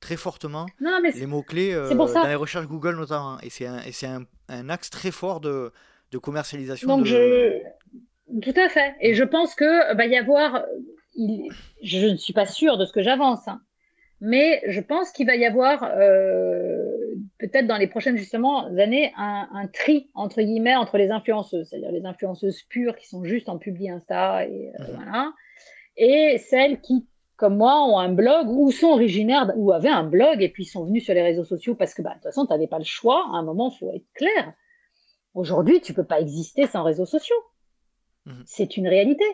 [0.00, 0.66] très fortement
[1.14, 3.38] les mots-clés dans les recherches Google notamment.
[3.42, 5.72] Et c'est un, un, un, axe très fort de,
[6.10, 6.88] de commercialisation.
[6.88, 7.58] Donc je...
[8.40, 8.94] Tout à fait.
[9.00, 10.62] Et je pense que va y avoir...
[11.14, 11.50] Il...
[11.82, 13.60] Je ne suis pas sûre de ce que j'avance, hein.
[14.22, 15.82] mais je pense qu'il va y avoir
[17.38, 22.04] peut-être dans les prochaines justement années un, tri entre guillemets entre les influenceuses, c'est-à-dire les
[22.04, 25.32] influenceuses pures qui sont juste en publi Insta et euh, voilà,
[25.96, 27.06] et celles qui
[27.36, 30.84] comme moi ont un blog ou sont originaires ou avaient un blog et puis sont
[30.84, 32.84] venues sur les réseaux sociaux parce que bah, de toute façon tu n'avais pas le
[32.84, 33.26] choix.
[33.32, 34.52] À un moment, il faut être clair.
[35.34, 37.42] Aujourd'hui, tu peux pas exister sans réseaux sociaux.
[38.26, 38.42] Mhm.
[38.46, 39.24] C'est une réalité.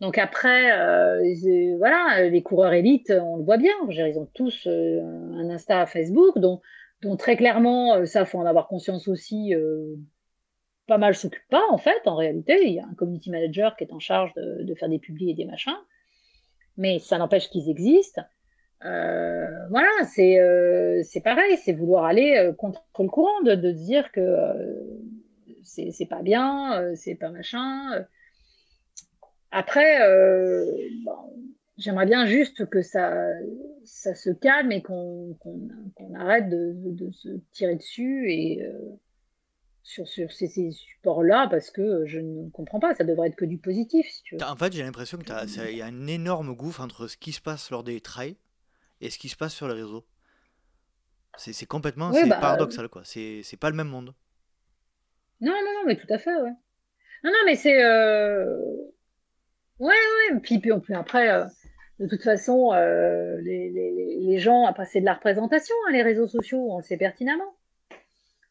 [0.00, 3.74] Donc après, euh, voilà, les coureurs élites, on le voit bien.
[3.90, 5.02] Ils ont tous euh,
[5.34, 6.62] un Insta, Facebook, donc
[7.02, 9.54] donc très clairement, euh, ça, faut en avoir conscience aussi.
[9.54, 9.96] Euh,
[10.86, 12.66] pas mal s'occupe pas, en fait, en réalité.
[12.66, 15.34] Il y a un community manager qui est en charge de, faire des publis et
[15.34, 15.76] des machins.
[16.76, 18.22] Mais ça n'empêche qu'ils existent.
[18.80, 24.24] voilà, c'est pareil, c'est vouloir aller contre le courant, de, de dire que
[25.62, 28.04] c'est pas bien, c'est pas machin.
[29.52, 29.98] Après,
[31.80, 33.12] j'aimerais bien juste que ça,
[33.84, 35.36] ça se calme et qu'on
[36.14, 38.62] arrête de, se tirer dessus et
[39.82, 42.94] sur, sur ces, supports-là parce que je ne comprends pas.
[42.94, 44.42] Ça devrait être que du positif, si tu veux.
[44.44, 47.70] En fait, j'ai l'impression qu'il y a un énorme gouffre entre ce qui se passe
[47.70, 48.36] lors des trails
[49.00, 50.04] et ce qui se passe sur les réseaux.
[51.36, 53.02] C'est complètement bah, paradoxal, quoi.
[53.04, 54.14] C'est pas le même monde.
[55.40, 56.52] Non, non, non, mais tout à fait, ouais.
[57.24, 57.82] Non, non, mais c'est.
[57.82, 58.58] Euh...
[59.78, 60.40] Ouais, ouais.
[60.40, 61.46] Puis, puis, puis après, euh,
[62.00, 66.02] de toute façon, euh, les, les, les, gens, après, c'est de la représentation, hein, les
[66.02, 67.54] réseaux sociaux, on le sait pertinemment.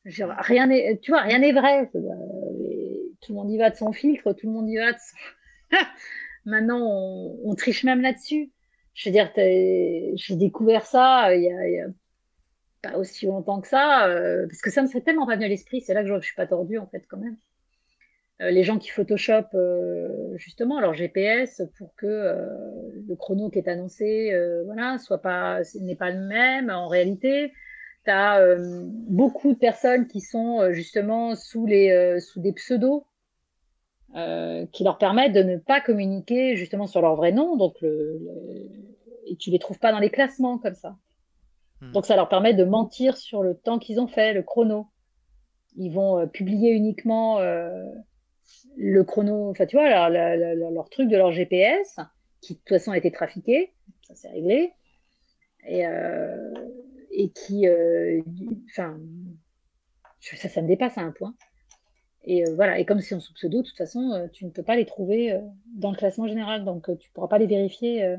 [0.06, 1.89] Rien n'est, tu vois, rien n'est vrai.
[1.91, 5.78] Tout le monde y va de son filtre, tout le monde y va de son...
[6.45, 6.80] Maintenant,
[7.43, 8.52] on, triche même là-dessus.
[8.93, 11.88] Je veux dire, j'ai découvert ça il y, a,
[12.82, 15.50] pas aussi longtemps que ça, euh, parce que ça me serait tellement pas venu à
[15.50, 15.82] l'esprit.
[15.82, 17.38] C'est là que je je suis pas tordue, en fait, quand même.
[18.42, 22.06] Euh, les gens qui Photoshop euh, justement leur GPS pour que
[23.08, 24.34] le chrono qui est annoncé
[24.66, 27.52] voilà soit pas n'est pas le même en réalité
[28.06, 32.54] tu as euh, beaucoup de personnes qui sont euh, justement sous, les, euh, sous des
[32.54, 33.06] pseudos
[34.72, 37.58] qui leur permettent de ne pas communiquer justement sur leur vrai nom.
[37.58, 38.20] Donc le,
[39.28, 40.98] et tu les trouves pas dans les classements comme ça.
[41.80, 41.92] Hmm.
[41.92, 44.88] Donc ça leur permet de mentir sur le temps qu'ils ont fait, le chrono.
[45.78, 47.38] Ils vont publier uniquement
[48.76, 50.10] le chrono, enfin tu vois, leur,
[50.72, 51.97] leur, truc de leur GPS,
[52.41, 54.72] qui de toute façon a été trafiqué, ça c'est réglé.
[55.68, 55.86] Et,
[57.12, 58.22] et qui, euh,
[58.72, 59.00] enfin,
[60.20, 61.36] ça, ça me dépasse à un point.
[62.24, 64.52] Et euh, voilà, et comme c'est en sous pseudo, de toute façon, euh, tu ne
[64.52, 65.39] peux pas les trouver
[65.76, 68.18] dans le classement général, donc tu ne pourras pas les vérifier.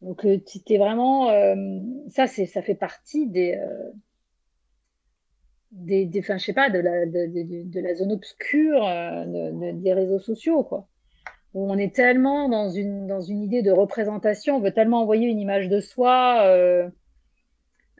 [0.00, 1.28] Donc, tu es vraiment.
[2.08, 3.60] ça, ça fait partie des.
[5.72, 7.26] Des, des je sais pas, de la, de,
[7.64, 8.82] de, la zone obscure
[9.74, 10.88] des réseaux sociaux, quoi.
[11.52, 15.26] Où on est tellement dans une, dans une idée de représentation, on veut tellement envoyer
[15.28, 16.44] une image de soi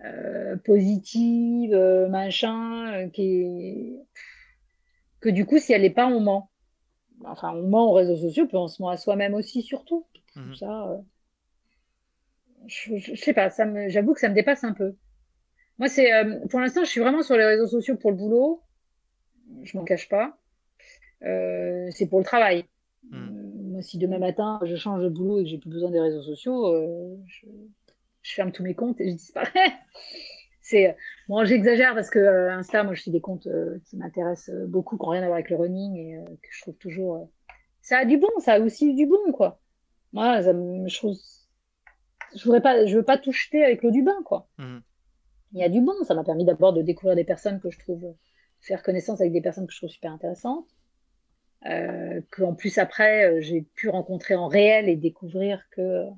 [0.03, 3.99] euh, positive, euh, machin, euh, qui
[5.21, 6.51] que du coup, si elle n'est pas, on ment.
[7.25, 10.07] Enfin, on ment aux réseaux sociaux, puis on se ment à soi-même aussi, surtout.
[10.37, 10.55] Mhm.
[10.55, 11.03] Ça,
[12.67, 13.51] je, je, sais pas,
[13.89, 14.97] j'avoue que ça me dépasse un peu.
[15.81, 16.11] Moi, c'est,
[16.49, 18.63] pour l'instant, je suis vraiment sur les réseaux sociaux pour le boulot.
[19.65, 20.39] Je m'en cache pas.
[21.21, 22.67] c'est pour le travail.
[23.11, 23.73] Mhm.
[23.73, 26.23] Moi, si demain matin je change de boulot et que j'ai plus besoin des réseaux
[26.23, 26.73] sociaux,
[27.27, 27.47] je,
[28.23, 29.51] je ferme tous mes comptes et je disparais.
[30.71, 30.97] c'est
[31.29, 34.67] bon, j'exagère parce que euh, Insta, moi, je suis des comptes euh, qui m'intéressent euh,
[34.67, 37.29] beaucoup, qui n'ont rien à voir avec le running et que je trouve toujours.
[37.83, 39.61] ça a du bon, ça a aussi du bon, quoi.
[40.13, 41.17] Moi, ça je trouve.
[42.37, 44.49] Je voudrais pas, je veux pas tout jeter avec l'eau du bain, quoi.
[44.59, 44.83] Mhm.
[45.53, 45.95] Il y a du bon.
[46.05, 48.15] Ça m'a permis d'abord de découvrir des personnes que je trouve,
[48.61, 50.69] faire connaissance avec des personnes que je trouve super intéressantes.
[51.67, 56.09] Euh, qu'en plus après, j'ai pu rencontrer en réel et découvrir que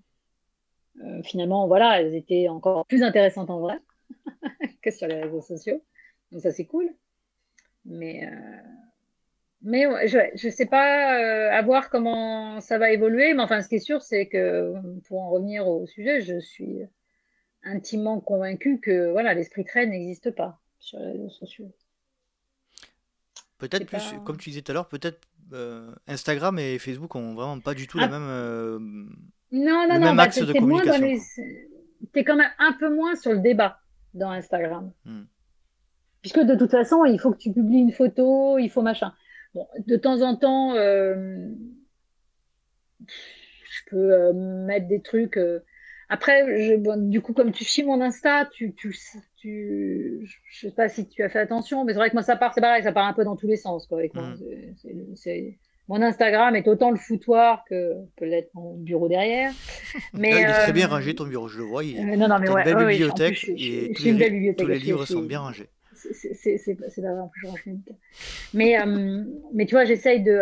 [1.00, 3.78] euh, finalement, voilà, elles étaient encore plus intéressantes en vrai
[4.82, 5.82] que sur les réseaux sociaux.
[6.30, 6.88] Donc ça, c'est cool.
[7.84, 8.56] Mais, euh,
[9.62, 13.34] mais je ne sais pas euh, à voir comment ça va évoluer.
[13.34, 14.74] Mais enfin, ce qui est sûr, c'est que
[15.08, 16.82] pour en revenir au sujet, je suis
[17.64, 21.72] intimement convaincue que voilà, l'esprit train n'existe pas sur les réseaux sociaux.
[23.58, 25.20] Peut-être plus, comme tu disais tout à l'heure, peut-être
[26.06, 28.08] Instagram et Facebook ont vraiment pas du tout la ah.
[28.08, 29.08] même
[29.52, 31.20] non, non, non, bah, t'es moins dans les...
[32.14, 33.80] es quand même un peu moins sur le débat
[34.14, 34.90] dans Instagram.
[35.04, 35.24] Hmm.
[36.22, 39.12] Puisque de toute façon, il faut que tu publies une photo, il faut machin.
[39.54, 41.50] Bon, de temps en temps, euh,
[43.06, 45.36] je peux euh, mettre des trucs.
[46.12, 48.96] Euh, après, je, du coup, comme tu chies mon Insta, tu, tu,
[49.36, 52.36] tu, je sais pas si tu as fait attention, mais c'est vrai que moi, ça
[52.36, 54.34] part, c'est pareil, ça part un peu dans tous les sens, quoi, avec moi.
[55.14, 55.58] C'est
[55.88, 59.52] mon Instagram est autant le foutoir que peut l'être mon bureau derrière.
[60.14, 61.84] Mais, il est très bien euh, rangé ton bureau, je le vois.
[61.84, 61.98] Il...
[61.98, 65.22] Euh, non, non, mais ouais, une belle bibliothèque et tous, les, tous les livres sont
[65.22, 65.68] bien rangés.
[65.94, 67.64] C'est pas vrai, en plus je range
[68.54, 70.40] mais, euh, mais tu vois, j'essaye de,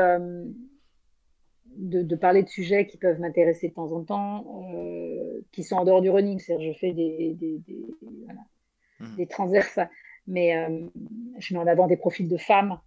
[1.81, 4.63] de, de, parler de sujets qui peuvent m'intéresser de temps en temps,
[5.53, 6.39] qui sont en dehors du running.
[6.39, 7.87] C'est-à-dire, je fais des, des, des,
[8.25, 8.41] voilà,
[9.01, 9.17] mmh.
[9.17, 9.79] des transverses,
[10.27, 10.55] mais
[11.39, 12.79] je mets en avant des profils de femmes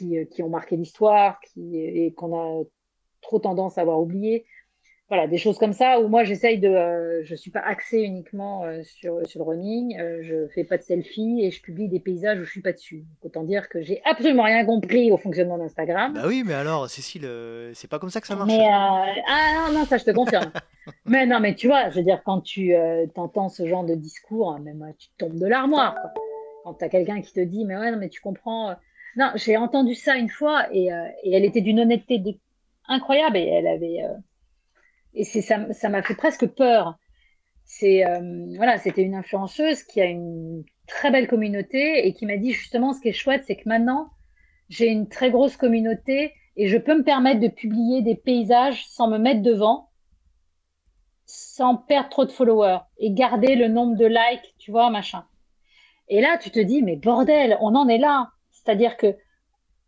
[0.00, 2.62] qui, euh, qui ont marqué l'histoire qui, et qu'on a
[3.20, 4.46] trop tendance à avoir oublié.
[5.10, 8.62] Voilà, des choses comme ça où moi j'essaye de, euh, je suis pas axée uniquement
[8.62, 11.98] euh, sur, sur le running, euh, je fais pas de selfie et je publie des
[11.98, 13.04] paysages où je suis pas dessus.
[13.22, 16.14] autant dire que j'ai absolument rien compris au fonctionnement d'Instagram.
[16.14, 17.28] Bah oui, mais alors Cécile,
[17.74, 18.52] c'est pas comme ça que ça marche.
[18.52, 20.52] Mais, ah non, non, ça je te confirme.
[21.06, 22.72] mais non, mais tu vois, je veux dire, quand tu
[23.16, 25.96] entends ce genre de discours, hein, même tu tombes de l'armoire.
[26.62, 28.76] Quand tu as quelqu'un qui te dit, mais ouais, non, mais tu comprends.
[29.16, 30.90] Non, j'ai entendu ça une fois et,
[31.24, 32.22] et elle était d'une honnêteté
[32.86, 34.04] incroyable et elle avait
[35.14, 36.98] et c'est ça, m'a fait presque peur.
[37.64, 42.36] C'est euh, voilà, c'était une influenceuse qui a une très belle communauté et qui m'a
[42.36, 44.10] dit justement ce qui est chouette, c'est que maintenant
[44.68, 49.08] j'ai une très grosse communauté et je peux me permettre de publier des paysages sans
[49.08, 49.90] me mettre devant,
[51.26, 55.24] sans perdre trop de followers et garder le nombre de likes, tu vois, machin.
[56.08, 58.30] Et là, tu te dis, mais bordel, on en est là.
[58.50, 59.16] C'est-à-dire que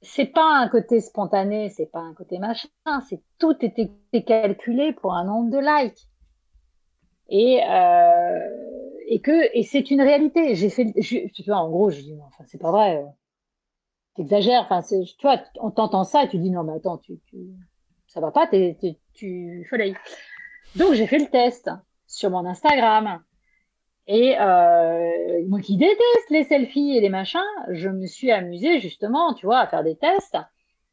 [0.02, 2.68] c'est pas un côté spontané, c'est pas un côté machin,
[3.08, 3.90] c'est tout était
[4.24, 6.08] calculé pour un nombre de likes.
[7.28, 8.40] Et, euh,
[9.06, 10.54] et que et c'est une réalité.
[10.54, 13.04] J'ai fait, tu vois, en gros, je dis, enfin, c'est pas vrai.
[14.16, 14.66] T'exagères.
[14.68, 17.38] Enfin, tu vois, on t'entend ça et tu dis non, mais attends, tu, tu
[18.06, 18.74] ça va pas, tu
[19.14, 19.96] tu soleil.
[20.76, 21.70] Donc j'ai fait le test
[22.06, 23.22] sur mon Instagram.
[24.08, 29.32] Et euh, moi qui déteste les selfies et les machins, je me suis amusée justement,
[29.34, 30.36] tu vois, à faire des tests,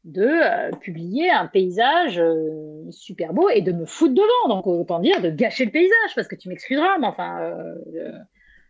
[0.04, 4.54] de euh, publier un paysage euh, super beau et de me foutre devant.
[4.54, 8.12] Donc autant dire de gâcher le paysage, parce que tu m'excuseras, mais enfin, euh,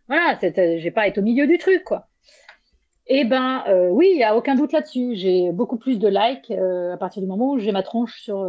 [0.07, 2.07] voilà, j'ai pas été au milieu du truc, quoi.
[3.07, 5.15] Eh ben oui, il y a aucun doute là-dessus.
[5.15, 8.47] J'ai beaucoup plus de likes à partir du moment où j'ai ma tronche sur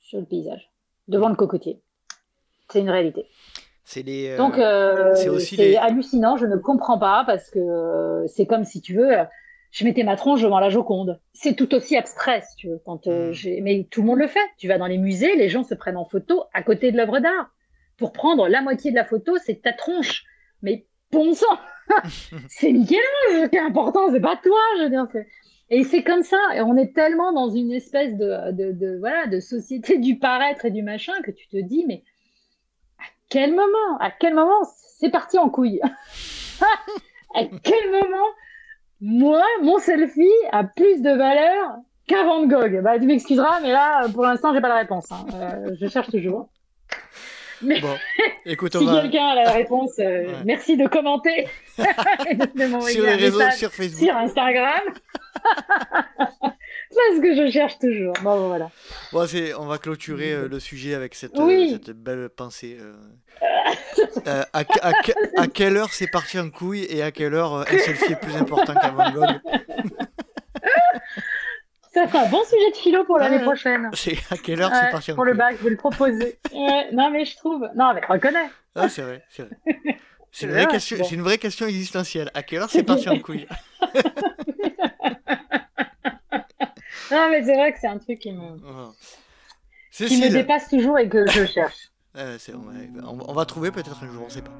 [0.00, 0.70] sur le paysage,
[1.08, 1.82] devant le cocotier.
[2.70, 3.26] C'est une réalité.
[3.84, 4.36] C'est les.
[4.36, 6.36] Donc, euh, c'est hallucinant.
[6.36, 9.12] Je ne comprends pas parce que euh, c'est comme si tu veux.
[9.70, 11.20] Je mettais ma tronche devant la Joconde.
[11.32, 12.80] C'est tout aussi abstrait, si tu veux.
[12.84, 13.62] Quand, euh, hmm.
[13.62, 14.46] Mais tout le monde le fait.
[14.56, 17.18] Tu vas dans les musées, les gens se prennent en photo à côté de l'œuvre
[17.18, 17.50] d'art.
[17.98, 20.24] Pour prendre la moitié de la photo, c'est ta tronche.
[20.62, 21.58] Mais bon sang
[22.48, 25.06] C'est Michel-Ange qui est important, c'est pas toi, je veux dire.
[25.70, 26.38] Et c'est comme ça.
[26.54, 30.64] Et on est tellement dans une espèce de, de, de, voilà, de société du paraître
[30.64, 32.04] et du machin que tu te dis, mais
[33.28, 34.62] quel moment À quel moment
[34.98, 35.80] c'est parti en couille?
[37.36, 38.26] À quel moment
[39.00, 41.76] moi, mon selfie a plus de valeur
[42.06, 45.10] qu'un Van Gogh Bah, tu m'excuseras, mais là, pour l'instant, j'ai pas la réponse.
[45.10, 45.26] Hein.
[45.34, 46.48] Euh, je cherche toujours.
[47.60, 47.94] Mais bon,
[48.46, 51.48] écoute, si quelqu'un a la réponse, euh, merci de commenter
[51.78, 54.82] de sur les réseaux, sur Facebook, sur Instagram.
[56.94, 58.14] C'est ce que je cherche toujours.
[58.22, 58.70] Bon, voilà.
[59.12, 59.26] Bon,
[59.58, 62.78] on va clôturer euh, le sujet avec cette, euh, cette belle pensée.
[62.80, 64.42] Euh.
[64.52, 68.20] à, à, quelle heure c'est parti en couille et à quelle heure un selfie est
[68.20, 69.40] plus important qu'un Van Gogh?
[71.92, 73.90] Ça fait un bon sujet de philo pour l'année prochaine.
[73.94, 76.38] C'est à quelle heure c'est parti en Pour le bac, je vais le proposer.
[76.92, 77.68] non, mais je trouve.
[77.74, 78.50] Non, mais reconnais.
[78.76, 79.56] Ah, c'est vrai, c'est vrai.
[80.32, 82.28] C'est une, vraie question, une vraie question existentielle.
[82.34, 83.46] À quelle heure c'est parti en couille?
[87.10, 88.56] Non, mais c'est vrai que c'est un truc qui me,
[89.90, 91.90] qui me dépasse toujours et que je cherche.
[92.14, 94.52] on, va trouver peut-être un jour, on sait pas.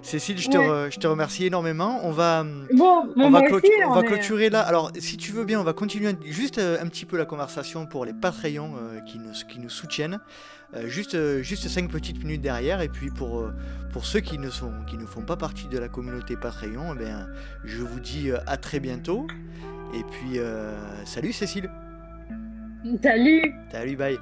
[0.00, 2.00] Cécile, je te, je te remercie énormément.
[2.02, 3.42] On va, bon, on va,
[3.86, 4.62] on va clôturer là.
[4.62, 7.84] Alors, si tu veux bien, on va continuer juste euh, un petit peu la conversation
[7.86, 10.18] pour les Patreons euh, qui, nous, qui nous soutiennent.
[10.74, 12.80] Euh, juste, juste 5 petites minutes derrière.
[12.80, 13.50] Et puis pour,
[13.92, 16.98] pour ceux qui ne, sont, qui ne font pas partie de la communauté Patreon, eh
[16.98, 17.26] bien,
[17.64, 19.26] je vous dis à très bientôt.
[19.92, 20.38] Et puis,
[21.04, 21.70] salut Cécile.
[23.02, 24.18] Salut Salut, bye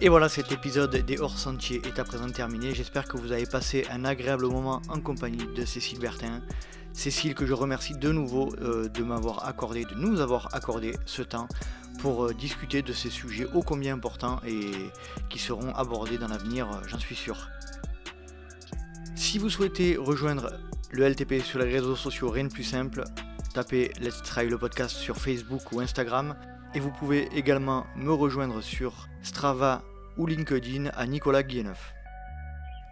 [0.00, 2.72] Et voilà, cet épisode des hors sentiers est à présent terminé.
[2.72, 6.40] J'espère que vous avez passé un agréable moment en compagnie de Cécile Bertin.
[6.92, 11.22] Cécile, que je remercie de nouveau euh, de m'avoir accordé, de nous avoir accordé ce
[11.22, 11.48] temps
[11.98, 14.70] pour euh, discuter de ces sujets ô combien importants et
[15.30, 17.48] qui seront abordés dans l'avenir, euh, j'en suis sûr.
[19.16, 20.52] Si vous souhaitez rejoindre
[20.92, 23.02] le LTP sur les réseaux sociaux, rien de plus simple,
[23.52, 26.34] tapez Let's Try le podcast sur Facebook ou Instagram.
[26.74, 29.82] Et vous pouvez également me rejoindre sur Strava
[30.16, 31.94] ou LinkedIn à Nicolas Guilleneuf.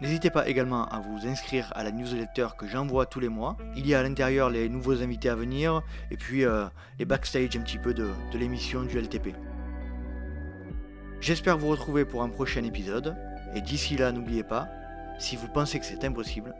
[0.01, 3.57] N'hésitez pas également à vous inscrire à la newsletter que j'envoie tous les mois.
[3.75, 5.81] Il y a à l'intérieur les nouveaux invités à venir
[6.11, 6.65] et puis euh,
[6.99, 9.35] les backstage un petit peu de, de l'émission du LTP.
[11.19, 13.15] J'espère vous retrouver pour un prochain épisode.
[13.55, 14.67] Et d'ici là, n'oubliez pas,
[15.17, 16.53] si vous pensez que c'est impossible,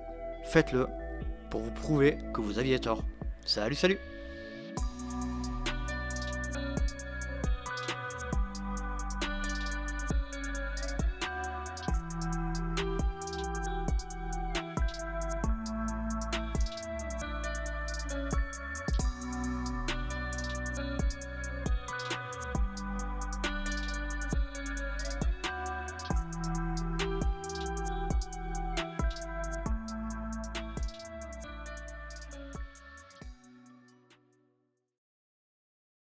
[0.46, 0.88] faites-le
[1.50, 3.04] pour vous prouver que vous aviez tort.
[3.48, 3.98] Salut, salut